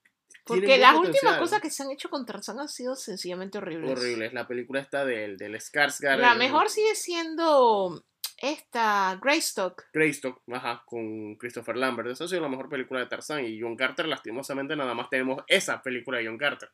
[0.45, 3.93] Porque las últimas cosas que se han hecho con Tarzán han sido sencillamente horribles.
[3.93, 4.33] horribles.
[4.33, 6.17] La película está del, del Skarsgård.
[6.17, 8.03] La el- mejor sigue siendo
[8.43, 9.85] esta Greystock.
[9.93, 12.11] Greystock, ajá, con Christopher Lambert.
[12.11, 13.45] Esa ha sido la mejor película de Tarzan.
[13.45, 16.69] Y John Carter, lastimosamente, nada más tenemos esa película de John Carter.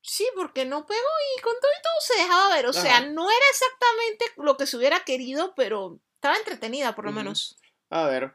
[0.00, 1.00] Sí, porque no pegó
[1.36, 2.66] y con todo y todo se dejaba ver.
[2.66, 7.12] O sea, no era exactamente lo que se hubiera querido, pero estaba entretenida por lo
[7.12, 7.58] menos.
[7.90, 8.32] A ver,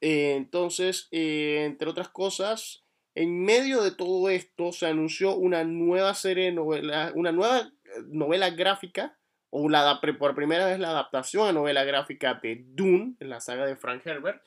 [0.00, 2.84] eh, entonces, eh, entre otras cosas,
[3.14, 7.70] en medio de todo esto se anunció una nueva serie de novela, una nueva eh,
[8.06, 9.18] novela gráfica,
[9.50, 13.66] o la, por primera vez la adaptación a novela gráfica de Dune, en la saga
[13.66, 14.42] de Frank Herbert.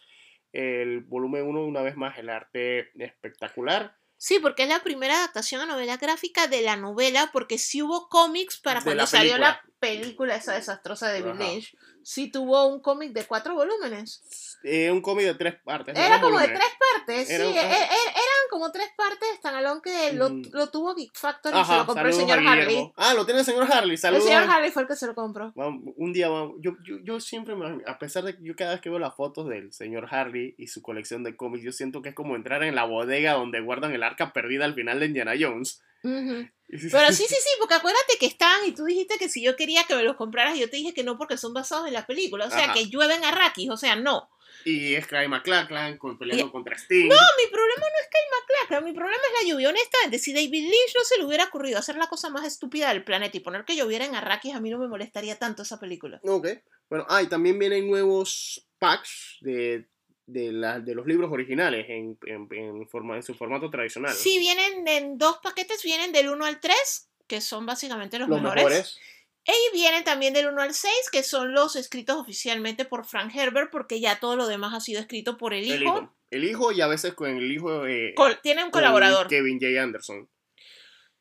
[0.54, 3.96] El volumen 1, una vez más, el arte espectacular.
[4.18, 8.08] Sí, porque es la primera adaptación a novela gráfica de la novela, porque sí hubo
[8.10, 11.22] cómics para De cuando la salió la película esa desastrosa de.
[11.34, 11.76] Lynch.
[12.04, 14.60] Sí tuvo un cómic de cuatro volúmenes.
[14.64, 15.98] Eh, un cómic de tres partes.
[15.98, 16.60] Era como de volúmenes.
[16.60, 20.94] tres partes, Era sí, e- e- eran como tres partes, Standalone que lo, lo tuvo
[20.94, 22.92] Geek Factory y se Ajá, lo compró el señor a Harley.
[22.98, 23.92] Ah, lo tiene el señor Harley.
[23.94, 24.26] El Saludos.
[24.26, 25.52] señor a- Harley fue el que se lo compró.
[25.56, 26.56] Un día vamos.
[26.60, 29.16] Yo, yo, yo siempre, me- a pesar de que yo cada vez que veo las
[29.16, 32.62] fotos del señor Harley y su colección de cómics, yo siento que es como entrar
[32.64, 35.82] en la bodega donde guardan el arca perdida al final de Indiana Jones.
[36.04, 39.84] Pero sí, sí, sí, porque acuérdate que estaban y tú dijiste que si yo quería
[39.84, 42.48] que me los compraras, yo te dije que no porque son basados en la película.
[42.48, 42.74] O sea, Ajá.
[42.74, 44.30] que llueven arrakis, o sea, no.
[44.66, 47.08] Y es Cry McLachlan con, peleando Y- contra Sting.
[47.08, 49.70] No, mi problema no es Kyle MacLachlan, mi problema es la lluvia.
[49.70, 53.04] Honestamente, si David Lynch no se le hubiera ocurrido hacer la cosa más estúpida del
[53.04, 56.20] planeta y poner que lloviera en arrakis, a mí no me molestaría tanto esa película.
[56.24, 56.48] Ok.
[56.90, 59.88] Bueno, ah, y también vienen nuevos packs de,
[60.26, 64.14] de, la- de los libros originales en, en, en forma, en su formato tradicional.
[64.14, 68.42] Sí, vienen en dos paquetes, vienen del 1 al 3, que son básicamente los, los
[68.42, 68.64] mejores.
[68.64, 69.00] mejores.
[69.46, 73.72] Y vienen también del 1 al 6, que son los escritos oficialmente por Frank Herbert,
[73.72, 75.74] porque ya todo lo demás ha sido escrito por el hijo.
[75.76, 76.16] El hijo.
[76.30, 77.86] El hijo y a veces con el hijo.
[77.88, 79.28] eh, Col- tiene un colaborador.
[79.28, 79.82] Kevin J.
[79.82, 80.30] Anderson.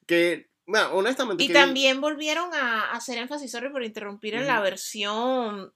[0.06, 1.42] Que, bueno, honestamente.
[1.42, 4.62] Y Kevin- también volvieron a hacer énfasis, sorry por interrumpir, en la Ujú.
[4.64, 5.72] versión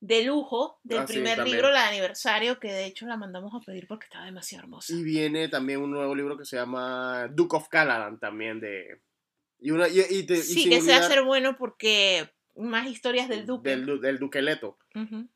[0.00, 1.56] de lujo del Ah, sí, primer también.
[1.56, 4.92] libro, la de aniversario, que de hecho la mandamos a pedir porque estaba demasiado hermosa.
[4.92, 9.00] Y viene también un nuevo libro que se llama Duke of Caladan también de...
[9.64, 11.56] Y una, y, y te- y sí, sin que se va a olvidar hacer bueno
[11.56, 13.70] porque más historias del duque.
[13.70, 14.76] Del, du- del Duqueleto.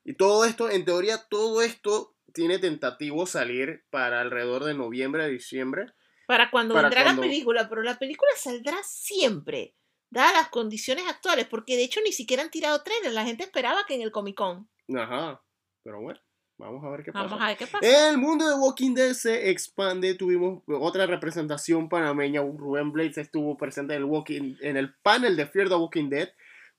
[0.05, 5.87] Y todo esto, en teoría, todo esto tiene tentativo salir para alrededor de noviembre, diciembre.
[6.27, 9.75] Para cuando Para vendrá cuando- la película, pero la película saldrá siempre,
[10.11, 13.87] dadas las condiciones actuales, porque de hecho ni siquiera han tirado trailers, la gente esperaba
[13.89, 14.69] que en el Comic Con.
[14.95, 15.43] Ajá.
[15.83, 16.21] Pero bueno,
[16.59, 17.25] vamos a ver qué pasa.
[17.25, 18.09] Vamos a ver qué pasa.
[18.11, 20.15] El mundo de Walking Dead se expande.
[20.15, 22.41] Tuvimos otra representación panameña.
[22.41, 26.29] Rubén Blades estuvo presente en el, Walking, en el panel de Fear the Walking Dead.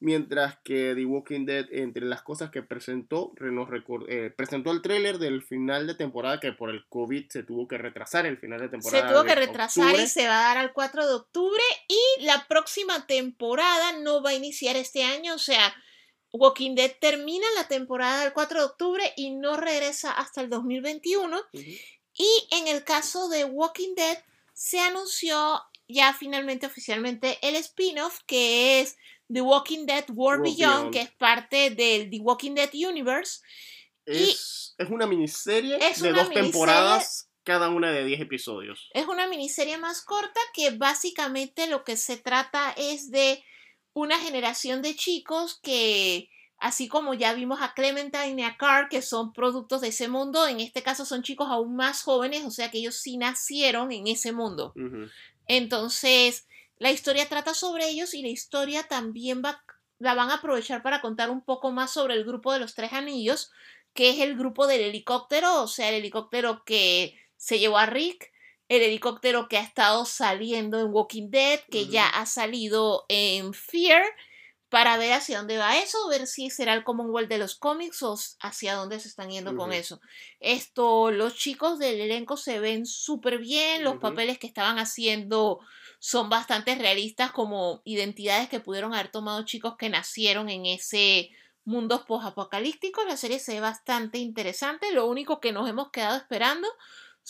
[0.01, 3.67] Mientras que The Walking Dead, entre las cosas que presentó, nos
[4.07, 7.77] eh, presentó el tráiler del final de temporada que por el COVID se tuvo que
[7.77, 9.09] retrasar el final de temporada.
[9.09, 12.45] Se tuvo que retrasar y se va a dar al 4 de octubre y la
[12.47, 15.75] próxima temporada no va a iniciar este año, o sea,
[16.31, 21.41] Walking Dead termina la temporada el 4 de octubre y no regresa hasta el 2021.
[21.53, 24.17] Y en el caso de Walking Dead
[24.53, 28.97] se anunció ya finalmente oficialmente el spin-off que es
[29.31, 33.41] The Walking Dead War, Beyond, que es parte del The Walking Dead Universe.
[34.05, 38.89] Es, es una miniserie de dos temporadas, cada una de 10 episodios.
[38.93, 43.43] Es una miniserie más corta que básicamente lo que se trata es de
[43.93, 49.01] una generación de chicos que, así como ya vimos a Clementine y a Carl, que
[49.01, 52.71] son productos de ese mundo, en este caso son chicos aún más jóvenes, o sea
[52.71, 54.73] que ellos sí nacieron en ese mundo.
[55.47, 56.47] Entonces,
[56.77, 59.63] la historia trata sobre ellos y la historia también va,
[59.99, 62.93] la van a aprovechar para contar un poco más sobre el grupo de los tres
[62.93, 63.51] anillos,
[63.93, 68.31] que es el grupo del helicóptero, o sea, el helicóptero que se llevó a Rick,
[68.69, 74.03] el helicóptero que ha estado saliendo en Walking Dead, que ya ha salido en Fear,
[74.69, 78.15] para ver hacia dónde va eso, ver si será el Commonwealth de los cómics o
[78.39, 79.99] hacia dónde se están yendo con eso.
[80.39, 85.59] Esto, los chicos del elenco se ven súper bien, los papeles que estaban haciendo
[85.97, 91.31] son bastante realistas como identidades que pudieron haber tomado chicos que nacieron en ese
[91.65, 93.03] mundo post-apocalíptico.
[93.05, 94.91] La serie se ve bastante interesante.
[94.91, 96.67] Lo único que nos hemos quedado esperando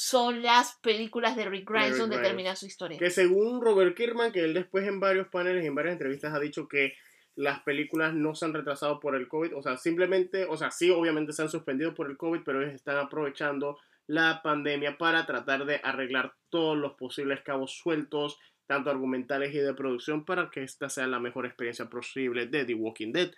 [0.01, 2.97] son las películas de Rick Grimes donde termina su historia.
[2.97, 6.39] Que según Robert Kirkman, que él después en varios paneles y en varias entrevistas ha
[6.39, 6.93] dicho que
[7.35, 10.89] las películas no se han retrasado por el COVID, o sea, simplemente, o sea, sí,
[10.89, 13.77] obviamente se han suspendido por el COVID, pero ellos están aprovechando
[14.07, 18.39] la pandemia para tratar de arreglar todos los posibles cabos sueltos,
[18.69, 22.75] tanto argumentales y de producción, para que esta sea la mejor experiencia posible de The
[22.75, 23.31] Walking Dead.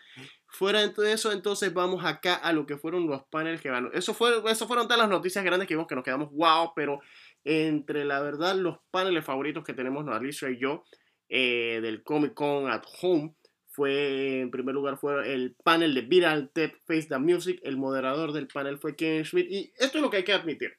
[0.46, 3.90] Fuera de eso, entonces vamos acá a lo que fueron los paneles que van.
[3.94, 7.00] Eso, fue, eso fueron todas las noticias grandes que vimos que nos quedamos wow, pero
[7.46, 10.84] entre la verdad los paneles favoritos que tenemos Alicia y yo
[11.30, 13.34] eh, del Comic Con at Home
[13.70, 17.58] fue, en primer lugar, fue el panel de Viral Tech Face the Music.
[17.64, 19.50] El moderador del panel fue Kevin Schmidt.
[19.50, 20.74] Y esto es lo que hay que admitir.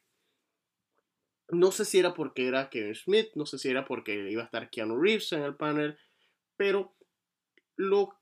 [1.53, 4.47] No sé si era porque era Kevin Smith, no sé si era porque iba a
[4.47, 5.99] estar Keanu Reeves en el panel,
[6.57, 6.95] pero
[7.77, 8.19] lo,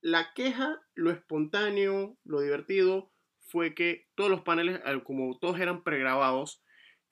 [0.00, 6.62] la queja, lo espontáneo, lo divertido fue que todos los paneles, como todos eran pregrabados,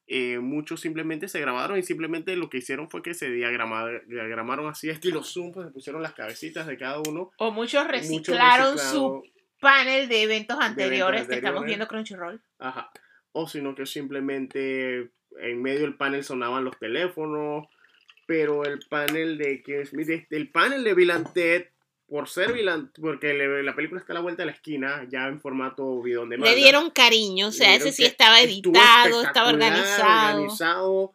[0.09, 4.67] eh, muchos simplemente se grabaron y simplemente lo que hicieron fue que se diagramaron, diagramaron
[4.67, 7.31] así estilo Zoom, pues se pusieron las cabecitas de cada uno.
[7.39, 9.23] O muchos reciclaron su
[9.61, 12.43] panel de eventos anteriores, que estamos viendo Crunchyroll.
[12.59, 12.91] Ajá.
[13.31, 17.67] O sino que simplemente en medio del panel sonaban los teléfonos,
[18.27, 19.83] pero el panel de que
[20.31, 20.95] el panel de
[22.11, 22.53] por ser
[23.01, 23.33] porque
[23.63, 26.57] la película está a la vuelta de la esquina, ya en formato video de Le
[26.57, 30.41] dieron cariño, o sea, ese sí estaba editado, estaba organizado.
[30.41, 31.13] organizado.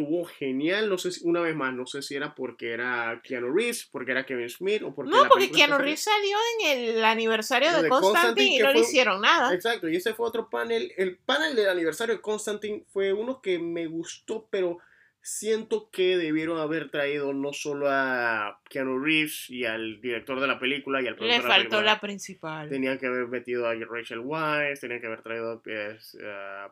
[0.00, 3.52] Estuvo genial, no sé si, una vez más, no sé si era porque era Keanu
[3.52, 5.10] Reeves, porque era Kevin Smith o porque...
[5.10, 9.52] No, porque Keanu Reeves salió en el aniversario de, Constantine, y no le hicieron nada.
[9.52, 10.90] Exacto, y ese fue otro panel.
[10.96, 14.78] El panel del aniversario de Constantine fue uno que me gustó, pero
[15.20, 20.58] siento que debieron haber traído no solo a Keanu Reeves y al director de la
[20.58, 22.70] película y al Le faltó la, principal.
[22.70, 26.16] Tenían que haber metido a Rachel Weisz, tenían que haber traído pues,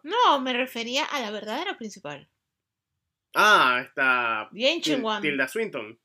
[0.02, 2.26] No, me refería a la verdadera principal.
[3.34, 4.48] Ah, está.
[4.52, 5.98] Bien Tilda Swinton.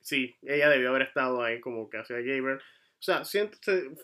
[0.00, 2.58] Sí, ella debió haber estado ahí como que hacía Gabriel.
[2.58, 3.56] O sea, siento,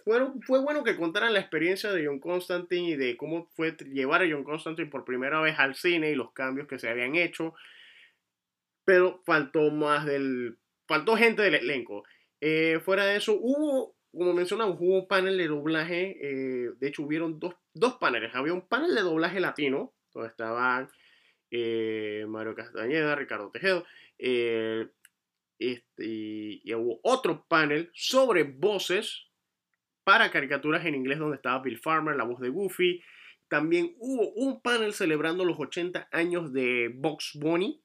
[0.05, 4.23] fueron, fue bueno que contaran la experiencia de John Constantine y de cómo fue llevar
[4.23, 7.55] a John Constantine por primera vez al cine y los cambios que se habían hecho.
[8.85, 10.57] Pero faltó más del.
[10.87, 12.05] Faltó gente del elenco.
[12.41, 16.17] Eh, fuera de eso, hubo, como mencionamos, hubo un panel de doblaje.
[16.21, 18.35] Eh, de hecho, hubieron dos, dos paneles.
[18.35, 20.89] Había un panel de doblaje latino, donde estaban
[21.51, 23.85] eh, Mario Castañeda, Ricardo Tejedo,
[24.19, 24.89] eh,
[25.59, 29.27] este, y, hubo otro panel sobre voces
[30.05, 33.03] para caricaturas en inglés donde estaba Bill Farmer, la voz de Goofy.
[33.49, 37.83] También hubo un panel celebrando los 80 años de Box Bunny,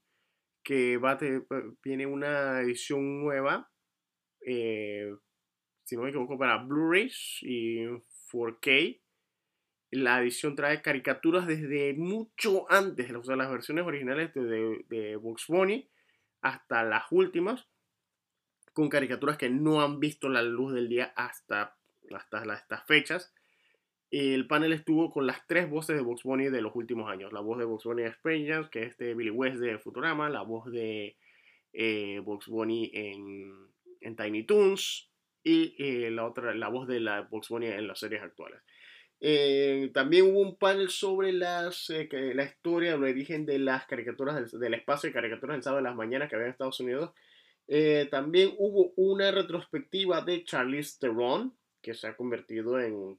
[0.63, 1.17] que va
[1.81, 3.69] tiene una edición nueva,
[4.45, 5.11] eh,
[5.83, 7.85] si no me equivoco, para Blu-rays y
[8.31, 9.00] 4K
[9.91, 15.47] la edición trae caricaturas desde mucho antes, o sea, las versiones originales de, de Bugs
[15.47, 15.89] Bunny
[16.41, 17.67] hasta las últimas,
[18.73, 21.77] con caricaturas que no han visto la luz del día hasta,
[22.15, 23.33] hasta estas fechas.
[24.09, 27.31] El panel estuvo con las tres voces de Bugs Bunny de los últimos años.
[27.31, 30.69] La voz de Bugs Bunny Experience, que es de Billy West de Futurama, la voz
[30.71, 31.15] de
[31.73, 33.67] eh, Bunny en,
[34.01, 35.11] en Tiny Toons,
[35.43, 38.61] y eh, la otra, la voz de la Box Bunny en las series actuales.
[39.23, 44.51] Eh, también hubo un panel sobre las, eh, la historia, el origen de las caricaturas
[44.51, 47.11] del, espacio y caricaturas del sábado de las mañanas que había en Estados Unidos.
[47.67, 53.17] Eh, también hubo una retrospectiva de Charlize Theron, que se ha convertido en,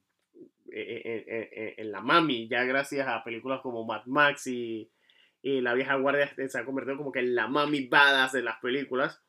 [0.70, 4.90] en, en- en- en la mami, ya gracias a películas como Mad Max y,
[5.42, 9.20] La vieja guardia, se ha convertido como que en la mami badass de las películas.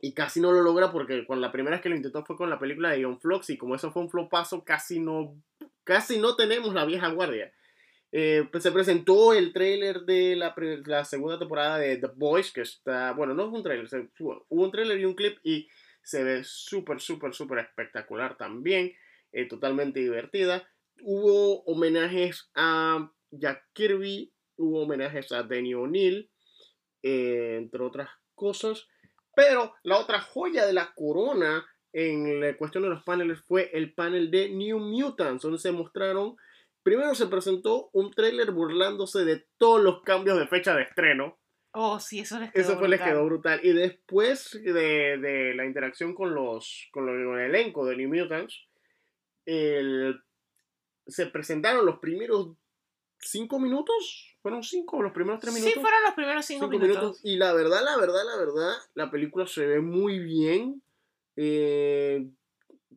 [0.00, 2.50] Y casi no lo logra porque con la primera vez que lo intentó fue con
[2.50, 5.34] la película de Ion Flux y como eso fue un flopazo, casi no,
[5.84, 7.52] casi no tenemos la vieja guardia.
[8.10, 13.12] Eh, pues se presentó el tráiler de la, segunda temporada de The Boys, que está,
[13.12, 13.86] bueno, no es un tráiler,
[14.18, 15.68] hubo un tráiler y un clip y
[16.02, 18.94] se ve súper, súper, súper espectacular también,
[19.32, 20.66] eh, totalmente divertida.
[21.02, 26.30] Hubo homenajes a Jack Kirby, hubo homenajes a Danny O'Neill,
[27.02, 28.88] eh, entre otras cosas.
[29.38, 33.94] Pero la otra joya de la corona en la cuestión de los paneles fue el
[33.94, 36.36] panel de New Mutants, donde se mostraron,
[36.82, 41.38] primero se presentó un tráiler burlándose de todos los cambios de fecha de estreno.
[41.72, 43.60] Oh, sí, eso les quedó Eso fue, les quedó brutal.
[43.62, 48.12] Y después de, de la interacción con los con, lo- con el elenco de New
[48.12, 48.66] Mutants,
[49.46, 50.20] el-
[51.06, 52.56] se presentaron los primeros
[53.20, 54.36] cinco minutos.
[54.42, 55.74] ¿Fueron cinco los primeros tres minutos?
[55.74, 57.02] Sí, fueron los primeros cinco, cinco minutos.
[57.02, 57.20] minutos.
[57.24, 60.82] Y la verdad, la verdad, la verdad, la película se ve muy bien.
[61.36, 62.28] Eh,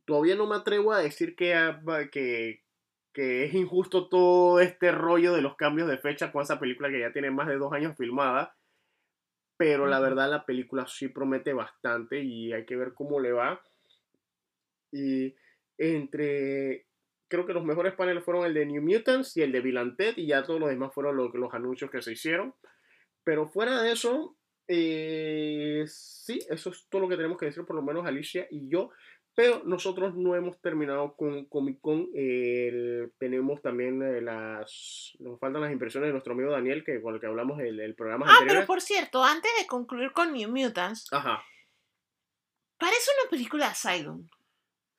[0.05, 1.53] todavía no me atrevo a decir que,
[2.11, 2.63] que,
[3.13, 6.99] que es injusto todo este rollo de los cambios de fecha con esa película que
[6.99, 8.55] ya tiene más de dos años filmada.
[9.57, 13.61] Pero la verdad, la película sí promete bastante y hay que ver cómo le va.
[14.91, 15.35] Y
[15.77, 16.87] entre.
[17.31, 19.61] Creo que los mejores paneles fueron el de New Mutants y el de
[19.97, 22.53] Ted, y ya todos los demás fueron lo- los anuncios que se hicieron.
[23.23, 24.35] Pero fuera de eso,
[24.67, 28.67] eh, sí, eso es todo lo que tenemos que decir, por lo menos Alicia y
[28.69, 28.89] yo.
[29.33, 32.09] Pero nosotros no hemos terminado con Comic Con.
[33.17, 35.13] tenemos también eh, las.
[35.19, 37.95] Nos faltan las impresiones de nuestro amigo Daniel, que con el que hablamos el, el
[37.95, 38.55] programa Ah, anterior.
[38.57, 41.41] pero por cierto, antes de concluir con New Mutants, Ajá.
[42.77, 44.27] parece una película de Asylum.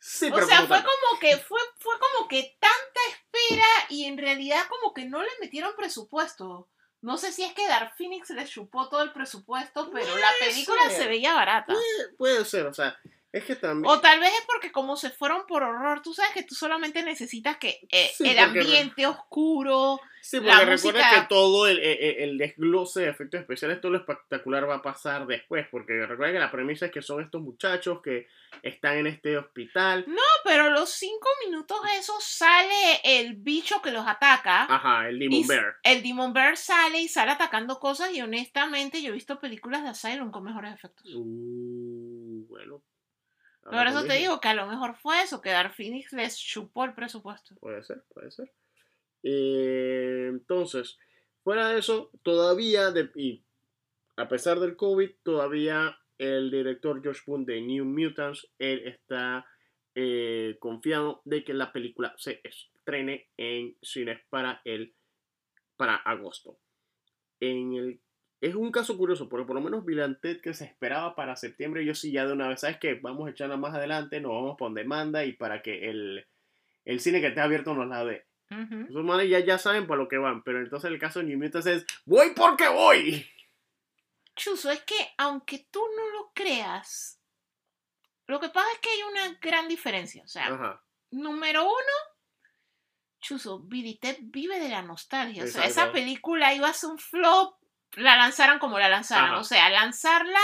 [0.04, 0.84] Sí, O sea, fue tal.
[0.84, 5.28] como que fue, fue como que tanta espera y en realidad como que no le
[5.40, 6.68] metieron presupuesto.
[7.02, 10.82] No sé si es que Dark Phoenix le chupó todo el presupuesto, pero la película
[10.88, 11.02] ser.
[11.02, 11.72] se veía barata.
[11.72, 12.98] Puede, puede ser, o sea,
[13.32, 13.90] es que también.
[13.90, 17.02] O tal vez es porque como se fueron por horror, tú sabes que tú solamente
[17.02, 20.00] necesitas que eh, Sí, el ambiente oscuro.
[20.24, 23.90] Sí, La porque recuerda música- que todo el, el- el desglose de efectos especiales, todo
[23.90, 27.40] lo espectacular va a pasar después, porque recuerda que la premisa es que son estos
[27.42, 28.28] muchachos que
[28.62, 30.04] están en este hospital.
[30.06, 34.64] No, pero los cinco minutos esos sale el bicho que los ataca.
[34.72, 35.74] Ajá, el Demon Bear.
[35.82, 39.88] El Demon Bear sale y sale atacando cosas y honestamente yo he visto películas de
[39.88, 41.04] Asylum con mejores efectos.
[41.16, 42.80] Uh, bueno.
[43.62, 46.36] Por ahora eso te digo que a lo mejor fue eso, que Dark Phoenix les
[46.38, 47.54] chupó el presupuesto.
[47.56, 48.52] Puede ser, puede ser.
[49.22, 50.98] Eh, entonces,
[51.44, 53.42] fuera de eso, todavía, de- y
[54.16, 59.46] a pesar del COVID, todavía el director Josh Boone de New Mutants, él está
[59.94, 64.94] eh, confiado de que la película se estrene en cines para el
[65.76, 66.56] para agosto.
[67.40, 68.00] En el
[68.42, 69.84] es un caso curioso, porque por lo menos
[70.20, 72.94] Ted que se esperaba para septiembre, yo sí ya de una vez, ¿sabes qué?
[72.94, 76.26] Vamos a echarla más adelante, nos vamos por demanda y para que el,
[76.84, 78.26] el cine que esté abierto nos la dé.
[78.50, 78.86] Ujú.
[78.90, 81.38] Esos manes ya, ya saben para lo que van, pero entonces el caso de New
[81.38, 83.24] Mutants es ¡Voy porque voy!
[84.34, 87.20] Chuzo, es que aunque tú no lo creas,
[88.26, 90.24] lo que pasa es que hay una gran diferencia.
[90.24, 90.82] O sea, Ajá.
[91.12, 91.94] número uno,
[93.20, 95.44] Chuzo, Billy Ted vive de la nostalgia.
[95.44, 97.61] O sea, esa película iba a ser un flop,
[97.96, 99.30] la lanzaran como la lanzaran.
[99.30, 99.38] Ajá.
[99.38, 100.40] O sea, lanzarla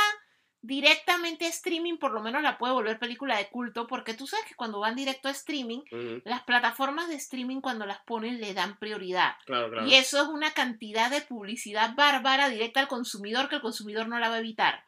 [0.61, 4.45] directamente a streaming por lo menos la puede volver película de culto, porque tú sabes
[4.47, 5.83] que cuando van directo a streaming,
[6.25, 9.37] las plataformas de streaming cuando las ponen le dan prioridad.
[9.47, 9.87] Claro, claro.
[9.87, 14.19] Y eso es una cantidad de publicidad bárbara directa al consumidor que el consumidor no
[14.19, 14.85] la va a evitar.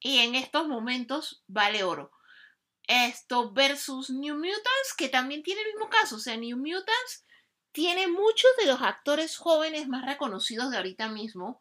[0.00, 2.10] Y en estos momentos vale oro.
[2.88, 6.16] Esto versus New Mutants, que también tiene el mismo caso.
[6.16, 7.25] O sea, New Mutants
[7.76, 11.60] tiene muchos de los actores jóvenes más reconocidos de ahorita mismo,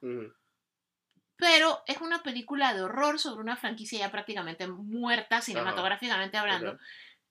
[1.35, 6.79] pero es una película de horror sobre una franquicia ya prácticamente muerta cinematográficamente hablando.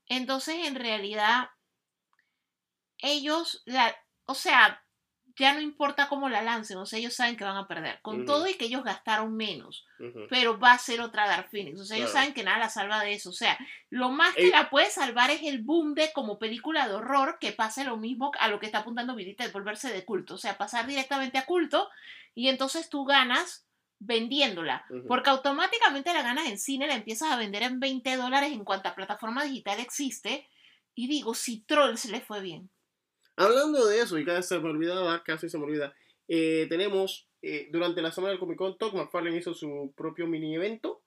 [0.06, 1.48] Entonces, en realidad,
[2.98, 3.96] ellos, la,
[4.26, 4.83] o sea,
[5.36, 8.00] ya no importa cómo la lancen, o sea, ellos saben que van a perder.
[8.02, 9.84] Con todo y que ellos gastaron menos,
[10.30, 11.80] pero va a ser otra Dark Phoenix.
[11.80, 13.30] O sea, ellos saben que nada la salva de eso.
[13.30, 13.58] O sea,
[13.90, 17.52] lo más que la puede salvar es el boom de como película de horror, que
[17.52, 20.34] pase lo mismo a lo que está apuntando Vidita, de volverse de culto.
[20.34, 21.88] O sea, pasar directamente a culto,
[22.34, 23.66] y entonces tú ganas
[23.98, 28.64] vendiéndola, porque automáticamente la ganas en cine, la empiezas a vender en 20 dólares en
[28.64, 30.48] cuanta plataforma digital existe,
[30.94, 32.70] y digo, si Trolls le fue bien.
[33.36, 35.94] Hablando de eso, y casi se me olvidaba, casi se me olvida,
[36.28, 40.54] eh, tenemos eh, durante la semana del Comic Con, Todd McFarlane hizo su propio mini
[40.54, 41.02] evento,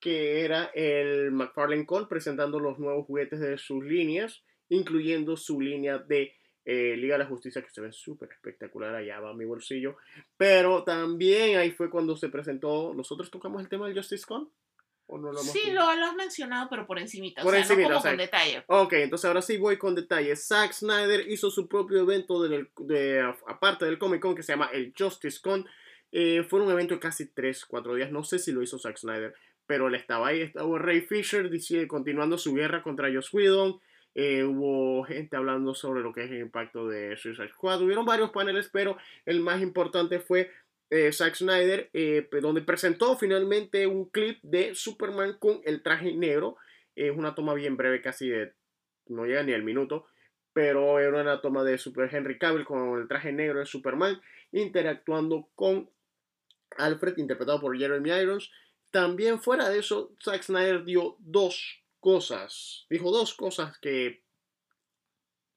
[0.00, 5.98] que era el McFarlane Con, presentando los nuevos juguetes de sus líneas, incluyendo su línea
[5.98, 6.34] de
[6.64, 9.96] eh, Liga de la Justicia, que se ve súper espectacular, allá va mi bolsillo.
[10.36, 14.50] Pero también ahí fue cuando se presentó, nosotros tocamos el tema del Justice Con.
[15.10, 17.60] ¿O no lo hemos Sí, lo, lo has mencionado, pero por encimita, Por o sea,
[17.62, 18.62] encimita, no como o sea, con detalle.
[18.66, 20.46] Ok, entonces ahora sí voy con detalles.
[20.46, 24.70] Zack Snyder hizo su propio evento del- de, aparte del Comic Con que se llama
[24.72, 25.66] el Justice Con.
[26.12, 28.10] Eh, fue un evento de casi 3, 4 días.
[28.12, 29.34] No sé si lo hizo Zack Snyder,
[29.66, 30.42] pero él estaba ahí.
[30.42, 33.80] Estaba Ray Fisher dice, continuando su guerra contra Joss Whedon.
[34.14, 37.82] Eh, hubo gente hablando sobre lo que es el impacto de Suicide Squad.
[37.82, 40.50] Hubieron varios paneles, pero el más importante fue
[40.90, 46.14] eh, Zack Snyder, eh, pe- donde presentó finalmente un clip de Superman con el traje
[46.14, 46.56] negro.
[46.96, 48.52] Es una toma bien breve, casi de.
[49.06, 50.06] No llega ni al minuto.
[50.52, 54.20] Pero era una toma de Super Henry Cavill con el traje negro de Superman.
[54.50, 55.90] Interactuando con
[56.76, 58.50] Alfred, interpretado por Jeremy Irons.
[58.90, 62.86] También fuera de eso, Zack Snyder dio dos cosas.
[62.88, 64.22] Dijo dos cosas que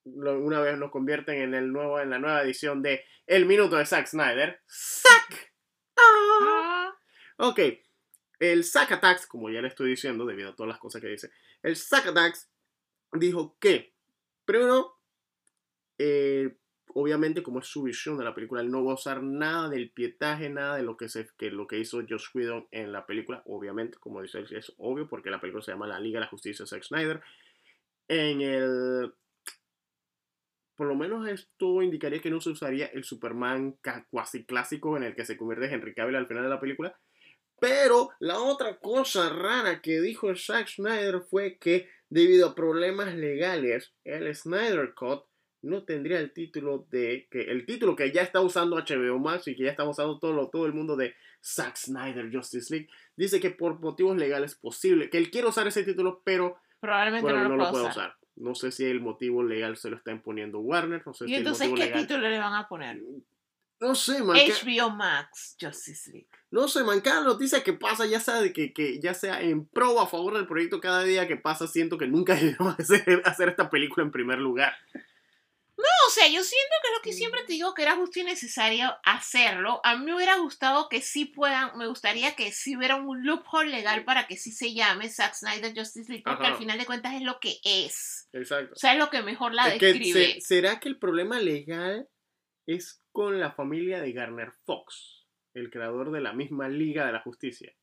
[0.06, 3.86] una vez nos convierten en, el nuevo, en la nueva edición de El Minuto de
[3.86, 4.62] Zack Snyder.
[4.68, 5.54] ¡Zack!
[5.98, 6.94] Ah,
[7.44, 7.60] Ok,
[8.40, 11.32] el Zack Attacks, como ya le estoy diciendo, debido a todas las cosas que dice,
[11.64, 12.52] el Zack Attacks
[13.14, 13.96] dijo que,
[14.46, 15.00] primero,
[15.98, 16.56] eh,
[16.94, 19.92] obviamente como es su visión de la película, él no va a usar nada del
[19.92, 23.42] pietaje, nada de lo que, se, que lo que hizo Josh Whedon en la película,
[23.46, 26.30] obviamente, como dice él, es obvio, porque la película se llama La Liga de la
[26.30, 27.22] Justicia de Zack Snyder.
[28.08, 29.14] En el...
[30.82, 33.78] Por lo menos esto indicaría que no se usaría el Superman
[34.10, 36.98] cuasi clásico en el que se convierte Henry Cavill al final de la película.
[37.60, 43.94] Pero la otra cosa rara que dijo Zack Snyder fue que debido a problemas legales,
[44.04, 45.26] el Snyder Cut
[45.62, 49.56] no tendría el título de que el título que ya está usando HBO Max y
[49.56, 51.14] que ya está usando todo, todo el mundo de
[51.44, 55.84] Zack Snyder Justice League dice que por motivos legales posible que él quiere usar ese
[55.84, 57.92] título pero probablemente bueno, no no lo usar.
[57.92, 58.21] usar.
[58.42, 61.34] No sé si el motivo legal se lo está imponiendo Warner, no sé Y si
[61.36, 63.00] el entonces, motivo ¿qué legal título le van a poner?
[63.80, 64.38] no sé, man.
[64.38, 66.28] HBO Max Justice League.
[66.52, 69.66] No sé, man, cada noticia que pasa, ya sea, de que, que ya sea en
[69.66, 73.22] pro o a favor del proyecto, cada día que pasa siento que nunca debieron hacer,
[73.26, 74.74] hacer esta película en primer lugar.
[76.12, 78.24] O sea, yo siento que es lo que siempre te digo que era justo y
[78.26, 79.80] necesario hacerlo.
[79.86, 83.72] A mí me hubiera gustado que sí puedan, me gustaría que sí hubiera un loophole
[83.72, 86.52] legal para que sí se llame Zack Snyder Justice League, porque Ajá.
[86.54, 88.28] al final de cuentas es lo que es.
[88.34, 88.74] Exacto.
[88.74, 90.34] O sea, es lo que mejor la Es describe.
[90.34, 92.10] se- ¿Será que el problema legal
[92.68, 97.22] es con la familia de Garner Fox, el creador de la misma Liga de la
[97.22, 97.74] Justicia?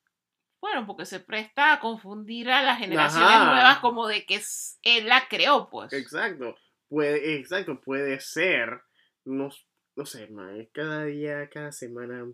[0.60, 3.52] Bueno, porque se presta a confundir a las generaciones Ajá.
[3.52, 4.42] nuevas como de que
[4.82, 5.92] él la creó, pues.
[5.94, 6.56] Exacto.
[6.88, 8.80] Puede, exacto, puede ser.
[9.24, 9.50] No,
[9.96, 12.26] no sé, man, cada día, cada semana.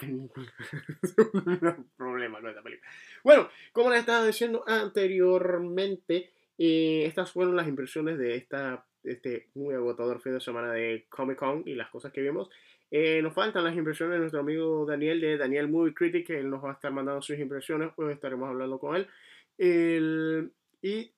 [0.00, 0.30] es un
[1.96, 2.90] problema con esta película.
[3.24, 9.74] Bueno, como les estaba diciendo anteriormente, eh, estas fueron las impresiones de esta, este muy
[9.74, 12.48] agotador fin de semana de Comic Con y las cosas que vimos.
[12.90, 16.48] Eh, nos faltan las impresiones de nuestro amigo Daniel de Daniel Movie Critic, que él
[16.48, 19.06] nos va a estar mandando sus impresiones, pues estaremos hablando con él.
[19.58, 21.12] El- y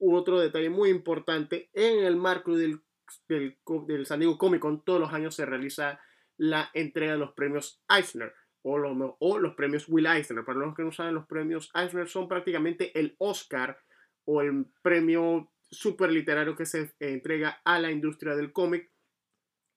[0.00, 2.80] otro detalle muy importante, en el marco del,
[3.28, 6.00] del, del San Diego Comic Con, todos los años se realiza
[6.36, 10.44] la entrega de los premios Eisner o los, o los premios Will Eisner.
[10.44, 13.78] Para los que no saben, los premios Eisner son prácticamente el Oscar
[14.24, 18.90] o el premio super literario que se entrega a la industria del cómic.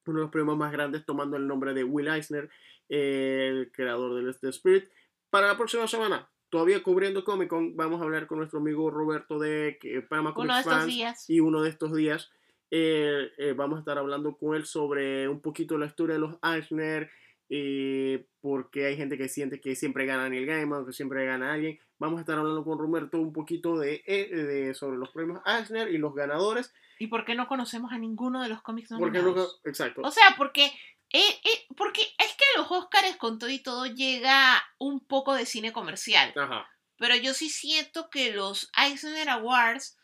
[0.06, 2.50] Uno de los premios más grandes tomando el nombre de Will Eisner,
[2.90, 4.90] el creador del The Spirit.
[5.30, 9.40] Para la próxima semana, todavía cubriendo Comic Con, vamos a hablar con nuestro amigo Roberto
[9.40, 11.28] de eh, Panama Uno de estos Fans días.
[11.30, 12.30] y uno de estos días
[12.70, 16.36] eh, eh, vamos a estar hablando con él sobre un poquito la historia de los
[16.44, 17.10] Eisner,
[17.50, 21.80] eh, porque hay gente que siente que siempre gana Neil Gaiman, que siempre gana alguien.
[22.00, 25.98] Vamos a estar hablando con Roberto un poquito de, de- sobre los premios Eisner y
[25.98, 26.74] los ganadores.
[26.98, 29.56] ¿Y por qué no conocemos a ninguno de los cómics Porque nominados?
[29.58, 30.02] nunca- exacto.
[30.04, 30.72] O sea, porque,
[31.14, 35.34] eh, eh, porque es que a los Oscars con todo y todo llega un poco
[35.36, 36.34] de cine comercial.
[36.38, 36.70] Ajá.
[36.98, 39.98] Pero yo sí siento que los Eisner Awards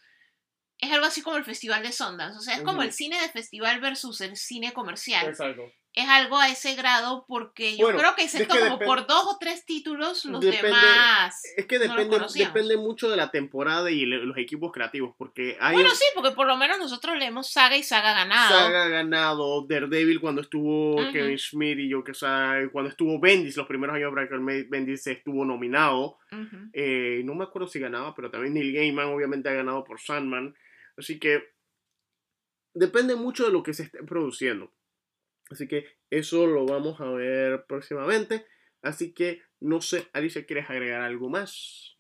[0.80, 2.38] es algo así como el Festival de Sundance.
[2.38, 5.28] O sea, es como el cine de festival versus el cine comercial.
[5.28, 5.64] Exacto.
[6.00, 9.24] Es algo a ese grado porque yo Bueno, creo que es como depende- por dos
[9.26, 11.42] o tres títulos, los Depende- demás.
[11.58, 15.90] Es que depende, mucho de la temporada y le- los equipos creativos, porque hay Bueno,
[15.92, 18.58] sí, porque por lo menos nosotros leemos Saga y Saga ganado.
[18.60, 20.98] Saga ganado, Daredevil cuando estuvo.
[21.12, 22.28] Kevin Smith y yo que sé,
[22.72, 26.18] cuando estuvo Bendis, los primeros años de Brian Bendis estuvo nominado.
[26.74, 30.56] Eh, no me acuerdo si ganaba, pero también Neil Gaiman obviamente ha ganado por Sandman.
[30.98, 31.44] Así que
[32.74, 34.72] depende mucho de lo que se esté produciendo.
[35.50, 38.46] Así que eso lo vamos a ver próximamente.
[38.82, 41.96] Así que no sé, Alicia, ¿quieres agregar algo más?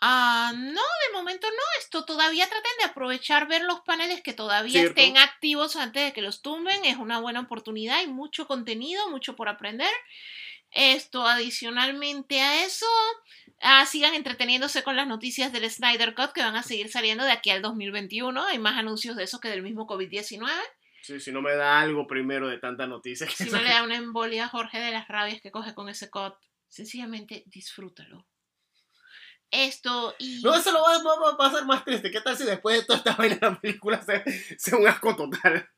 [0.00, 1.80] Ah, no, de momento no.
[1.80, 5.00] Esto todavía traten de aprovechar ver los paneles que todavía Cierto.
[5.00, 6.84] estén activos antes de que los tumben.
[6.84, 7.98] Es una buena oportunidad.
[7.98, 9.90] Hay mucho contenido, mucho por aprender.
[10.72, 12.86] Esto, adicionalmente a eso,
[13.60, 17.32] ah, sigan entreteniéndose con las noticias del Snyder Cut que van a seguir saliendo de
[17.32, 18.44] aquí al 2021.
[18.46, 20.50] Hay más anuncios de eso que del mismo COVID-19.
[21.02, 23.82] Sí, si no me da algo primero de tanta noticia que Si no le da
[23.82, 26.34] una embolia a Jorge de las rabias que coge con ese cut,
[26.68, 28.26] sencillamente disfrútalo.
[29.50, 30.40] Esto y...
[30.42, 32.10] No, eso lo va, va- va a ser más triste.
[32.10, 34.22] ¿Qué tal si después de toda esta vaina la película sea,
[34.56, 35.68] sea un asco total?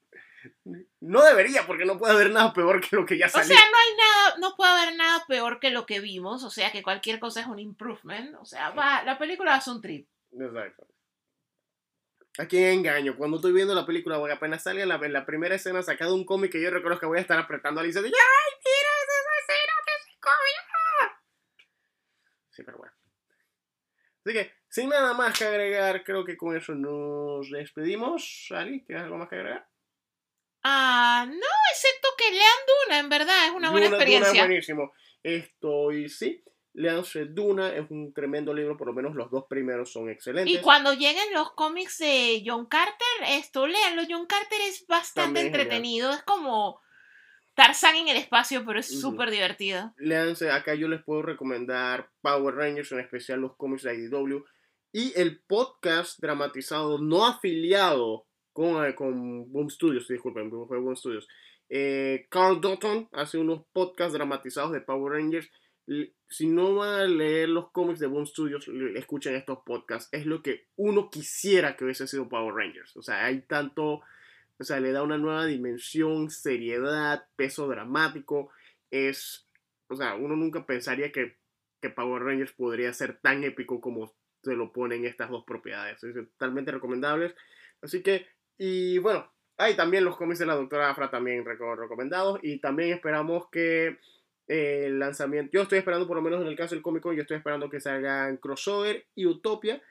[1.01, 3.49] No debería, porque no puede haber nada peor que lo que ya O salió.
[3.49, 6.71] sea, no hay nada, no puede haber nada peor que lo que vimos, o sea
[6.71, 10.07] que cualquier cosa es un improvement, o sea, va, la película ser un trip.
[10.39, 10.87] Exacto.
[12.39, 13.17] ¿A quién engaño?
[13.17, 16.25] Cuando estoy viendo la película, voy apenas salga la, en la primera escena sacado un
[16.25, 18.13] cómic que yo recuerdo que voy a estar apretando a Alicia de ¡Ay,
[18.65, 21.15] mira esa escena de ese cómic!
[22.51, 22.93] Sí, pero bueno.
[24.25, 28.49] Así que, sin nada más que agregar, creo que con eso nos despedimos.
[28.51, 29.69] Ali, ¿tienes algo más que agregar?
[30.65, 34.43] Ah, no, excepto que lean Duna, en verdad, es una buena Duna- Duna experiencia.
[34.43, 34.93] es buenísimo.
[35.23, 36.43] Estoy, sí.
[36.75, 40.53] Leanse Duna, es un tremendo libro, por lo menos los dos primeros son excelentes.
[40.53, 44.03] Y cuando lleguen los cómics de John Carter, esto, léanlo.
[44.09, 45.61] John Carter es bastante genial.
[45.61, 46.13] entretenido.
[46.13, 46.81] Es como
[47.55, 49.01] Tarzán en el espacio, pero es Ujú.
[49.13, 49.95] súper divertido.
[49.99, 54.45] Léanse, acá yo les puedo recomendar Power Rangers, en especial los cómics de IDW,
[54.93, 61.29] y el podcast dramatizado no afiliado con, eh, con Boom Studios, disculpen, fue Boom Studios.
[61.69, 65.49] Eh, Carl Dutton hace unos podcasts dramatizados de Power Rangers.
[66.29, 70.09] Si no van a leer los cómics de Boom Studios, escuchen estos podcasts.
[70.13, 72.97] Es lo que uno quisiera que hubiese sido Power Rangers.
[72.97, 74.01] O sea, hay tanto,
[74.59, 78.51] o sea, le da una nueva dimensión, seriedad, peso dramático.
[78.91, 79.47] Es,
[79.89, 81.37] o sea, uno nunca pensaría que,
[81.83, 86.03] que Power Rangers podría ser tan épico como se lo ponen estas dos propiedades.
[86.03, 87.35] Es totalmente recomendables.
[87.83, 92.41] Así que, y bueno, hay también los cómics de la doctora Afra también reco- recomendados.
[92.43, 93.99] Y también esperamos que
[94.47, 97.39] el lanzamiento, yo estoy esperando por lo menos en el caso del cómico, yo estoy
[97.39, 99.83] esperando que salgan Crossover y Utopia,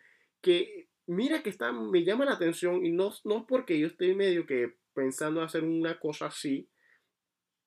[0.42, 4.46] que mira que está, me llama la atención y no, no porque yo estoy medio
[4.46, 6.70] que pensando hacer una cosa así,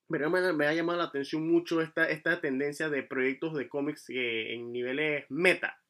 [0.09, 4.05] pero me, me ha llamado la atención mucho esta, esta tendencia de proyectos de cómics
[4.09, 5.81] en niveles meta,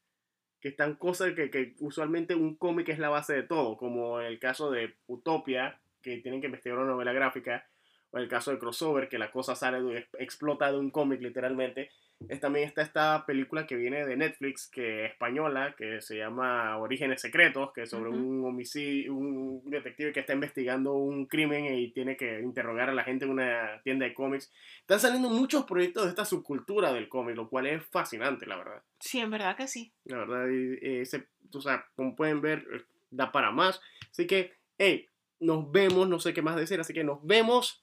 [0.60, 4.38] que están cosas que, que usualmente un cómic es la base de todo, como el
[4.38, 7.68] caso de Utopia, que tienen que investigar una novela gráfica,
[8.16, 11.90] o el caso de Crossover, que la cosa sale de, explota de un cómic literalmente.
[12.28, 16.78] Es, también está esta película que viene de Netflix, que es española, que se llama
[16.78, 18.18] Orígenes Secretos, que es sobre Ujú.
[18.18, 23.04] un homicidio, un detective que está investigando un crimen y tiene que interrogar a la
[23.04, 24.50] gente en una tienda de cómics.
[24.80, 28.82] Están saliendo muchos proyectos de esta subcultura del cómic, lo cual es fascinante, la verdad.
[28.98, 29.92] Sí, en verdad que sí.
[30.04, 33.80] La verdad, ese, o sea, como pueden ver, eh, da para más.
[34.10, 35.06] Así que, hey,
[35.38, 37.82] nos vemos, no sé qué más decir, así que nos vemos.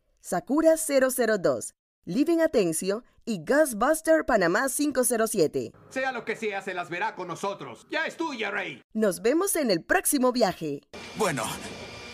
[0.21, 1.73] Sakura002,
[2.05, 5.71] Living Atencio y Ghostbuster Panamá 507.
[5.89, 7.87] Sea lo que sea, se las verá con nosotros.
[7.89, 8.83] Ya es tuya, Rey.
[8.93, 10.81] Nos vemos en el próximo viaje.
[11.17, 11.43] Bueno,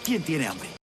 [0.03, 0.76] ¿quién tiene hambre?